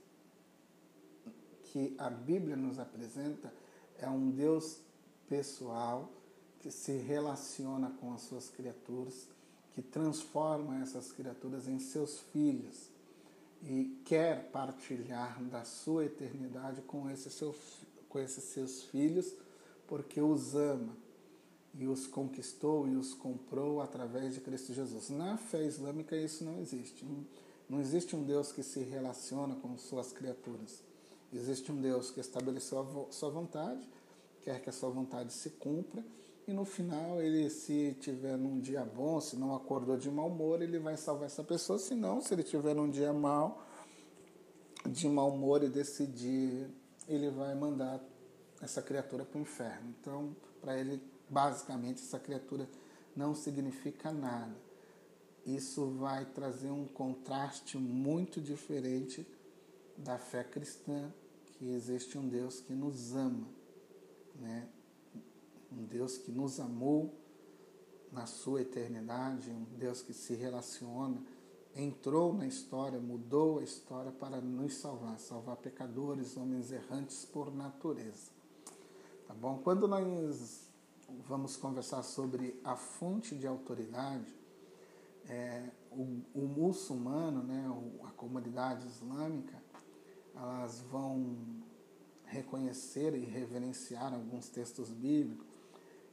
que 1.63 1.93
a 1.97 2.09
Bíblia 2.09 2.55
nos 2.55 2.79
apresenta 2.79 3.53
é 3.99 4.09
um 4.09 4.29
Deus 4.31 4.79
pessoal 5.27 6.11
que 6.59 6.71
se 6.71 6.93
relaciona 6.93 7.91
com 7.99 8.13
as 8.13 8.21
suas 8.21 8.49
criaturas, 8.49 9.27
que 9.73 9.81
transforma 9.81 10.81
essas 10.81 11.11
criaturas 11.11 11.67
em 11.67 11.79
seus 11.79 12.19
filhos 12.19 12.89
e 13.61 14.01
quer 14.05 14.49
partilhar 14.51 15.41
da 15.43 15.63
sua 15.63 16.05
eternidade 16.05 16.81
com 16.81 17.09
esses, 17.09 17.33
seu, 17.33 17.55
com 18.07 18.19
esses 18.19 18.43
seus 18.45 18.83
filhos, 18.83 19.33
porque 19.87 20.21
os 20.21 20.55
ama 20.55 20.95
e 21.77 21.87
os 21.87 22.07
conquistou 22.07 22.87
e 22.87 22.95
os 22.95 23.13
comprou 23.13 23.81
através 23.81 24.33
de 24.33 24.41
Cristo 24.41 24.73
Jesus. 24.73 25.09
Na 25.09 25.37
fé 25.37 25.63
islâmica 25.63 26.15
isso 26.15 26.43
não 26.43 26.59
existe. 26.59 27.05
Não 27.69 27.79
existe 27.79 28.15
um 28.15 28.23
Deus 28.23 28.51
que 28.51 28.63
se 28.63 28.79
relaciona 28.79 29.55
com 29.55 29.77
suas 29.77 30.11
criaturas. 30.11 30.83
Existe 31.31 31.71
um 31.71 31.79
Deus 31.79 32.09
que 32.09 32.19
estabeleceu 32.19 33.07
a 33.07 33.11
sua 33.11 33.29
vontade, 33.29 33.87
quer 34.41 34.59
que 34.59 34.69
a 34.69 34.73
sua 34.73 34.89
vontade 34.89 35.31
se 35.31 35.51
cumpra 35.51 36.03
e 36.47 36.53
no 36.53 36.65
final 36.65 37.21
ele 37.21 37.47
se 37.47 37.95
tiver 37.99 38.35
num 38.35 38.59
dia 38.59 38.83
bom, 38.83 39.21
se 39.21 39.35
não 39.35 39.55
acordou 39.55 39.95
de 39.95 40.09
mau 40.09 40.27
humor, 40.29 40.63
ele 40.63 40.79
vai 40.79 40.97
salvar 40.97 41.27
essa 41.27 41.43
pessoa, 41.43 41.77
se 41.77 41.93
não, 41.93 42.19
se 42.21 42.33
ele 42.33 42.41
tiver 42.41 42.73
num 42.73 42.89
dia 42.89 43.13
mal, 43.13 43.63
de 44.83 45.07
mau 45.07 45.29
humor 45.29 45.63
e 45.63 45.69
decidir, 45.69 46.67
ele 47.07 47.29
vai 47.29 47.53
mandar 47.53 48.03
essa 48.59 48.81
criatura 48.81 49.23
para 49.23 49.37
o 49.37 49.41
inferno. 49.41 49.93
Então, 50.01 50.35
para 50.59 50.75
ele, 50.75 50.99
basicamente, 51.29 52.01
essa 52.01 52.17
criatura 52.17 52.67
não 53.15 53.35
significa 53.35 54.11
nada. 54.11 54.55
Isso 55.45 55.89
vai 55.91 56.25
trazer 56.25 56.69
um 56.69 56.85
contraste 56.85 57.77
muito 57.77 58.41
diferente 58.41 59.25
da 59.97 60.17
fé 60.17 60.43
cristã, 60.43 61.11
que 61.45 61.69
existe 61.69 62.17
um 62.17 62.27
Deus 62.27 62.59
que 62.61 62.73
nos 62.73 63.15
ama, 63.15 63.47
né? 64.35 64.67
um 65.71 65.83
Deus 65.85 66.17
que 66.17 66.31
nos 66.31 66.59
amou 66.59 67.13
na 68.11 68.25
sua 68.25 68.61
eternidade, 68.61 69.49
um 69.51 69.65
Deus 69.77 70.01
que 70.01 70.13
se 70.13 70.33
relaciona, 70.33 71.21
entrou 71.75 72.33
na 72.33 72.47
história, 72.47 72.99
mudou 72.99 73.59
a 73.59 73.63
história 73.63 74.11
para 74.11 74.41
nos 74.41 74.75
salvar, 74.75 75.19
salvar 75.19 75.57
pecadores, 75.57 76.35
homens 76.35 76.71
errantes 76.71 77.25
por 77.25 77.53
natureza. 77.53 78.31
Tá 79.27 79.33
bom? 79.33 79.59
Quando 79.63 79.87
nós 79.87 80.67
vamos 81.27 81.55
conversar 81.55 82.03
sobre 82.03 82.59
a 82.63 82.75
fonte 82.75 83.35
de 83.35 83.45
autoridade, 83.45 84.38
é, 85.29 85.69
o, 85.91 86.21
o, 86.33 86.41
muçulmano, 86.47 87.43
né, 87.43 87.65
a 88.03 88.11
comunidade 88.11 88.85
islâmica, 88.87 89.61
elas 90.35 90.81
vão 90.81 91.37
reconhecer 92.25 93.15
e 93.15 93.25
reverenciar 93.25 94.13
alguns 94.13 94.49
textos 94.49 94.89
bíblicos 94.89 95.49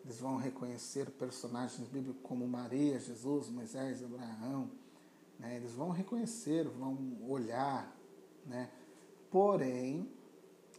eles 0.06 0.20
vão 0.20 0.36
reconhecer 0.36 1.10
personagens 1.10 1.88
bíblicos 1.88 2.22
como 2.22 2.46
Maria, 2.46 2.96
Jesus, 2.96 3.48
Moisés, 3.48 4.04
Abraão. 4.04 4.70
Né? 5.36 5.56
Eles 5.56 5.72
vão 5.72 5.90
reconhecer, 5.90 6.68
vão 6.68 6.96
olhar. 7.28 7.92
Né? 8.46 8.70
Porém, 9.32 10.08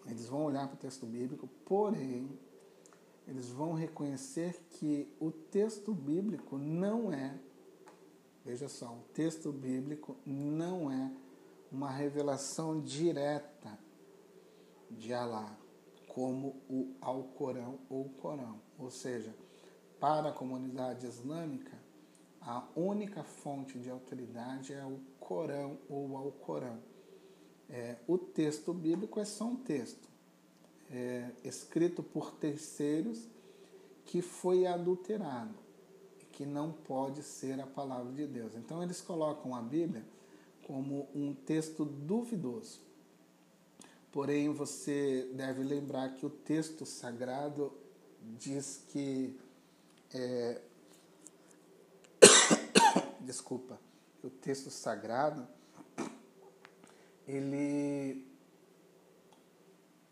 eles 0.06 0.28
vão 0.28 0.46
olhar 0.46 0.66
para 0.70 0.76
o 0.76 0.80
texto 0.80 1.06
bíblico, 1.06 1.46
porém, 1.66 2.40
eles 3.28 3.50
vão 3.50 3.74
reconhecer 3.74 4.58
que 4.70 5.14
o 5.20 5.30
texto 5.30 5.94
bíblico 5.94 6.58
não 6.58 7.12
é, 7.12 7.38
veja 8.48 8.70
só, 8.70 8.86
o 8.86 9.04
texto 9.14 9.52
bíblico 9.52 10.16
não 10.26 10.90
é 10.90 11.12
uma 11.70 11.92
revelação 11.92 12.80
direta 12.80 13.78
de 14.90 15.14
Alá 15.14 15.54
como 16.08 16.56
o 16.70 16.96
Alcorão 17.02 17.78
ou 17.90 18.06
Corão. 18.06 18.62
Ou 18.80 18.90
seja, 18.90 19.36
para 20.00 20.30
a 20.30 20.32
comunidade 20.32 21.06
islâmica, 21.06 21.78
a 22.40 22.66
única 22.74 23.22
fonte 23.22 23.78
de 23.80 23.90
autoridade 23.90 24.72
é 24.72 24.86
o 24.86 24.98
Corão 25.20 25.78
ou 25.90 26.12
o 26.12 26.18
Alcorão. 26.18 26.80
É, 27.70 27.98
o 28.08 28.18
texto 28.18 28.74
bíblico 28.74 29.20
é 29.20 29.26
só 29.26 29.44
um 29.44 29.58
texto, 29.58 30.08
é, 30.90 31.32
escrito 31.44 32.02
por 32.02 32.32
terceiros 32.32 33.28
que 34.06 34.22
foi 34.22 34.66
adulterado 34.66 35.67
que 36.38 36.46
não 36.46 36.72
pode 36.72 37.24
ser 37.24 37.60
a 37.60 37.66
palavra 37.66 38.14
de 38.14 38.28
Deus. 38.28 38.54
Então 38.56 38.84
eles 38.84 39.02
colocam 39.02 39.56
a 39.56 39.62
Bíblia 39.62 40.06
como 40.68 41.10
um 41.16 41.34
texto 41.34 41.84
duvidoso. 41.84 42.80
Porém, 44.12 44.54
você 44.54 45.32
deve 45.34 45.64
lembrar 45.64 46.14
que 46.14 46.28
o 46.28 46.30
texto 46.30 46.86
sagrado 46.86 47.74
diz 48.22 48.84
que. 48.90 49.36
É, 50.14 50.62
desculpa, 53.22 53.80
o 54.24 54.30
texto 54.30 54.70
sagrado 54.70 55.48
ele 57.28 58.24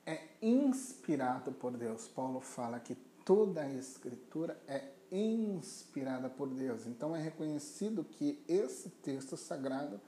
é 0.07 0.27
inspirado 0.41 1.51
por 1.51 1.77
Deus. 1.77 2.07
Paulo 2.07 2.41
fala 2.41 2.79
que 2.79 2.97
toda 3.25 3.61
a 3.61 3.73
escritura 3.73 4.57
é 4.67 4.83
inspirada 5.11 6.29
por 6.29 6.47
Deus. 6.47 6.85
Então 6.85 7.15
é 7.15 7.21
reconhecido 7.21 8.03
que 8.03 8.41
esse 8.47 8.89
texto 8.89 9.35
sagrado 9.35 9.99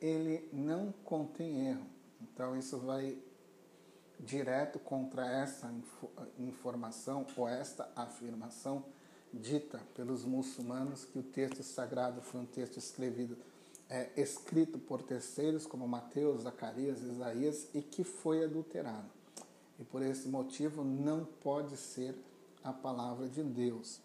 ele 0.00 0.48
não 0.52 0.92
contém 1.04 1.68
erro. 1.68 1.86
Então 2.20 2.56
isso 2.56 2.78
vai 2.78 3.18
direto 4.18 4.78
contra 4.78 5.26
essa 5.26 5.72
informação 6.38 7.26
ou 7.36 7.46
esta 7.46 7.90
afirmação 7.94 8.84
dita 9.32 9.80
pelos 9.94 10.24
muçulmanos 10.24 11.04
que 11.04 11.18
o 11.18 11.22
texto 11.22 11.62
sagrado 11.62 12.20
foi 12.20 12.40
um 12.40 12.46
texto 12.46 12.76
escrevido, 12.76 13.36
é, 13.88 14.10
escrito 14.16 14.78
por 14.78 15.02
terceiros 15.02 15.66
como 15.66 15.88
Mateus, 15.88 16.42
Zacarias, 16.42 17.02
Isaías 17.02 17.68
e 17.74 17.82
que 17.82 18.04
foi 18.04 18.44
adulterado. 18.44 19.10
E 19.78 19.84
por 19.84 20.02
esse 20.02 20.28
motivo 20.28 20.84
não 20.84 21.24
pode 21.24 21.76
ser 21.76 22.14
a 22.64 22.72
palavra 22.72 23.28
de 23.28 23.42
Deus. 23.42 24.00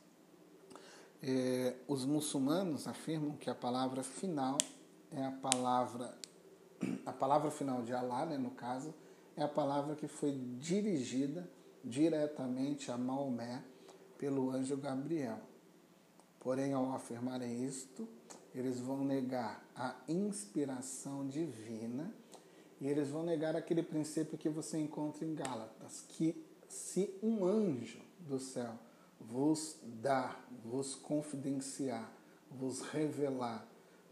É, 1.22 1.76
os 1.88 2.06
muçulmanos 2.06 2.88
afirmam 2.88 3.36
que 3.38 3.50
a 3.50 3.56
palavra 3.56 4.04
final 4.04 4.58
é 5.12 5.24
a 5.24 5.32
palavra, 5.32 6.16
a 7.06 7.14
palavra 7.14 7.50
final 7.50 7.82
de 7.82 7.94
Allah, 7.94 8.26
né, 8.26 8.38
no 8.38 8.52
caso, 8.52 8.94
é 9.36 9.44
a 9.44 9.48
palavra 9.48 9.96
que 9.96 10.08
foi 10.08 10.32
dirigida 10.60 11.50
diretamente 11.84 12.92
a 12.92 12.98
Maomé 12.98 13.64
pelo 14.18 14.52
anjo 14.52 14.76
Gabriel. 14.78 15.40
Porém, 16.40 16.74
ao 16.74 16.92
afirmarem 16.94 17.66
isto, 17.66 18.08
eles 18.54 18.80
vão 18.80 19.04
negar 19.04 19.64
a 19.76 19.96
inspiração 20.08 21.28
divina 21.28 22.14
e 22.80 22.88
eles 22.88 23.10
vão 23.10 23.24
negar 23.24 23.56
aquele 23.56 23.84
princípio 23.84 24.38
que 24.38 24.50
você 24.50 24.78
encontra 24.78 25.26
em 25.26 25.34
Gálatas, 25.34 26.04
que 26.10 26.44
se 26.68 27.14
um 27.22 27.46
anjo 27.46 28.07
do 28.28 28.40
céu 28.40 28.74
vos 29.20 29.78
dar, 29.84 30.48
vos 30.64 30.94
confidenciar, 30.94 32.12
vos 32.52 32.82
revelar 32.82 33.68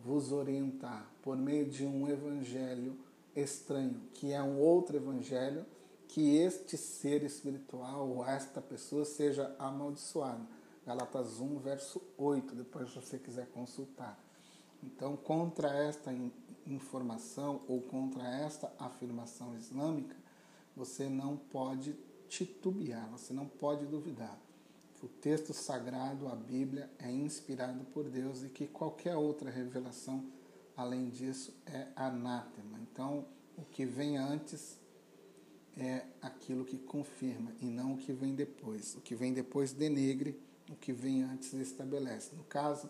vos 0.05 0.31
orientar 0.31 1.09
por 1.23 1.35
meio 1.35 1.65
de 1.65 1.83
um 1.83 2.07
evangelho 2.07 2.95
estranho, 3.35 3.99
que 4.13 4.31
é 4.31 4.41
um 4.41 4.59
outro 4.59 4.95
evangelho, 4.95 5.65
que 6.07 6.37
este 6.37 6.77
ser 6.77 7.23
espiritual 7.23 8.07
ou 8.07 8.25
esta 8.25 8.61
pessoa 8.61 9.03
seja 9.03 9.53
amaldiçoada. 9.57 10.45
Galatas 10.85 11.39
1, 11.39 11.57
verso 11.57 11.99
8, 12.17 12.55
depois 12.55 12.89
se 12.89 12.95
você 12.95 13.17
quiser 13.17 13.47
consultar. 13.47 14.17
Então, 14.83 15.17
contra 15.17 15.69
esta 15.69 16.13
informação 16.67 17.61
ou 17.67 17.81
contra 17.81 18.23
esta 18.23 18.71
afirmação 18.77 19.57
islâmica, 19.57 20.15
você 20.75 21.09
não 21.09 21.35
pode 21.35 21.95
titubear, 22.27 23.09
você 23.09 23.33
não 23.33 23.47
pode 23.47 23.85
duvidar 23.85 24.39
que 24.95 25.05
o 25.05 25.09
texto 25.09 25.53
sagrado, 25.53 26.27
a 26.27 26.35
Bíblia, 26.35 26.89
é 26.99 27.11
inspirado 27.11 27.83
por 27.85 28.09
Deus 28.09 28.43
e 28.43 28.49
que 28.49 28.67
qualquer 28.67 29.15
outra 29.15 29.49
revelação 29.49 30.25
além 30.75 31.09
disso 31.09 31.53
é 31.65 31.87
anátema. 31.95 32.79
Então, 32.79 33.25
o 33.57 33.63
que 33.63 33.85
vem 33.85 34.17
antes 34.17 34.77
é 35.77 36.05
aquilo 36.21 36.65
que 36.65 36.77
confirma 36.77 37.51
e 37.61 37.65
não 37.65 37.93
o 37.93 37.97
que 37.97 38.13
vem 38.13 38.33
depois. 38.33 38.95
O 38.95 39.01
que 39.01 39.15
vem 39.15 39.33
depois 39.33 39.73
denegre, 39.73 40.39
o 40.69 40.75
que 40.75 40.93
vem 40.93 41.23
antes 41.23 41.53
estabelece. 41.53 42.35
No 42.35 42.43
caso, 42.43 42.89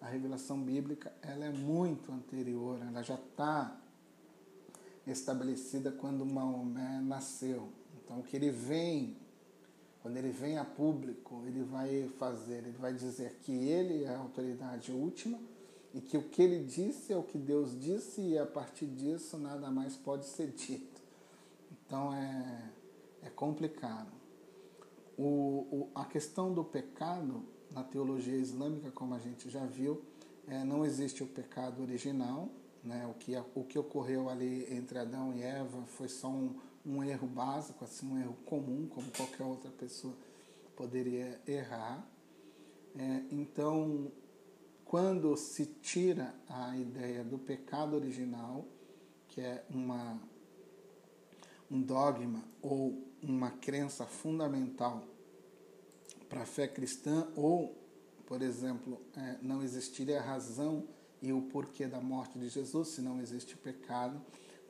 a 0.00 0.06
revelação 0.06 0.60
bíblica 0.62 1.12
ela 1.22 1.44
é 1.44 1.50
muito 1.50 2.12
anterior, 2.12 2.80
ela 2.82 3.02
já 3.02 3.16
está 3.16 3.78
estabelecida 5.06 5.90
quando 5.90 6.24
Maomé 6.24 7.00
nasceu. 7.00 7.72
Então, 8.10 8.22
que 8.22 8.34
ele 8.34 8.50
vem, 8.50 9.16
quando 10.02 10.16
ele 10.16 10.30
vem 10.30 10.58
a 10.58 10.64
público, 10.64 11.44
ele 11.46 11.62
vai 11.62 12.10
fazer, 12.18 12.54
ele 12.54 12.76
vai 12.76 12.92
dizer 12.92 13.38
que 13.44 13.52
ele 13.52 14.02
é 14.02 14.08
a 14.08 14.18
autoridade 14.18 14.90
última 14.90 15.38
e 15.94 16.00
que 16.00 16.18
o 16.18 16.22
que 16.24 16.42
ele 16.42 16.64
disse 16.64 17.12
é 17.12 17.16
o 17.16 17.22
que 17.22 17.38
Deus 17.38 17.78
disse 17.78 18.20
e 18.20 18.36
a 18.36 18.44
partir 18.44 18.86
disso 18.86 19.38
nada 19.38 19.70
mais 19.70 19.96
pode 19.96 20.26
ser 20.26 20.48
dito. 20.48 21.00
Então, 21.70 22.12
é, 22.12 22.72
é 23.22 23.30
complicado. 23.30 24.10
O, 25.16 25.68
o, 25.70 25.88
a 25.94 26.04
questão 26.04 26.52
do 26.52 26.64
pecado 26.64 27.44
na 27.70 27.84
teologia 27.84 28.36
islâmica, 28.36 28.90
como 28.90 29.14
a 29.14 29.20
gente 29.20 29.48
já 29.48 29.64
viu, 29.64 30.02
é, 30.48 30.64
não 30.64 30.84
existe 30.84 31.22
o 31.22 31.28
pecado 31.28 31.80
original. 31.80 32.48
Né? 32.82 33.06
O, 33.06 33.14
que, 33.14 33.36
o 33.54 33.62
que 33.62 33.78
ocorreu 33.78 34.28
ali 34.28 34.66
entre 34.74 34.98
Adão 34.98 35.32
e 35.32 35.42
Eva 35.42 35.84
foi 35.86 36.08
só 36.08 36.26
um, 36.28 36.58
um 36.84 37.02
erro 37.04 37.26
básico, 37.26 37.84
assim, 37.84 38.06
um 38.06 38.18
erro 38.18 38.36
comum, 38.46 38.86
como 38.88 39.10
qualquer 39.10 39.44
outra 39.44 39.70
pessoa 39.70 40.14
poderia 40.74 41.40
errar. 41.46 42.06
É, 42.96 43.22
então, 43.30 44.10
quando 44.84 45.36
se 45.36 45.66
tira 45.66 46.34
a 46.48 46.76
ideia 46.76 47.22
do 47.22 47.38
pecado 47.38 47.94
original, 47.94 48.66
que 49.28 49.40
é 49.40 49.64
uma, 49.70 50.20
um 51.70 51.80
dogma 51.80 52.42
ou 52.60 53.06
uma 53.22 53.50
crença 53.50 54.06
fundamental 54.06 55.04
para 56.28 56.42
a 56.42 56.46
fé 56.46 56.66
cristã, 56.66 57.28
ou, 57.36 57.76
por 58.26 58.42
exemplo, 58.42 59.00
é, 59.16 59.36
não 59.42 59.62
existiria 59.62 60.18
a 60.20 60.24
razão 60.24 60.88
e 61.22 61.32
o 61.32 61.42
porquê 61.42 61.86
da 61.86 62.00
morte 62.00 62.38
de 62.38 62.48
Jesus 62.48 62.88
se 62.88 63.02
não 63.02 63.20
existe 63.20 63.56
pecado. 63.56 64.20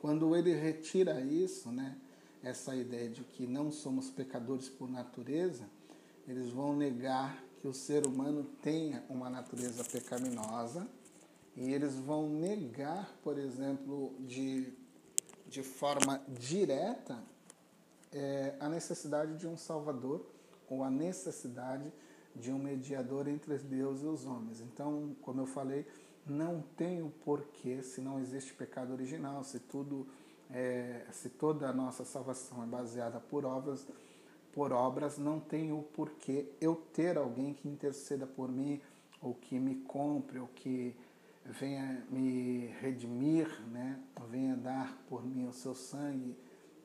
Quando 0.01 0.35
ele 0.35 0.51
retira 0.55 1.21
isso, 1.21 1.71
né, 1.71 1.95
essa 2.41 2.75
ideia 2.75 3.07
de 3.07 3.23
que 3.23 3.45
não 3.45 3.71
somos 3.71 4.09
pecadores 4.09 4.67
por 4.67 4.89
natureza, 4.89 5.69
eles 6.27 6.49
vão 6.49 6.75
negar 6.75 7.37
que 7.61 7.67
o 7.67 7.73
ser 7.73 8.07
humano 8.07 8.43
tenha 8.63 9.03
uma 9.07 9.29
natureza 9.29 9.83
pecaminosa 9.83 10.87
e 11.55 11.71
eles 11.71 11.93
vão 11.93 12.27
negar, 12.27 13.15
por 13.23 13.37
exemplo, 13.37 14.15
de, 14.21 14.73
de 15.47 15.61
forma 15.61 16.19
direta 16.27 17.23
é, 18.11 18.55
a 18.59 18.67
necessidade 18.67 19.37
de 19.37 19.45
um 19.45 19.55
Salvador 19.55 20.25
ou 20.67 20.83
a 20.83 20.89
necessidade 20.89 21.93
de 22.35 22.51
um 22.51 22.57
mediador 22.57 23.27
entre 23.27 23.55
Deus 23.59 24.01
e 24.01 24.05
os 24.07 24.25
homens. 24.25 24.61
Então, 24.61 25.15
como 25.21 25.41
eu 25.41 25.45
falei, 25.45 25.85
não 26.25 26.63
tem 26.75 27.01
o 27.01 27.09
porquê 27.09 27.81
se 27.81 28.01
não 28.01 28.19
existe 28.19 28.53
pecado 28.53 28.93
original, 28.93 29.43
se 29.43 29.59
tudo 29.59 30.07
é, 30.49 31.05
se 31.11 31.29
toda 31.29 31.69
a 31.69 31.73
nossa 31.73 32.03
salvação 32.03 32.63
é 32.63 32.65
baseada 32.65 33.19
por 33.19 33.45
obras, 33.45 33.87
por 34.53 34.71
obras, 34.71 35.17
não 35.17 35.39
tem 35.39 35.71
o 35.71 35.81
porquê 35.81 36.51
eu 36.59 36.75
ter 36.75 37.17
alguém 37.17 37.53
que 37.53 37.69
interceda 37.69 38.27
por 38.27 38.51
mim, 38.51 38.81
ou 39.21 39.33
que 39.33 39.57
me 39.59 39.75
compre, 39.75 40.39
ou 40.39 40.47
que 40.47 40.95
venha 41.45 42.05
me 42.09 42.67
redimir, 42.81 43.47
né? 43.69 43.99
venha 44.29 44.55
dar 44.55 44.97
por 45.07 45.25
mim 45.25 45.47
o 45.47 45.53
seu 45.53 45.73
sangue 45.73 46.35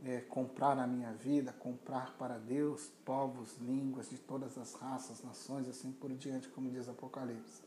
é, 0.04 0.20
comprar 0.20 0.78
a 0.78 0.86
minha 0.86 1.12
vida, 1.12 1.52
comprar 1.52 2.16
para 2.16 2.38
Deus 2.38 2.90
povos, 3.04 3.56
línguas 3.58 4.10
de 4.10 4.18
todas 4.18 4.58
as 4.58 4.74
raças, 4.74 5.22
nações, 5.22 5.68
assim 5.68 5.92
por 5.92 6.12
diante, 6.12 6.48
como 6.48 6.70
diz 6.70 6.88
Apocalipse. 6.88 7.62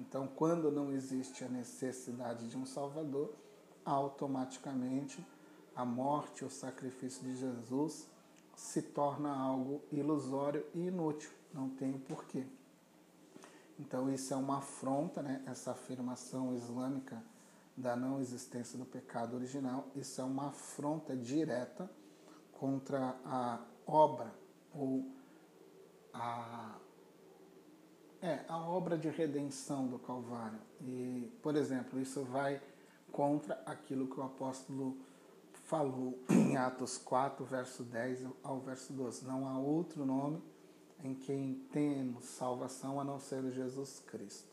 Então, 0.00 0.26
quando 0.26 0.70
não 0.72 0.90
existe 0.90 1.44
a 1.44 1.48
necessidade 1.48 2.48
de 2.48 2.56
um 2.56 2.64
Salvador, 2.64 3.34
automaticamente 3.84 5.24
a 5.76 5.84
morte, 5.84 6.42
o 6.42 6.50
sacrifício 6.50 7.22
de 7.22 7.36
Jesus 7.36 8.08
se 8.56 8.80
torna 8.80 9.30
algo 9.30 9.82
ilusório 9.92 10.64
e 10.74 10.86
inútil, 10.86 11.30
não 11.52 11.68
tem 11.68 11.92
porquê. 11.92 12.46
Então, 13.78 14.10
isso 14.10 14.32
é 14.32 14.36
uma 14.36 14.58
afronta, 14.58 15.22
né? 15.22 15.42
essa 15.46 15.72
afirmação 15.72 16.54
islâmica 16.54 17.22
da 17.76 17.94
não 17.94 18.20
existência 18.20 18.78
do 18.78 18.86
pecado 18.86 19.36
original, 19.36 19.86
isso 19.94 20.20
é 20.20 20.24
uma 20.24 20.48
afronta 20.48 21.14
direta 21.14 21.90
contra 22.52 23.16
a 23.24 23.60
obra 23.86 24.34
ou 24.74 25.06
a 26.12 26.79
é 28.22 28.44
a 28.48 28.58
obra 28.58 28.98
de 28.98 29.08
redenção 29.08 29.86
do 29.86 29.98
Calvário. 29.98 30.58
E, 30.80 31.30
por 31.42 31.56
exemplo, 31.56 32.00
isso 32.00 32.22
vai 32.24 32.60
contra 33.10 33.60
aquilo 33.66 34.06
que 34.06 34.20
o 34.20 34.22
apóstolo 34.22 34.96
falou 35.64 36.18
em 36.28 36.56
Atos 36.56 36.98
4, 36.98 37.44
verso 37.44 37.82
10 37.82 38.26
ao 38.42 38.60
verso 38.60 38.92
12. 38.92 39.24
Não 39.24 39.48
há 39.48 39.58
outro 39.58 40.04
nome 40.04 40.42
em 41.02 41.14
quem 41.14 41.54
temos 41.72 42.24
salvação 42.26 43.00
a 43.00 43.04
não 43.04 43.18
ser 43.18 43.50
Jesus 43.50 44.02
Cristo. 44.06 44.50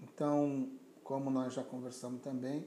Então, 0.00 0.70
como 1.04 1.30
nós 1.30 1.52
já 1.52 1.62
conversamos 1.62 2.22
também, 2.22 2.66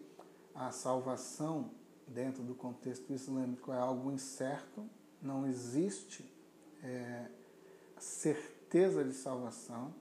a 0.54 0.72
salvação 0.72 1.72
dentro 2.08 2.44
do 2.44 2.54
contexto 2.54 3.12
islâmico 3.12 3.72
é 3.72 3.78
algo 3.78 4.12
incerto, 4.12 4.88
não 5.22 5.48
existe 5.48 6.32
é, 6.84 7.28
certeza 7.98 8.59
de 9.04 9.14
salvação. 9.14 9.94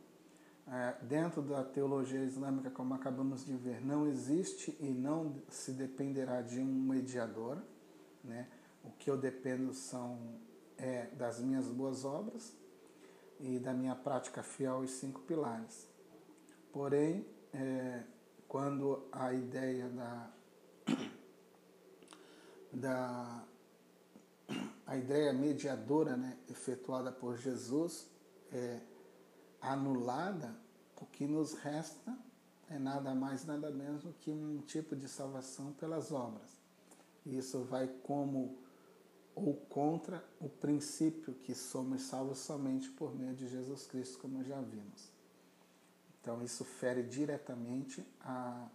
É, 0.71 0.97
dentro 1.03 1.41
da 1.41 1.65
teologia 1.65 2.23
islâmica, 2.23 2.69
como 2.71 2.93
acabamos 2.93 3.47
de 3.47 3.57
ver, 3.57 3.85
não 3.85 4.07
existe 4.07 4.77
e 4.79 4.91
não 4.91 5.35
se 5.49 5.73
dependerá 5.73 6.43
de 6.43 6.61
um 6.61 6.67
mediador. 6.67 7.57
Né? 8.23 8.47
O 8.85 8.91
que 8.91 9.11
eu 9.11 9.17
dependo 9.17 9.73
são 9.73 10.19
é, 10.77 11.07
das 11.17 11.41
minhas 11.41 11.67
boas 11.69 12.05
obras 12.05 12.53
e 13.41 13.59
da 13.59 13.73
minha 13.73 13.95
prática 13.95 14.43
fiel 14.43 14.75
aos 14.75 14.91
cinco 14.91 15.21
pilares. 15.23 15.89
Porém, 16.71 17.25
é, 17.55 18.03
quando 18.47 19.09
a 19.11 19.33
ideia 19.33 19.89
da, 19.89 20.31
da 22.73 23.45
a 24.87 24.97
ideia 24.99 25.33
mediadora 25.33 26.15
né, 26.15 26.37
efetuada 26.51 27.11
por 27.11 27.39
Jesus 27.39 28.18
é 28.53 28.81
anulada, 29.61 30.55
o 31.01 31.07
que 31.07 31.27
nos 31.27 31.55
resta 31.55 32.17
é 32.71 32.79
nada 32.79 33.15
mais, 33.15 33.45
nada 33.45 33.71
menos 33.71 34.03
do 34.03 34.13
que 34.13 34.31
um 34.31 34.61
tipo 34.63 34.95
de 34.95 35.09
salvação 35.09 35.73
pelas 35.73 36.13
obras. 36.13 36.59
Isso 37.25 37.63
vai 37.65 37.89
como 38.03 38.59
ou 39.35 39.55
contra 39.55 40.25
o 40.41 40.49
princípio 40.49 41.33
que 41.35 41.55
somos 41.55 42.03
salvos 42.03 42.39
somente 42.39 42.91
por 42.91 43.15
meio 43.15 43.35
de 43.35 43.49
Jesus 43.49 43.87
Cristo, 43.87 44.19
como 44.19 44.43
já 44.43 44.61
vimos. 44.61 45.11
Então, 46.21 46.43
isso 46.43 46.65
fere 46.65 47.05
diretamente 47.05 48.05
a, 48.21 48.69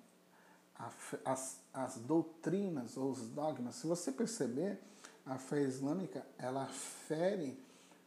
a, 0.75 0.91
as, 1.25 1.59
as 1.73 1.97
doutrinas 1.97 2.95
ou 2.95 3.11
os 3.11 3.27
dogmas. 3.27 3.75
Se 3.75 3.85
você 3.85 4.11
perceber, 4.11 4.79
a 5.25 5.37
fé 5.37 5.61
islâmica, 5.61 6.25
ela 6.37 6.65
fere, 6.65 7.57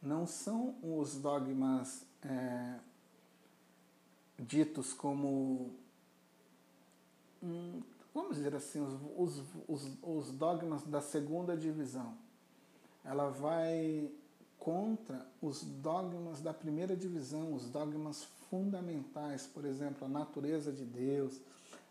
não 0.01 0.25
são 0.25 0.75
os 0.81 1.15
dogmas 1.15 2.05
é, 2.23 2.79
ditos 4.39 4.93
como, 4.93 5.71
vamos 8.13 8.37
dizer 8.37 8.55
assim, 8.55 8.79
os, 8.79 8.93
os, 9.17 9.43
os, 9.67 9.97
os 10.03 10.31
dogmas 10.31 10.83
da 10.83 11.01
segunda 11.01 11.55
divisão. 11.55 12.13
Ela 13.03 13.29
vai 13.29 14.11
contra 14.59 15.25
os 15.41 15.63
dogmas 15.63 16.41
da 16.41 16.53
primeira 16.53 16.95
divisão, 16.95 17.53
os 17.53 17.69
dogmas 17.69 18.27
fundamentais, 18.49 19.47
por 19.47 19.65
exemplo, 19.65 20.05
a 20.05 20.09
natureza 20.09 20.71
de 20.71 20.83
Deus, 20.83 21.39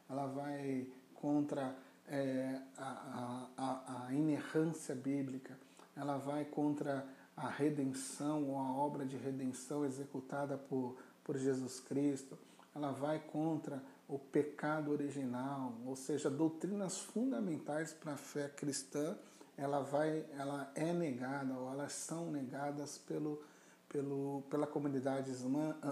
ela 0.09 0.27
vai 0.27 0.87
contra 1.15 1.75
é, 2.09 2.61
a, 2.77 3.49
a, 3.57 4.07
a 4.07 4.13
inerrância 4.13 4.95
bíblica, 4.95 5.59
ela 5.97 6.19
vai 6.19 6.45
contra 6.45 7.07
a 7.37 7.49
redenção 7.49 8.45
ou 8.45 8.59
a 8.59 8.73
obra 8.73 9.05
de 9.05 9.17
redenção 9.17 9.85
executada 9.85 10.57
por, 10.57 10.97
por 11.23 11.37
Jesus 11.37 11.81
Cristo, 11.81 12.39
ela 12.75 12.91
vai 12.91 13.19
contra 13.19 13.83
o 14.09 14.19
pecado 14.19 14.91
original, 14.91 15.75
ou 15.85 15.97
seja, 15.97 16.31
doutrinas 16.31 16.99
fundamentais 16.99 17.93
para 17.93 18.13
a 18.13 18.17
fé 18.17 18.49
cristã, 18.49 19.17
ela 19.57 19.81
vai, 19.81 20.25
ela 20.39 20.71
é 20.75 20.93
negada 20.93 21.55
ou 21.55 21.73
elas 21.73 21.93
são 21.93 22.31
negadas 22.31 22.99
pelo, 22.99 23.43
pelo, 23.89 24.43
pela 24.49 24.67
comunidade 24.67 25.31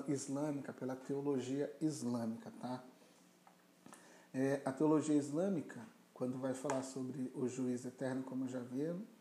islâmica, 0.07 0.73
pela 0.73 0.95
teologia 0.95 1.75
islâmica, 1.81 2.53
tá? 2.61 2.83
É, 4.33 4.61
a 4.65 4.73
teologia 4.73 5.15
islâmica, 5.15 5.81
quando 6.13 6.39
vai 6.39 6.55
falar 6.55 6.83
sobre 6.83 7.31
o 7.35 7.49
juiz 7.49 7.85
eterno, 7.85 8.23
como 8.23 8.49
já 8.49 8.61
vimos, 8.61 9.14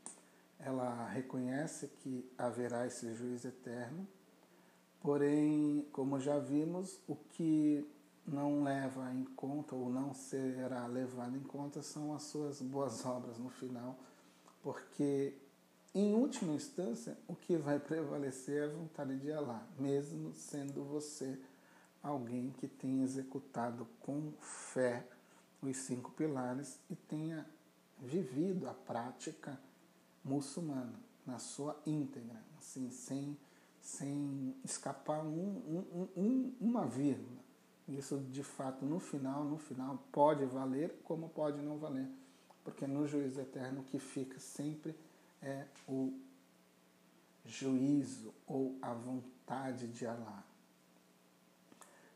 ela 0.66 1.08
reconhece 1.08 1.88
que 1.88 2.32
haverá 2.38 2.86
esse 2.88 3.14
juiz 3.14 3.44
eterno, 3.46 4.08
porém, 5.02 5.88
como 5.92 6.20
já 6.20 6.40
vimos, 6.40 7.00
o 7.08 7.16
que 7.16 7.86
não 8.26 8.64
leva 8.64 9.12
em 9.14 9.26
conta 9.26 9.76
ou 9.76 9.90
não 9.90 10.14
será 10.14 10.88
levado 10.88 11.36
em 11.36 11.44
conta 11.44 11.82
são 11.82 12.14
as 12.14 12.24
suas 12.24 12.62
boas 12.62 13.06
obras 13.06 13.38
no 13.38 13.50
final, 13.50 14.00
porque 14.62 15.36
em 15.94 16.14
última 16.14 16.54
instância 16.54 17.18
o 17.28 17.36
que 17.36 17.58
vai 17.58 17.80
prevalecer 17.80 18.64
é 18.64 18.66
a 18.66 18.76
vontade 18.76 19.18
de 19.18 19.32
Allah, 19.32 19.68
mesmo 19.78 20.34
sendo 20.34 20.84
você 20.84 21.38
alguém 22.02 22.52
que 22.52 22.68
tenha 22.68 23.04
executado 23.04 23.88
com 24.00 24.32
fé 24.40 25.06
os 25.62 25.78
cinco 25.78 26.12
pilares 26.12 26.80
e 26.90 26.96
tenha 26.96 27.46
vivido 28.00 28.68
a 28.68 28.74
prática 28.74 29.58
muçulmana 30.24 30.94
na 31.26 31.40
sua 31.40 31.80
íntegra, 31.86 32.42
assim, 32.58 32.90
sem, 32.90 33.38
sem 33.82 34.56
escapar 34.64 35.24
um, 35.24 35.86
um, 35.94 36.08
um, 36.16 36.54
uma 36.60 36.86
vírgula. 36.86 37.42
Isso 37.88 38.18
de 38.32 38.44
fato 38.44 38.86
no 38.86 39.00
final, 39.00 39.44
no 39.44 39.58
final 39.58 40.02
pode 40.12 40.46
valer 40.46 40.96
como 41.04 41.30
pode 41.30 41.62
não 41.62 41.78
valer, 41.78 42.08
porque 42.64 42.88
no 42.88 43.06
juízo 43.06 43.42
eterno 43.42 43.82
o 43.82 43.84
que 43.84 44.00
fica 44.00 44.40
sempre 44.40 44.96
é 45.42 45.66
o 45.88 46.14
juízo 47.46 48.34
ou 48.48 48.78
a 48.82 48.94
vontade 48.94 49.88
de 49.88 50.06
Allah. 50.06 50.44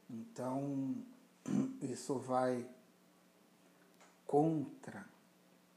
Então, 0.10 0.96
isso 1.82 2.18
vai 2.18 2.66
contra 4.26 5.06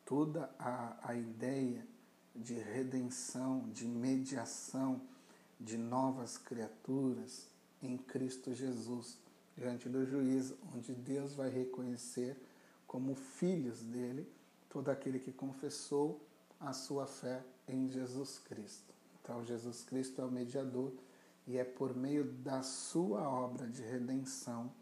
toda 0.05 0.51
a, 0.59 0.97
a 1.03 1.15
ideia 1.15 1.85
de 2.35 2.55
redenção, 2.55 3.69
de 3.73 3.87
mediação 3.87 5.01
de 5.59 5.77
novas 5.77 6.39
criaturas 6.39 7.47
em 7.83 7.99
Cristo 7.99 8.55
Jesus 8.55 9.19
diante 9.57 9.89
do 9.89 10.07
juízo, 10.07 10.57
onde 10.75 10.95
Deus 10.95 11.35
vai 11.35 11.51
reconhecer 11.51 12.37
como 12.87 13.15
filhos 13.15 13.83
dele 13.83 14.27
todo 14.69 14.89
aquele 14.89 15.19
que 15.19 15.33
confessou 15.33 16.21
a 16.59 16.73
sua 16.73 17.07
fé 17.07 17.43
em 17.69 17.89
Jesus 17.91 18.39
Cristo. 18.39 18.95
Então, 19.23 19.45
Jesus 19.45 19.83
Cristo 19.83 20.21
é 20.21 20.25
o 20.25 20.31
mediador 20.31 20.93
e 21.47 21.59
é 21.59 21.65
por 21.65 21.95
meio 21.95 22.25
da 22.25 22.63
sua 22.63 23.29
obra 23.29 23.67
de 23.67 23.83
redenção 23.83 24.73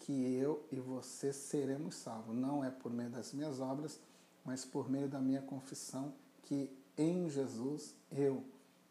que 0.00 0.12
eu 0.34 0.64
e 0.72 0.80
você 0.80 1.32
seremos 1.32 1.94
salvos. 1.94 2.34
Não 2.34 2.64
é 2.64 2.70
por 2.70 2.92
meio 2.92 3.10
das 3.10 3.32
minhas 3.32 3.60
obras, 3.60 4.00
mas 4.44 4.64
por 4.64 4.88
meio 4.90 5.08
da 5.08 5.20
minha 5.20 5.42
confissão 5.42 6.12
que 6.50 6.68
em 6.98 7.30
Jesus 7.30 7.94
eu 8.10 8.44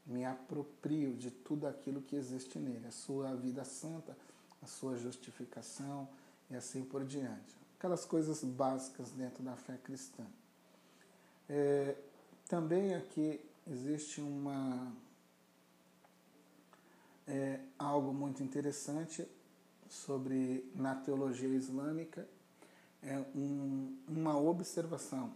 me 0.06 0.24
aproprio 0.24 1.14
de 1.14 1.30
tudo 1.30 1.68
aquilo 1.68 2.02
que 2.02 2.16
existe 2.16 2.58
nele, 2.58 2.88
a 2.88 2.92
sua 2.92 3.36
vida 3.36 3.66
santa, 3.66 4.16
a 4.62 4.66
sua 4.66 4.96
justificação 4.96 6.08
e 6.50 6.56
assim 6.56 6.86
por 6.86 7.04
diante. 7.04 7.54
Aquelas 7.78 8.06
coisas 8.06 8.42
básicas 8.46 9.12
dentro 9.12 9.44
da 9.44 9.58
fé 9.58 9.78
cristã. 9.84 10.26
É, 11.50 11.98
também 12.48 12.96
aqui 12.96 13.42
existe 13.70 14.22
uma 14.22 14.94
é, 17.28 17.60
algo 17.78 18.14
muito 18.14 18.42
interessante 18.42 19.28
sobre 19.90 20.66
na 20.74 20.96
teologia 20.96 21.50
islâmica 21.50 22.26
é 23.04 23.18
um, 23.36 23.98
uma 24.08 24.40
observação. 24.40 25.34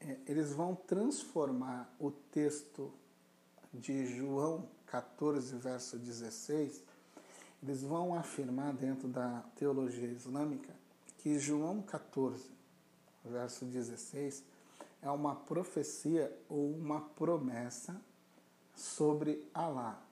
É, 0.00 0.16
eles 0.26 0.52
vão 0.52 0.74
transformar 0.74 1.92
o 1.98 2.10
texto 2.10 2.92
de 3.72 4.06
João 4.06 4.68
14, 4.86 5.56
verso 5.56 5.98
16, 5.98 6.82
eles 7.62 7.82
vão 7.82 8.14
afirmar 8.14 8.72
dentro 8.74 9.08
da 9.08 9.42
teologia 9.56 10.08
islâmica 10.08 10.72
que 11.18 11.38
João 11.38 11.80
14, 11.80 12.44
verso 13.24 13.64
16, 13.64 14.44
é 15.00 15.10
uma 15.10 15.34
profecia 15.34 16.30
ou 16.48 16.70
uma 16.70 17.00
promessa 17.00 18.00
sobre 18.74 19.48
Alá. 19.52 20.02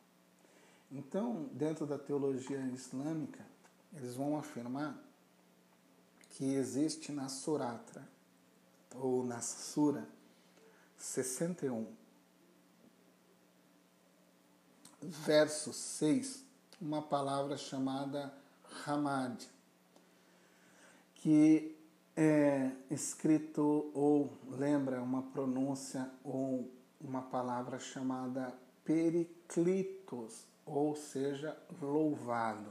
Então, 0.91 1.49
dentro 1.53 1.87
da 1.87 1.99
teologia 1.99 2.61
islâmica, 2.75 3.45
eles 3.95 4.15
vão 4.15 4.39
afirmar 4.39 4.99
que 6.31 6.55
existe 6.55 7.13
na 7.13 7.29
Suratra, 7.29 8.07
ou 8.97 9.25
na 9.25 9.41
Sura 9.41 10.09
61, 10.97 11.87
verso 15.03 15.73
6, 15.73 16.45
uma 16.81 17.03
palavra 17.03 17.57
chamada 17.57 18.33
Hamad, 18.87 19.45
que 21.17 21.77
é 22.17 22.71
escrito 22.91 23.91
ou 23.95 24.37
lembra 24.51 25.03
uma 25.03 25.23
pronúncia 25.23 26.11
ou 26.23 26.71
uma 27.01 27.23
palavra 27.23 27.79
chamada 27.79 28.55
periclitos, 28.85 30.45
ou 30.65 30.95
seja, 30.95 31.57
louvado. 31.81 32.71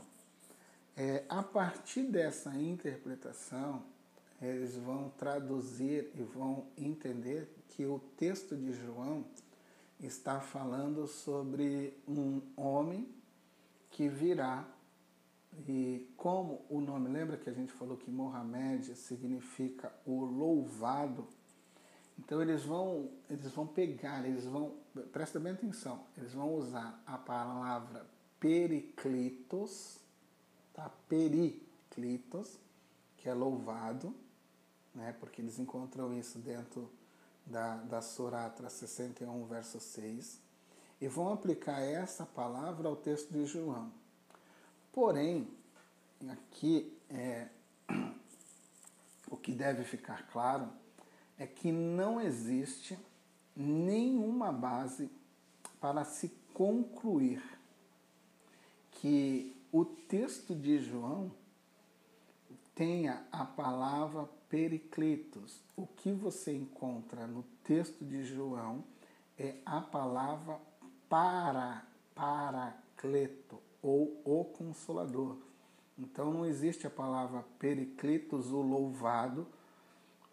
É, 0.96 1.24
a 1.28 1.42
partir 1.42 2.04
dessa 2.04 2.54
interpretação, 2.56 3.84
eles 4.42 4.76
vão 4.76 5.10
traduzir 5.18 6.12
e 6.16 6.24
vão 6.24 6.66
entender 6.76 7.48
que 7.70 7.86
o 7.86 8.00
texto 8.18 8.56
de 8.56 8.74
João 8.74 9.24
está 10.00 10.40
falando 10.40 11.08
sobre 11.08 11.96
um 12.08 12.42
homem 12.58 13.08
que 13.92 14.10
virá. 14.10 14.68
E 15.68 16.10
como 16.18 16.66
o 16.70 16.82
nome, 16.82 17.10
lembra 17.10 17.38
que 17.38 17.50
a 17.50 17.54
gente 17.54 17.72
falou 17.72 17.98
que 17.98 18.10
Mohamed 18.10 18.96
significa 18.96 19.94
o 20.06 20.24
louvado? 20.24 21.28
Então 22.18 22.42
eles 22.42 22.64
vão, 22.64 23.10
eles 23.30 23.52
vão 23.52 23.68
pegar, 23.68 24.26
eles 24.26 24.46
vão, 24.46 24.76
presta 25.12 25.40
bem 25.40 25.54
atenção, 25.54 26.04
eles 26.18 26.34
vão 26.34 26.54
usar 26.54 27.02
a 27.06 27.18
palavra 27.18 28.06
periclitos, 28.40 30.00
tá? 30.74 30.90
Periclitos, 31.08 32.58
que 33.18 33.30
é 33.30 33.34
louvado, 33.34 34.16
né? 34.94 35.16
Porque 35.20 35.42
eles 35.42 35.60
encontram 35.60 36.14
isso 36.14 36.40
dentro 36.40 36.92
da, 37.46 37.76
da 37.78 38.02
Suratra 38.02 38.70
61, 38.70 39.46
verso 39.46 39.80
6 39.80 40.40
e 41.02 41.08
vão 41.08 41.34
aplicar 41.34 41.82
essa 41.82 42.26
palavra 42.26 42.88
ao 42.88 42.96
texto 42.96 43.32
de 43.32 43.44
João. 43.46 43.92
Porém, 44.94 45.48
aqui 46.30 46.96
é, 47.10 47.48
o 49.28 49.36
que 49.36 49.52
deve 49.52 49.84
ficar 49.84 50.28
claro 50.28 50.70
é 51.40 51.48
que 51.48 51.72
não 51.72 52.22
existe 52.22 52.98
nenhuma 53.56 54.52
base 54.52 55.10
para 55.80 56.06
se 56.06 56.30
concluir 56.54 57.42
que 58.92 59.58
o 59.72 59.84
texto 59.84 60.54
de 60.54 60.80
João 60.80 61.32
tenha 62.76 63.26
a 63.32 63.44
palavra 63.44 64.30
periclitos. 64.52 65.62
O 65.78 65.88
que 65.88 66.12
você 66.12 66.54
encontra 66.54 67.26
no 67.26 67.44
texto 67.64 68.04
de 68.04 68.22
João 68.26 68.84
é 69.40 69.56
a 69.66 69.80
palavra 69.80 70.60
para, 71.08 71.86
paracleto, 72.14 73.58
ou 73.82 74.22
o 74.26 74.44
consolador. 74.44 75.38
Então 75.98 76.34
não 76.34 76.46
existe 76.46 76.86
a 76.86 76.90
palavra 76.90 77.46
periclitos, 77.58 78.52
o 78.52 78.62
louvado, 78.62 79.48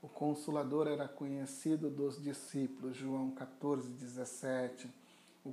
O 0.00 0.08
Consolador 0.08 0.86
era 0.86 1.08
conhecido 1.08 1.90
dos 1.90 2.22
discípulos, 2.22 2.96
João 2.96 3.32
14, 3.32 3.90
17. 3.90 4.88
O, 5.44 5.50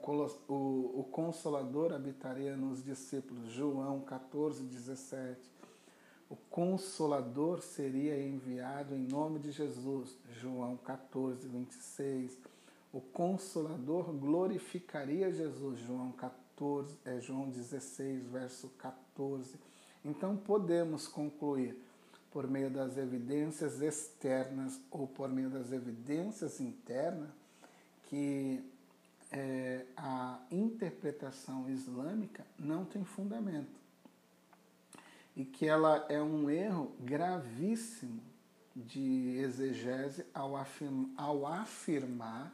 o, 0.47 0.99
o 0.99 1.03
Consolador 1.11 1.91
habitaria 1.91 2.55
nos 2.55 2.83
discípulos, 2.83 3.51
João 3.51 4.01
14, 4.01 4.63
17. 4.63 5.39
O 6.29 6.35
Consolador 6.35 7.61
seria 7.61 8.21
enviado 8.21 8.95
em 8.95 9.07
nome 9.07 9.39
de 9.39 9.51
Jesus, 9.51 10.15
João 10.39 10.77
14, 10.77 11.47
26. 11.47 12.37
O 12.93 13.01
Consolador 13.01 14.11
glorificaria 14.13 15.31
Jesus, 15.31 15.79
João 15.79 16.11
14, 16.11 16.97
é, 17.03 17.19
João 17.19 17.49
16, 17.49 18.25
verso 18.27 18.69
14. 18.77 19.55
Então 20.03 20.37
podemos 20.37 21.07
concluir 21.07 21.84
por 22.35 22.49
meio 22.49 22.69
das 22.69 22.97
evidências 22.97 23.81
externas 23.81 24.77
ou 24.91 25.07
por 25.07 25.29
meio 25.29 25.49
das 25.49 25.71
evidências 25.71 26.59
internas 26.59 27.29
que 28.09 28.61
é, 29.31 29.85
a 29.95 30.41
interpretação 30.51 31.69
islâmica 31.69 32.45
não 32.59 32.83
tem 32.83 33.05
fundamento. 33.05 33.79
E 35.33 35.45
que 35.45 35.65
ela 35.65 36.05
é 36.09 36.21
um 36.21 36.49
erro 36.49 36.93
gravíssimo 36.99 38.21
de 38.75 39.37
exegese 39.37 40.25
ao, 40.33 40.57
afirma, 40.57 41.09
ao 41.15 41.47
afirmar 41.47 42.51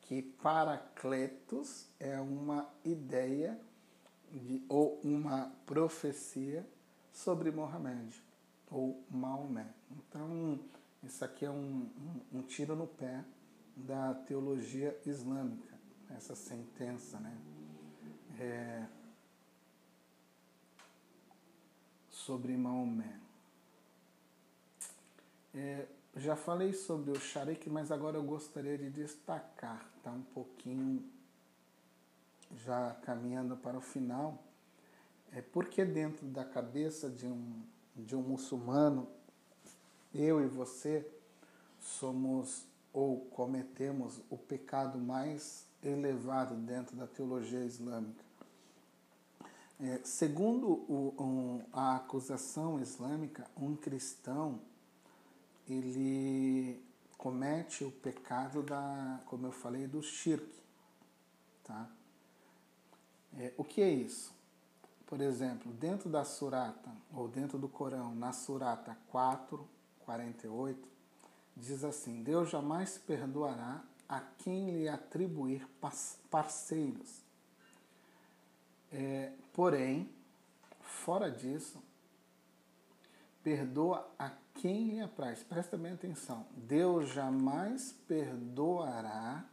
que 0.00 0.20
Paracletos 0.20 1.86
é 2.00 2.18
uma 2.20 2.68
ideia 2.84 3.56
de, 4.32 4.64
ou 4.68 4.98
uma 5.04 5.52
profecia 5.64 6.66
sobre 7.12 7.52
Mohamed 7.52 8.20
ou 8.72 9.04
Maomé. 9.10 9.66
Então, 9.90 10.58
isso 11.02 11.24
aqui 11.24 11.44
é 11.44 11.50
um, 11.50 11.90
um, 12.32 12.38
um 12.38 12.42
tiro 12.42 12.74
no 12.74 12.86
pé 12.86 13.22
da 13.76 14.14
teologia 14.14 14.98
islâmica, 15.04 15.78
essa 16.10 16.34
sentença, 16.34 17.20
né? 17.20 17.36
É, 18.40 18.86
sobre 22.08 22.56
Maomé. 22.56 23.20
É, 25.54 25.86
já 26.16 26.34
falei 26.34 26.72
sobre 26.72 27.10
o 27.10 27.20
Sharik, 27.20 27.68
mas 27.68 27.92
agora 27.92 28.16
eu 28.16 28.22
gostaria 28.22 28.78
de 28.78 28.88
destacar, 28.90 29.86
tá 30.02 30.10
um 30.10 30.22
pouquinho 30.22 31.04
já 32.56 32.94
caminhando 33.02 33.56
para 33.56 33.76
o 33.76 33.80
final, 33.80 34.42
é 35.30 35.40
porque 35.40 35.84
dentro 35.84 36.26
da 36.26 36.44
cabeça 36.44 37.08
de 37.08 37.26
um 37.26 37.62
de 37.94 38.16
um 38.16 38.22
muçulmano, 38.22 39.08
eu 40.14 40.42
e 40.42 40.46
você 40.46 41.06
somos 41.80 42.64
ou 42.92 43.20
cometemos 43.26 44.20
o 44.28 44.36
pecado 44.36 44.98
mais 44.98 45.66
elevado 45.82 46.54
dentro 46.54 46.94
da 46.96 47.06
teologia 47.06 47.64
islâmica. 47.64 48.24
É, 49.80 50.00
segundo 50.04 50.68
o, 50.68 51.14
um, 51.18 51.64
a 51.72 51.96
acusação 51.96 52.80
islâmica, 52.80 53.50
um 53.56 53.74
cristão 53.74 54.60
ele 55.68 56.80
comete 57.16 57.84
o 57.84 57.90
pecado 57.90 58.62
da, 58.62 59.20
como 59.26 59.46
eu 59.46 59.52
falei, 59.52 59.86
do 59.86 60.02
shirk, 60.02 60.46
tá? 61.64 61.90
É, 63.38 63.52
o 63.56 63.64
que 63.64 63.80
é 63.80 63.90
isso? 63.90 64.32
Por 65.12 65.20
exemplo, 65.20 65.70
dentro 65.74 66.08
da 66.08 66.24
Surata, 66.24 66.90
ou 67.12 67.28
dentro 67.28 67.58
do 67.58 67.68
Corão, 67.68 68.14
na 68.14 68.32
Surata 68.32 68.96
4, 69.08 69.68
48, 70.06 70.88
diz 71.54 71.84
assim: 71.84 72.22
Deus 72.22 72.48
jamais 72.48 72.96
perdoará 72.96 73.84
a 74.08 74.20
quem 74.20 74.70
lhe 74.70 74.88
atribuir 74.88 75.68
parceiros. 76.30 77.20
É, 78.90 79.34
porém, 79.52 80.10
fora 80.80 81.30
disso, 81.30 81.78
perdoa 83.42 84.10
a 84.18 84.30
quem 84.54 84.92
lhe 84.92 85.00
apraz. 85.02 85.42
Presta 85.42 85.76
bem 85.76 85.92
atenção. 85.92 86.46
Deus 86.56 87.10
jamais 87.10 87.92
perdoará 88.08 89.44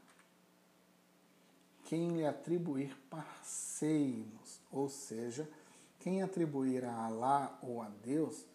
quem 1.90 2.10
lhe 2.16 2.26
atribuir 2.26 2.96
parceiros, 3.10 4.39
ou 4.72 4.90
seja, 4.90 5.50
quem 6.00 6.22
atribuir 6.22 6.86
a 6.86 7.06
Alá 7.06 7.58
ou 7.62 7.82
a 7.82 7.90
Deus 8.04 8.46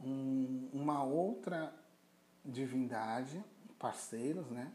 um, 0.00 0.68
uma 0.72 1.02
outra 1.02 1.72
divindade, 2.44 3.42
parceiros, 3.78 4.50
né? 4.50 4.72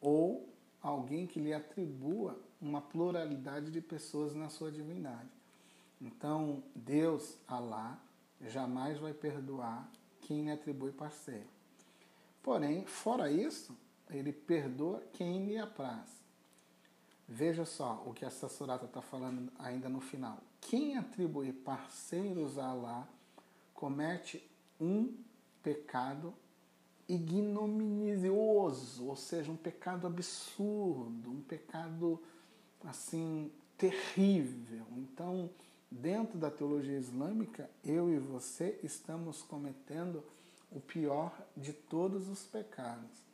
Ou 0.00 0.48
alguém 0.80 1.26
que 1.26 1.40
lhe 1.40 1.52
atribua 1.52 2.38
uma 2.60 2.80
pluralidade 2.80 3.70
de 3.70 3.80
pessoas 3.80 4.34
na 4.34 4.48
sua 4.48 4.70
divindade. 4.70 5.28
Então, 6.00 6.62
Deus, 6.74 7.36
Alá, 7.46 7.98
jamais 8.40 8.98
vai 8.98 9.12
perdoar 9.12 9.90
quem 10.20 10.44
lhe 10.44 10.50
atribui 10.50 10.92
parceiro. 10.92 11.48
Porém, 12.42 12.86
fora 12.86 13.30
isso, 13.30 13.76
ele 14.08 14.32
perdoa 14.32 15.02
quem 15.12 15.44
lhe 15.46 15.58
apraz. 15.58 16.17
Veja 17.28 17.66
só 17.66 18.02
o 18.06 18.14
que 18.14 18.24
essa 18.24 18.48
surata 18.48 18.86
está 18.86 19.02
falando 19.02 19.52
ainda 19.58 19.88
no 19.88 20.00
final. 20.00 20.38
Quem 20.62 20.96
atribui 20.96 21.52
parceiros 21.52 22.58
a 22.58 22.70
Allah 22.70 23.06
comete 23.74 24.42
um 24.80 25.14
pecado 25.62 26.32
ignominioso, 27.06 29.06
ou 29.06 29.14
seja, 29.14 29.52
um 29.52 29.56
pecado 29.56 30.06
absurdo, 30.06 31.30
um 31.30 31.42
pecado 31.42 32.18
assim 32.82 33.52
terrível. 33.76 34.86
Então, 34.96 35.50
dentro 35.90 36.38
da 36.38 36.50
teologia 36.50 36.98
islâmica, 36.98 37.68
eu 37.84 38.10
e 38.10 38.18
você 38.18 38.80
estamos 38.82 39.42
cometendo 39.42 40.24
o 40.70 40.80
pior 40.80 41.32
de 41.56 41.72
todos 41.72 42.28
os 42.28 42.44
pecados. 42.44 43.27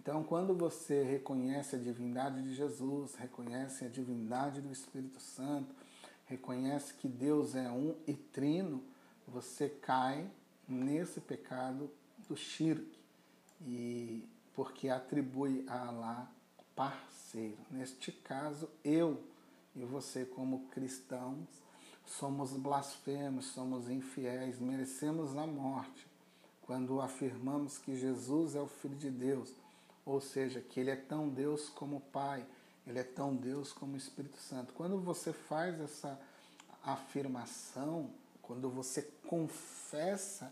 Então, 0.00 0.22
quando 0.22 0.54
você 0.54 1.02
reconhece 1.02 1.74
a 1.74 1.78
divindade 1.78 2.40
de 2.40 2.54
Jesus, 2.54 3.16
reconhece 3.16 3.84
a 3.84 3.88
divindade 3.88 4.60
do 4.60 4.72
Espírito 4.72 5.18
Santo, 5.18 5.74
reconhece 6.26 6.94
que 6.94 7.08
Deus 7.08 7.56
é 7.56 7.68
um 7.68 7.96
e 8.06 8.14
trino, 8.14 8.80
você 9.26 9.68
cai 9.68 10.30
nesse 10.68 11.20
pecado 11.20 11.90
do 12.28 12.36
shirk, 12.36 12.96
e 13.66 14.24
porque 14.54 14.88
atribui 14.88 15.64
a 15.66 15.88
Allah 15.88 16.30
parceiro. 16.76 17.58
Neste 17.68 18.12
caso, 18.12 18.70
eu 18.84 19.20
e 19.74 19.84
você, 19.84 20.24
como 20.24 20.68
cristãos, 20.68 21.48
somos 22.06 22.52
blasfemos, 22.52 23.46
somos 23.46 23.90
infiéis, 23.90 24.60
merecemos 24.60 25.36
a 25.36 25.44
morte 25.46 26.06
quando 26.62 27.00
afirmamos 27.00 27.78
que 27.78 27.96
Jesus 27.96 28.54
é 28.54 28.60
o 28.60 28.68
Filho 28.68 28.96
de 28.96 29.10
Deus, 29.10 29.54
ou 30.08 30.22
seja, 30.22 30.62
que 30.62 30.80
Ele 30.80 30.90
é 30.90 30.96
tão 30.96 31.28
Deus 31.28 31.68
como 31.68 32.00
Pai, 32.00 32.44
Ele 32.86 32.98
é 32.98 33.04
tão 33.04 33.36
Deus 33.36 33.74
como 33.74 33.94
Espírito 33.94 34.38
Santo. 34.38 34.72
Quando 34.72 34.98
você 34.98 35.34
faz 35.34 35.78
essa 35.78 36.18
afirmação, 36.82 38.10
quando 38.40 38.70
você 38.70 39.02
confessa 39.26 40.50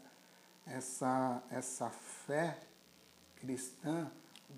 essa, 0.67 1.43
essa 1.51 1.89
fé 1.89 2.61
cristã, 3.37 4.11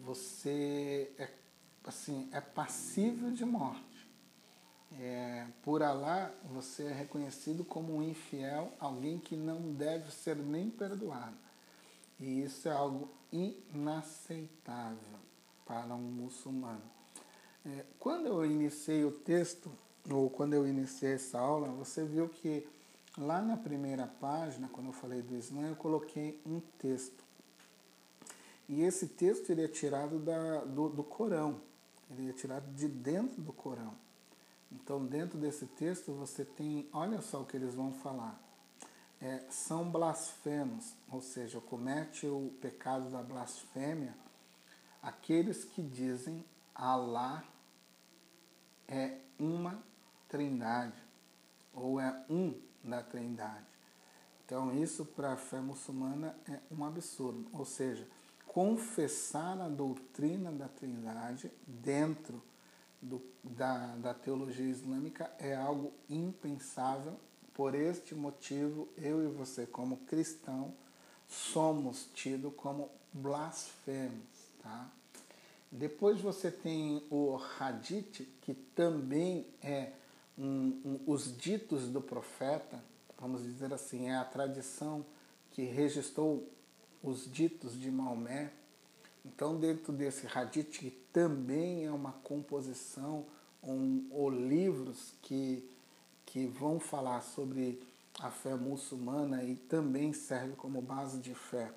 você 0.03 1.13
é, 1.17 1.31
assim, 1.85 2.29
é 2.33 2.41
passível 2.41 3.31
de 3.31 3.45
morte. 3.45 3.87
É, 4.99 5.47
por 5.63 5.81
Alá, 5.81 6.33
você 6.51 6.87
é 6.87 6.93
reconhecido 6.93 7.65
como 7.65 7.95
um 7.95 8.03
infiel, 8.03 8.73
alguém 8.81 9.21
que 9.21 9.37
não 9.37 9.73
deve 9.75 10.11
ser 10.11 10.35
nem 10.35 10.69
perdoado. 10.69 11.37
E 12.19 12.43
isso 12.43 12.69
é 12.69 12.73
algo 12.73 13.17
inaceitável 13.33 15.19
para 15.67 15.95
um 15.95 15.99
muçulmano. 15.99 16.83
É, 17.65 17.85
quando 17.99 18.27
eu 18.27 18.47
iniciei 18.47 19.05
o 19.05 19.11
texto, 19.11 19.71
ou 20.11 20.31
quando 20.31 20.55
eu 20.55 20.67
iniciei 20.67 21.15
essa 21.15 21.39
aula, 21.39 21.69
você 21.69 22.05
viu 22.05 22.29
que 22.29 22.67
lá 23.17 23.43
na 23.43 23.57
primeira 23.57 24.07
página, 24.07 24.69
quando 24.69 24.87
eu 24.87 24.93
falei 24.93 25.21
do 25.21 25.37
Islã, 25.37 25.69
eu 25.69 25.77
coloquei 25.77 26.41
um 26.47 26.61
texto. 26.79 27.25
E 28.69 28.83
esse 28.83 29.09
texto 29.09 29.51
ele 29.51 29.65
é 29.65 29.69
tirado 29.69 30.19
da, 30.19 30.65
do, 30.65 30.89
do 30.89 31.03
Corão, 31.03 31.61
ele 32.11 32.31
é 32.31 32.33
tirado 32.33 32.73
de 32.75 32.89
dentro 32.89 33.41
do 33.43 33.53
Corão. 33.53 33.95
Então, 34.71 35.05
dentro 35.05 35.39
desse 35.39 35.67
texto, 35.67 36.13
você 36.13 36.45
tem, 36.45 36.87
olha 36.93 37.21
só 37.23 37.41
o 37.41 37.47
que 37.47 37.57
eles 37.57 37.75
vão 37.75 37.93
falar. 37.93 38.39
É, 39.21 39.45
são 39.51 39.91
blasfemos, 39.91 40.95
ou 41.11 41.21
seja, 41.21 41.61
comete 41.61 42.27
o 42.27 42.53
pecado 42.61 43.11
da 43.11 43.23
blasfêmia 43.23 44.15
aqueles 45.03 45.65
que 45.65 45.83
dizem 45.83 46.45
Alá 46.75 47.43
é 48.87 49.19
uma 49.39 49.83
trindade, 50.29 51.03
ou 51.73 52.01
é 52.01 52.25
um 52.31 52.55
da 52.85 53.03
trindade. 53.03 53.67
Então, 54.45 54.73
isso 54.73 55.05
para 55.05 55.33
a 55.33 55.37
fé 55.37 55.61
muçulmana 55.61 56.39
é 56.49 56.61
um 56.71 56.85
absurdo. 56.85 57.47
Ou 57.53 57.65
seja, 57.65 58.09
confessar 58.47 59.61
a 59.61 59.69
doutrina 59.69 60.53
da 60.53 60.69
trindade 60.69 61.53
dentro 61.67 62.43
do, 63.03 63.21
da, 63.43 63.97
da 63.97 64.15
teologia 64.15 64.71
islâmica 64.71 65.31
é 65.39 65.55
algo 65.55 65.93
impensável. 66.09 67.19
Por 67.59 67.75
este 67.75 68.15
motivo, 68.15 68.87
eu 68.97 69.21
e 69.21 69.27
você, 69.27 69.67
como 69.67 69.97
cristão, 70.07 70.73
somos 71.27 72.09
tidos 72.15 72.53
como 72.55 72.89
blasfemos. 73.13 74.29
Tá? 74.63 74.89
Depois 75.69 76.21
você 76.21 76.53
tem 76.53 77.03
o 77.11 77.37
Hadith, 77.59 78.29
que 78.43 78.55
também 78.55 79.45
é 79.61 79.91
um, 80.39 80.45
um, 80.85 81.01
os 81.05 81.37
ditos 81.37 81.89
do 81.89 82.01
profeta, 82.01 82.81
vamos 83.19 83.43
dizer 83.43 83.75
assim, 83.75 84.09
é 84.09 84.15
a 84.15 84.25
tradição 84.25 85.05
que 85.51 85.65
registrou 85.65 86.49
os 87.03 87.29
ditos 87.29 87.73
de 87.77 87.91
Maomé. 87.91 88.53
Então, 89.25 89.59
dentro 89.59 89.93
desse 89.93 90.29
Hadith, 90.33 90.79
que 90.79 90.93
também 91.13 91.87
é 91.87 91.91
uma 91.91 92.13
composição 92.13 93.27
um, 93.65 94.07
ou 94.13 94.31
livros 94.31 95.13
que, 95.23 95.69
que 96.29 96.47
vão 96.47 96.79
falar 96.79 97.23
sobre 97.23 97.83
a 98.21 98.31
fé 98.31 98.55
muçulmana 98.55 99.43
e 99.43 99.57
também 99.57 100.13
serve 100.13 100.55
como 100.57 100.83
base 100.83 101.19
de 101.21 101.35
fé 101.35 101.73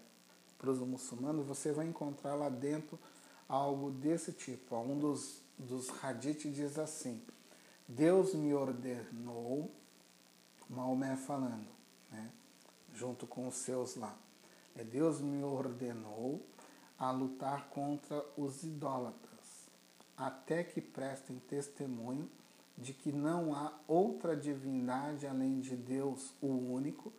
para 0.58 0.70
os 0.70 0.80
muçulmanos, 0.80 1.48
você 1.48 1.72
vai 1.72 1.88
encontrar 1.88 2.36
lá 2.36 2.50
dentro 2.50 3.00
algo 3.48 3.92
desse 3.92 4.34
tipo. 4.34 4.76
Um 4.76 5.00
dos, 5.00 5.42
dos 5.58 5.90
hadith 6.04 6.52
diz 6.52 6.78
assim: 6.78 7.22
Deus 7.88 8.34
me 8.34 8.54
ordenou, 8.54 9.72
Maomé 10.70 11.16
falando, 11.16 11.70
né, 12.12 12.30
junto 12.94 13.26
com 13.26 13.48
os 13.48 13.56
seus 13.56 13.96
lá. 13.96 14.16
É 14.76 14.84
Deus 14.84 15.22
me 15.22 15.44
ordenou 15.44 16.46
a 17.00 17.12
lutar 17.12 17.70
contra 17.70 18.24
os 18.38 18.64
idólatras, 18.64 19.68
até 20.18 20.64
que 20.64 20.82
prestem 20.82 21.40
testemunho 21.40 22.30
de 22.82 22.94
que 22.94 23.12
não 23.12 23.54
há 23.54 23.74
outra 23.88 24.36
divindade 24.36 25.28
além 25.28 25.60
de 25.60 25.76
Deus, 25.76 26.34
o 26.42 26.48
único, 26.48 27.14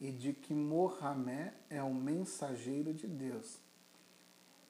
e 0.00 0.10
de 0.10 0.32
que 0.32 0.52
Mohamé 0.52 1.54
é 1.70 1.82
o 1.82 1.94
mensageiro 1.94 2.92
de 2.92 3.06
Deus 3.06 3.64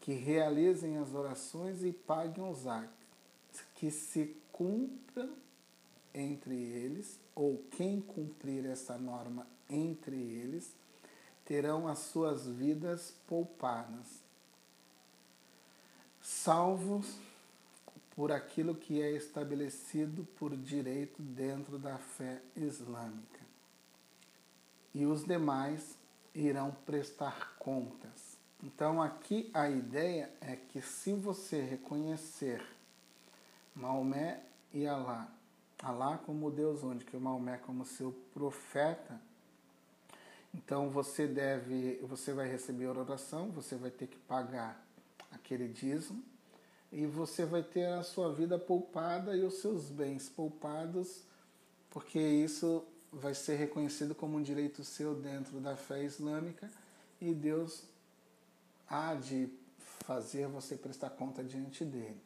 que 0.06 0.12
realizem 0.12 0.98
as 0.98 1.12
orações 1.14 1.82
e 1.82 1.92
paguem 1.92 2.48
os 2.48 2.64
atos, 2.64 2.94
que 3.74 3.90
se 3.90 4.36
cumpram 4.52 5.34
entre 6.14 6.54
eles, 6.54 7.18
ou 7.34 7.64
quem 7.72 8.00
cumprir 8.00 8.64
essa 8.66 8.96
norma 8.96 9.44
entre 9.68 10.14
eles, 10.14 10.72
terão 11.44 11.88
as 11.88 11.98
suas 11.98 12.46
vidas 12.46 13.16
poupadas, 13.26 14.06
salvos 16.22 17.18
por 18.16 18.32
aquilo 18.32 18.74
que 18.74 19.00
é 19.00 19.12
estabelecido 19.12 20.24
por 20.36 20.56
direito 20.56 21.22
dentro 21.22 21.78
da 21.78 21.98
fé 21.98 22.40
islâmica. 22.56 23.44
E 24.92 25.06
os 25.06 25.24
demais 25.24 25.96
irão 26.34 26.74
prestar 26.86 27.54
contas 27.58 28.36
então 28.62 29.02
aqui 29.02 29.50
a 29.52 29.68
ideia 29.68 30.30
é 30.40 30.56
que 30.56 30.80
se 30.80 31.12
você 31.12 31.60
reconhecer 31.60 32.64
Maomé 33.74 34.42
e 34.72 34.86
Alá, 34.86 35.28
Alá 35.82 36.18
como 36.18 36.50
Deus 36.50 36.82
único 36.82 37.14
e 37.14 37.20
Maomé 37.20 37.58
como 37.58 37.84
seu 37.84 38.12
profeta, 38.32 39.20
então 40.54 40.88
você 40.88 41.26
deve, 41.26 41.96
você 42.02 42.32
vai 42.32 42.48
receber 42.48 42.86
oração, 42.86 43.50
você 43.50 43.76
vai 43.76 43.90
ter 43.90 44.06
que 44.06 44.18
pagar 44.20 44.82
aquele 45.30 45.68
dízimo 45.68 46.22
e 46.92 47.06
você 47.06 47.44
vai 47.44 47.62
ter 47.62 47.86
a 47.86 48.02
sua 48.02 48.32
vida 48.32 48.58
poupada 48.58 49.36
e 49.36 49.42
os 49.42 49.54
seus 49.54 49.90
bens 49.90 50.28
poupados, 50.28 51.22
porque 51.90 52.18
isso 52.18 52.84
vai 53.12 53.34
ser 53.34 53.56
reconhecido 53.56 54.14
como 54.14 54.36
um 54.36 54.42
direito 54.42 54.84
seu 54.84 55.14
dentro 55.14 55.60
da 55.60 55.76
fé 55.76 56.04
islâmica 56.04 56.70
e 57.20 57.32
Deus 57.32 57.84
há 58.88 59.14
de 59.14 59.48
fazer 59.78 60.46
você 60.46 60.76
prestar 60.76 61.10
conta 61.10 61.42
diante 61.42 61.84
dele. 61.84 62.20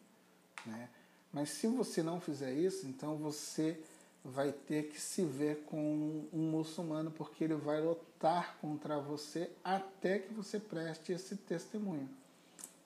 Né? 0.66 0.88
Mas 1.32 1.50
se 1.50 1.66
você 1.66 2.02
não 2.02 2.20
fizer 2.20 2.52
isso, 2.52 2.86
então 2.86 3.16
você 3.16 3.80
vai 4.24 4.52
ter 4.52 4.88
que 4.88 5.00
se 5.00 5.24
ver 5.24 5.64
com 5.64 6.26
um 6.32 6.50
muçulmano, 6.50 7.10
porque 7.10 7.44
ele 7.44 7.54
vai 7.54 7.80
lutar 7.80 8.58
contra 8.60 8.98
você 8.98 9.50
até 9.64 10.18
que 10.18 10.34
você 10.34 10.58
preste 10.60 11.12
esse 11.12 11.36
testemunho. 11.36 12.08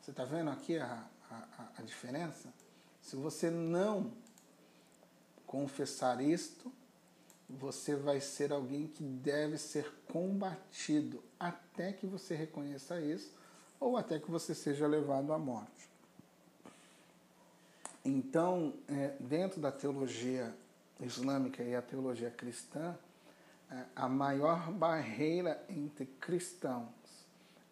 Você 0.01 0.11
está 0.11 0.25
vendo 0.25 0.51
aqui 0.51 0.79
a, 0.79 1.05
a, 1.59 1.68
a 1.78 1.82
diferença? 1.82 2.53
Se 3.01 3.16
você 3.16 3.51
não 3.51 4.12
confessar 5.47 6.20
isto, 6.20 6.72
você 7.49 7.95
vai 7.95 8.20
ser 8.20 8.53
alguém 8.53 8.87
que 8.87 9.03
deve 9.03 9.59
ser 9.59 9.93
combatido 10.11 11.22
até 11.39 11.93
que 11.93 12.07
você 12.07 12.35
reconheça 12.35 13.01
isso 13.01 13.32
ou 13.78 13.97
até 13.97 14.18
que 14.18 14.30
você 14.30 14.55
seja 14.55 14.87
levado 14.87 15.32
à 15.32 15.39
morte. 15.39 15.89
Então, 18.05 18.74
é, 18.89 19.14
dentro 19.20 19.61
da 19.61 19.72
teologia 19.72 20.55
islâmica 21.01 21.62
e 21.62 21.74
a 21.74 21.82
teologia 21.82 22.30
cristã, 22.30 22.97
é, 23.70 23.85
a 23.95 24.09
maior 24.09 24.70
barreira 24.72 25.64
entre 25.68 26.07
cristãos 26.07 26.89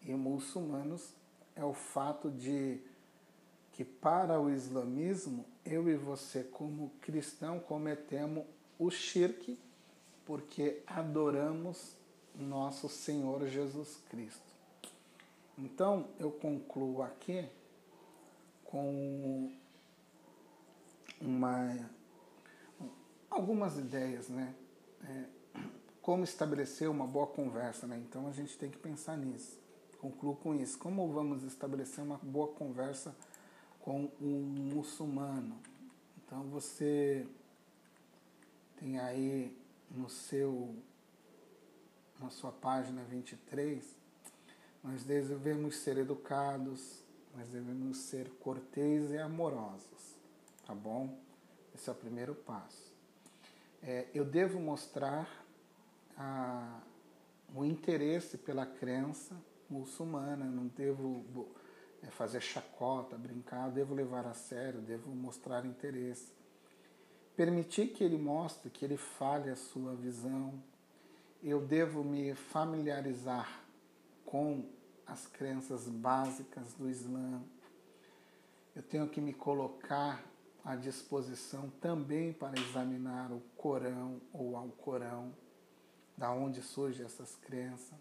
e 0.01 0.13
muçulmanos 0.13 1.13
é 1.55 1.63
o 1.63 1.73
fato 1.73 2.31
de 2.31 2.79
que 3.73 3.83
para 3.83 4.39
o 4.39 4.49
islamismo, 4.49 5.45
eu 5.65 5.89
e 5.89 5.95
você 5.95 6.43
como 6.43 6.91
cristão 7.01 7.59
cometemos 7.59 8.45
o 8.77 8.89
shirk 8.89 9.57
porque 10.25 10.81
adoramos 10.87 11.95
nosso 12.35 12.87
Senhor 12.87 13.45
Jesus 13.47 13.97
Cristo. 14.09 14.53
Então, 15.57 16.07
eu 16.19 16.31
concluo 16.31 17.01
aqui 17.01 17.47
com 18.65 19.51
uma, 21.21 21.89
algumas 23.29 23.77
ideias, 23.77 24.29
né? 24.29 24.53
É, 25.03 25.25
como 26.01 26.23
estabelecer 26.23 26.89
uma 26.89 27.05
boa 27.05 27.27
conversa, 27.27 27.85
né? 27.85 28.01
Então, 28.07 28.27
a 28.27 28.31
gente 28.31 28.57
tem 28.57 28.69
que 28.69 28.77
pensar 28.77 29.17
nisso. 29.17 29.59
concluo 29.99 30.35
com 30.35 30.55
isso. 30.55 30.77
Como 30.77 31.11
vamos 31.11 31.43
estabelecer 31.43 32.03
uma 32.03 32.17
boa 32.17 32.47
conversa 32.47 33.15
com 33.83 34.09
um 34.21 34.71
muçulmano? 34.73 35.59
Então 36.17 36.43
você 36.43 37.27
tem 38.77 38.97
aí 38.97 39.55
no 39.91 40.09
seu 40.09 40.73
na 42.19 42.29
sua 42.29 42.53
página 42.53 43.03
23, 43.03 43.83
nós 44.81 45.03
devemos 45.03 45.75
ser 45.75 45.97
educados, 45.97 47.03
nós 47.35 47.49
devemos 47.49 47.97
ser 47.97 48.29
corteses 48.39 49.11
e 49.11 49.17
amorosos, 49.17 50.15
tá 50.65 50.73
bom? 50.73 51.17
Esse 51.75 51.89
é 51.89 51.91
o 51.91 51.95
primeiro 51.95 52.33
passo. 52.33 52.93
É, 53.81 54.07
eu 54.13 54.23
devo 54.23 54.57
mostrar 54.61 55.45
a, 56.17 56.79
o 57.53 57.65
interesse 57.65 58.37
pela 58.37 58.65
crença 58.65 59.35
muçulmana, 59.69 60.45
não 60.45 60.67
devo 60.67 61.25
é, 62.03 62.11
fazer 62.11 62.41
chacota, 62.41 63.17
brincar, 63.17 63.71
devo 63.71 63.95
levar 63.95 64.25
a 64.27 64.33
sério, 64.33 64.81
devo 64.81 65.09
mostrar 65.09 65.65
interesse. 65.65 66.31
Permitir 67.35 67.87
que 67.87 68.03
ele 68.03 68.17
mostre, 68.17 68.69
que 68.69 68.83
ele 68.83 68.97
fale 68.97 69.49
a 69.49 69.55
sua 69.55 69.95
visão. 69.95 70.61
Eu 71.41 71.61
devo 71.61 72.03
me 72.03 72.35
familiarizar 72.35 73.63
com 74.25 74.69
as 75.05 75.25
crenças 75.27 75.87
básicas 75.87 76.73
do 76.73 76.89
Islã. 76.89 77.41
Eu 78.75 78.83
tenho 78.83 79.07
que 79.07 79.21
me 79.21 79.33
colocar 79.33 80.23
à 80.63 80.75
disposição 80.75 81.69
também 81.81 82.33
para 82.33 82.59
examinar 82.59 83.31
o 83.31 83.41
Corão 83.57 84.21
ou 84.31 84.55
ao 84.55 84.69
Corão, 84.69 85.33
da 86.17 86.31
onde 86.31 86.61
surgem 86.61 87.05
essas 87.05 87.35
crenças. 87.35 87.97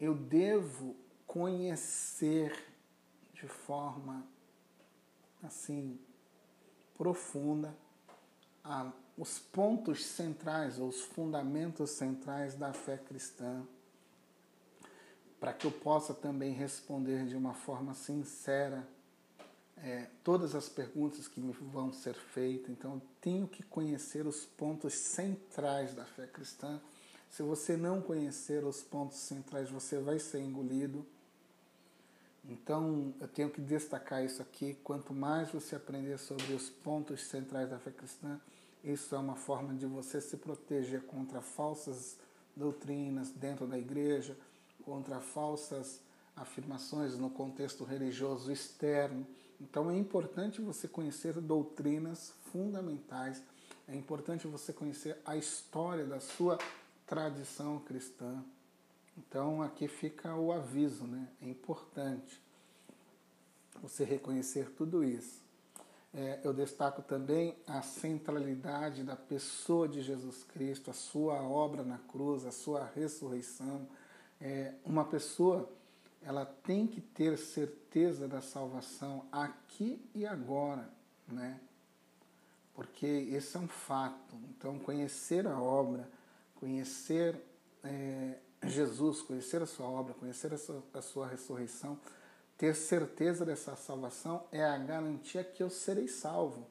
Eu 0.00 0.14
devo 0.14 0.96
conhecer 1.26 2.69
de 3.40 3.48
forma 3.48 4.26
assim 5.42 5.98
profunda 6.96 7.74
a, 8.62 8.92
os 9.16 9.38
pontos 9.38 10.04
centrais, 10.04 10.78
ou 10.78 10.88
os 10.88 11.00
fundamentos 11.00 11.90
centrais 11.90 12.54
da 12.54 12.72
fé 12.72 12.98
cristã, 12.98 13.62
para 15.38 15.54
que 15.54 15.66
eu 15.66 15.72
possa 15.72 16.12
também 16.12 16.52
responder 16.52 17.26
de 17.26 17.34
uma 17.34 17.54
forma 17.54 17.94
sincera 17.94 18.86
é, 19.78 20.06
todas 20.22 20.54
as 20.54 20.68
perguntas 20.68 21.26
que 21.26 21.40
me 21.40 21.52
vão 21.52 21.90
ser 21.92 22.14
feitas. 22.14 22.70
Então, 22.70 22.94
eu 22.94 23.02
tenho 23.20 23.48
que 23.48 23.62
conhecer 23.62 24.26
os 24.26 24.44
pontos 24.44 24.92
centrais 24.92 25.94
da 25.94 26.04
fé 26.04 26.26
cristã. 26.26 26.80
Se 27.30 27.42
você 27.42 27.76
não 27.76 28.02
conhecer 28.02 28.64
os 28.64 28.82
pontos 28.82 29.18
centrais, 29.18 29.70
você 29.70 29.98
vai 29.98 30.18
ser 30.18 30.40
engolido. 30.40 31.06
Então, 32.44 33.14
eu 33.20 33.28
tenho 33.28 33.50
que 33.50 33.60
destacar 33.60 34.24
isso 34.24 34.40
aqui. 34.40 34.74
Quanto 34.82 35.12
mais 35.12 35.50
você 35.50 35.76
aprender 35.76 36.18
sobre 36.18 36.52
os 36.52 36.68
pontos 36.70 37.22
centrais 37.22 37.68
da 37.68 37.78
fé 37.78 37.90
cristã, 37.90 38.40
isso 38.82 39.14
é 39.14 39.18
uma 39.18 39.36
forma 39.36 39.74
de 39.74 39.86
você 39.86 40.20
se 40.20 40.36
proteger 40.36 41.02
contra 41.02 41.40
falsas 41.40 42.16
doutrinas 42.56 43.30
dentro 43.30 43.66
da 43.66 43.78
igreja, 43.78 44.36
contra 44.84 45.20
falsas 45.20 46.00
afirmações 46.34 47.18
no 47.18 47.30
contexto 47.30 47.84
religioso 47.84 48.50
externo. 48.50 49.26
Então 49.60 49.90
é 49.90 49.96
importante 49.96 50.60
você 50.60 50.88
conhecer 50.88 51.34
doutrinas 51.34 52.32
fundamentais, 52.50 53.42
é 53.86 53.94
importante 53.94 54.46
você 54.46 54.72
conhecer 54.72 55.18
a 55.24 55.36
história 55.36 56.06
da 56.06 56.20
sua 56.20 56.58
tradição 57.06 57.78
cristã. 57.80 58.42
Então 59.20 59.62
aqui 59.62 59.86
fica 59.86 60.34
o 60.34 60.50
aviso, 60.50 61.06
né? 61.06 61.28
É 61.42 61.48
importante 61.48 62.40
você 63.82 64.02
reconhecer 64.02 64.70
tudo 64.70 65.04
isso. 65.04 65.42
É, 66.12 66.40
eu 66.42 66.52
destaco 66.52 67.02
também 67.02 67.54
a 67.66 67.82
centralidade 67.82 69.04
da 69.04 69.14
pessoa 69.14 69.86
de 69.86 70.02
Jesus 70.02 70.42
Cristo, 70.42 70.90
a 70.90 70.94
sua 70.94 71.42
obra 71.42 71.84
na 71.84 71.98
cruz, 71.98 72.44
a 72.44 72.50
sua 72.50 72.84
ressurreição. 72.84 73.86
É, 74.40 74.74
uma 74.84 75.04
pessoa 75.04 75.70
ela 76.22 76.44
tem 76.44 76.86
que 76.86 77.00
ter 77.00 77.38
certeza 77.38 78.26
da 78.26 78.40
salvação 78.40 79.26
aqui 79.30 80.02
e 80.14 80.26
agora, 80.26 80.90
né? 81.28 81.60
Porque 82.74 83.06
esse 83.06 83.56
é 83.56 83.60
um 83.60 83.68
fato. 83.68 84.36
Então, 84.50 84.78
conhecer 84.78 85.46
a 85.46 85.58
obra, 85.60 86.08
conhecer 86.56 87.40
é, 87.84 88.38
Jesus, 88.64 89.22
conhecer 89.22 89.62
a 89.62 89.66
sua 89.66 89.86
obra, 89.86 90.14
conhecer 90.14 90.52
a 90.52 90.58
sua, 90.58 90.82
a 90.92 91.00
sua 91.00 91.26
ressurreição, 91.26 91.98
ter 92.58 92.74
certeza 92.74 93.44
dessa 93.44 93.74
salvação 93.74 94.44
é 94.52 94.62
a 94.62 94.76
garantia 94.76 95.42
que 95.42 95.62
eu 95.62 95.70
serei 95.70 96.06
salvo. 96.06 96.66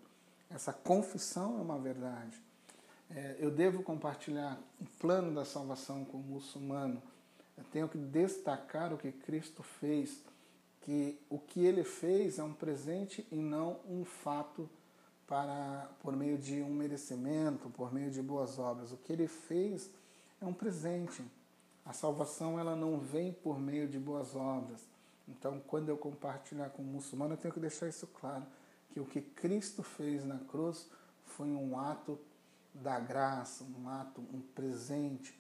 Essa 0.50 0.72
confissão 0.72 1.58
é 1.58 1.62
uma 1.62 1.80
verdade. 1.80 2.40
É, 3.10 3.38
eu 3.40 3.50
devo 3.50 3.82
compartilhar 3.82 4.60
o 4.80 4.86
plano 5.00 5.34
da 5.34 5.44
salvação 5.44 6.06
com 6.06 6.18
o 6.18 6.24
muçulmano. 6.24 7.02
Eu 7.58 7.64
tenho 7.72 7.90
que 7.90 7.98
destacar 7.98 8.94
o 8.94 8.98
que 8.98 9.12
Cristo 9.12 9.64
fez, 9.64 10.22
que 10.82 11.20
o 11.28 11.40
que 11.40 11.66
ele 11.66 11.84
fez 11.84 12.38
é 12.38 12.44
um 12.44 12.54
presente 12.54 13.26
e 13.32 13.36
não 13.36 13.80
um 13.90 14.06
fato 14.06 14.70
para 15.28 15.90
por 16.02 16.16
meio 16.16 16.38
de 16.38 16.62
um 16.62 16.74
merecimento, 16.74 17.70
por 17.70 17.92
meio 17.92 18.12
de 18.12 18.22
boas 18.22 18.60
obras. 18.60 18.92
O 18.92 18.98
que 18.98 19.12
ele 19.12 19.28
fez 19.28 19.90
é 20.40 20.46
um 20.46 20.54
presente. 20.54 21.24
A 21.90 21.94
salvação 21.94 22.60
ela 22.60 22.76
não 22.76 23.00
vem 23.00 23.34
por 23.34 23.60
meio 23.60 23.88
de 23.88 23.98
boas 23.98 24.36
obras. 24.36 24.80
Então, 25.28 25.60
quando 25.66 25.90
eu 25.90 25.98
compartilhar 25.98 26.70
com 26.70 26.84
o 26.84 26.86
muçulmano, 26.86 27.34
eu 27.34 27.38
tenho 27.38 27.52
que 27.52 27.60
deixar 27.60 27.90
isso 27.90 28.06
claro, 28.06 28.46
que 28.92 29.00
o 29.00 29.06
que 29.06 29.20
Cristo 29.20 29.82
fez 29.82 30.24
na 30.24 30.38
cruz 30.38 30.88
foi 31.26 31.48
um 31.48 31.80
ato 31.80 32.20
da 32.76 33.00
graça, 33.00 33.64
um 33.64 33.90
ato, 33.90 34.22
um 34.32 34.40
presente. 34.54 35.36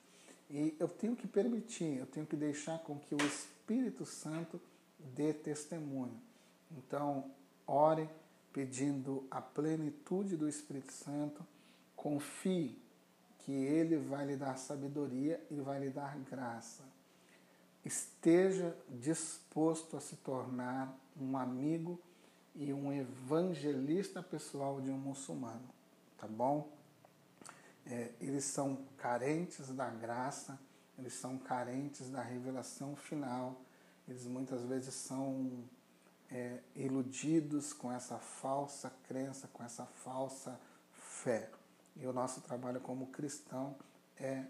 E 0.50 0.76
eu 0.80 0.88
tenho 0.88 1.16
que 1.16 1.28
permitir, 1.28 2.00
eu 2.00 2.08
tenho 2.08 2.26
que 2.26 2.36
deixar 2.36 2.80
com 2.80 2.98
que 2.98 3.14
o 3.14 3.22
Espírito 3.22 4.04
Santo 4.04 4.60
dê 4.98 5.32
testemunho. 5.32 6.20
Então, 6.72 7.26
ore 7.68 8.10
pedindo 8.52 9.24
a 9.30 9.40
plenitude 9.40 10.36
do 10.36 10.50
Espírito 10.50 10.94
Santo, 10.94 11.46
confie 11.96 12.76
que 13.50 13.56
ele 13.56 13.98
vai 13.98 14.28
lhe 14.28 14.36
dar 14.36 14.56
sabedoria 14.58 15.44
e 15.50 15.56
vai 15.56 15.80
lhe 15.80 15.90
dar 15.90 16.16
graça 16.20 16.84
esteja 17.84 18.78
disposto 18.88 19.98
a 19.98 20.02
se 20.02 20.16
tornar 20.18 20.96
um 21.20 21.36
amigo 21.36 22.00
e 22.54 22.72
um 22.72 22.94
evangelista 22.94 24.22
pessoal 24.22 24.80
de 24.80 24.92
um 24.92 24.98
muçulmano, 24.98 25.68
tá 26.16 26.28
bom? 26.28 26.72
É, 27.88 28.12
eles 28.22 28.44
são 28.44 28.86
carentes 28.98 29.70
da 29.70 29.90
graça, 29.90 30.60
eles 30.98 31.14
são 31.14 31.40
carentes 31.40 32.12
da 32.12 32.22
revelação 32.22 32.96
final, 32.96 33.60
eles 34.08 34.26
muitas 34.26 34.64
vezes 34.64 34.94
são 34.94 35.64
é, 36.30 36.60
iludidos 36.76 37.74
com 37.74 37.92
essa 37.92 38.20
falsa 38.20 38.94
crença, 39.08 39.48
com 39.48 39.64
essa 39.64 39.88
falsa 39.88 40.60
fé. 40.92 41.50
E 41.96 42.06
o 42.06 42.14
nosso 42.14 42.42
trabalho 42.42 42.80
como 42.80 43.08
cristão 43.08 43.76
é 44.18 44.46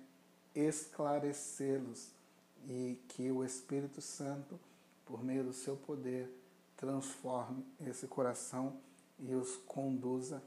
esclarecê-los 0.53 2.11
e 2.67 2.99
que 3.07 3.31
o 3.31 3.43
Espírito 3.43 4.01
Santo, 4.01 4.59
por 5.05 5.23
meio 5.23 5.43
do 5.43 5.53
seu 5.53 5.75
poder, 5.75 6.29
transforme 6.75 7.65
esse 7.79 8.07
coração 8.07 8.77
e 9.19 9.33
os 9.33 9.57
conduza 9.57 10.41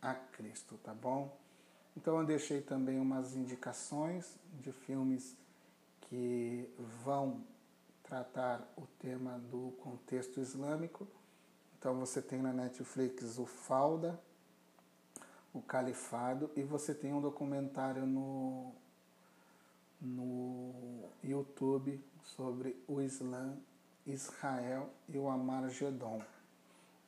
a 0.00 0.14
Cristo, 0.14 0.78
tá 0.82 0.92
bom? 0.92 1.36
Então 1.96 2.18
eu 2.20 2.26
deixei 2.26 2.60
também 2.60 3.00
umas 3.00 3.34
indicações 3.34 4.36
de 4.60 4.70
filmes 4.70 5.36
que 6.02 6.68
vão 7.04 7.42
tratar 8.02 8.66
o 8.76 8.86
tema 8.98 9.38
do 9.50 9.72
contexto 9.82 10.40
islâmico. 10.40 11.06
Então 11.78 11.98
você 11.98 12.22
tem 12.22 12.40
na 12.40 12.52
Netflix 12.52 13.38
o 13.38 13.46
Falda, 13.46 14.18
o 15.52 15.62
Califado 15.62 16.50
e 16.56 16.62
você 16.62 16.94
tem 16.94 17.12
um 17.12 17.20
documentário 17.20 18.06
no 18.06 18.72
no 20.00 21.08
YouTube 21.24 22.00
sobre 22.22 22.76
o 22.86 23.00
Islã, 23.00 23.56
Israel 24.06 24.88
e 25.08 25.18
o 25.18 25.28
Amargedon. 25.28 26.22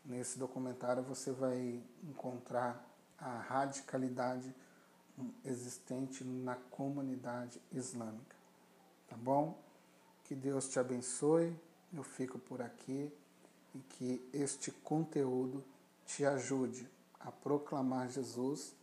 Nesse 0.04 0.38
documentário 0.38 1.02
você 1.02 1.30
vai 1.30 1.80
encontrar 2.02 2.84
a 3.18 3.38
radicalidade 3.38 4.52
existente 5.44 6.24
na 6.24 6.56
comunidade 6.56 7.60
islâmica. 7.70 8.36
Tá 9.08 9.16
bom? 9.16 9.56
Que 10.24 10.34
Deus 10.34 10.68
te 10.68 10.78
abençoe. 10.78 11.54
Eu 11.92 12.02
fico 12.02 12.38
por 12.38 12.62
aqui 12.62 13.12
e 13.74 13.78
que 13.78 14.28
este 14.32 14.70
conteúdo 14.70 15.62
te 16.06 16.24
ajude 16.24 16.88
a 17.20 17.30
proclamar 17.30 18.08
Jesus, 18.08 18.74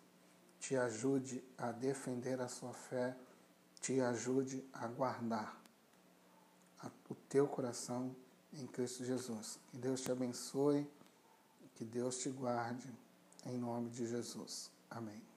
te 0.60 0.76
ajude 0.76 1.44
a 1.58 1.72
defender 1.72 2.40
a 2.42 2.48
sua 2.48 2.74
fé 2.74 3.16
te 3.82 4.02
ajude 4.02 4.68
a 4.74 4.88
guardar 4.88 5.58
o 7.10 7.16
teu 7.16 7.48
coração 7.48 8.16
em 8.54 8.68
Cristo 8.68 9.04
Jesus. 9.04 9.60
Que 9.70 9.78
Deus 9.78 10.02
te 10.02 10.12
abençoe, 10.12 10.86
que 11.76 11.86
Deus 11.86 12.18
te 12.18 12.30
guarde, 12.30 12.94
em 13.46 13.58
nome 13.58 13.90
de 13.90 14.06
Jesus. 14.06 14.72
Amém. 14.90 15.37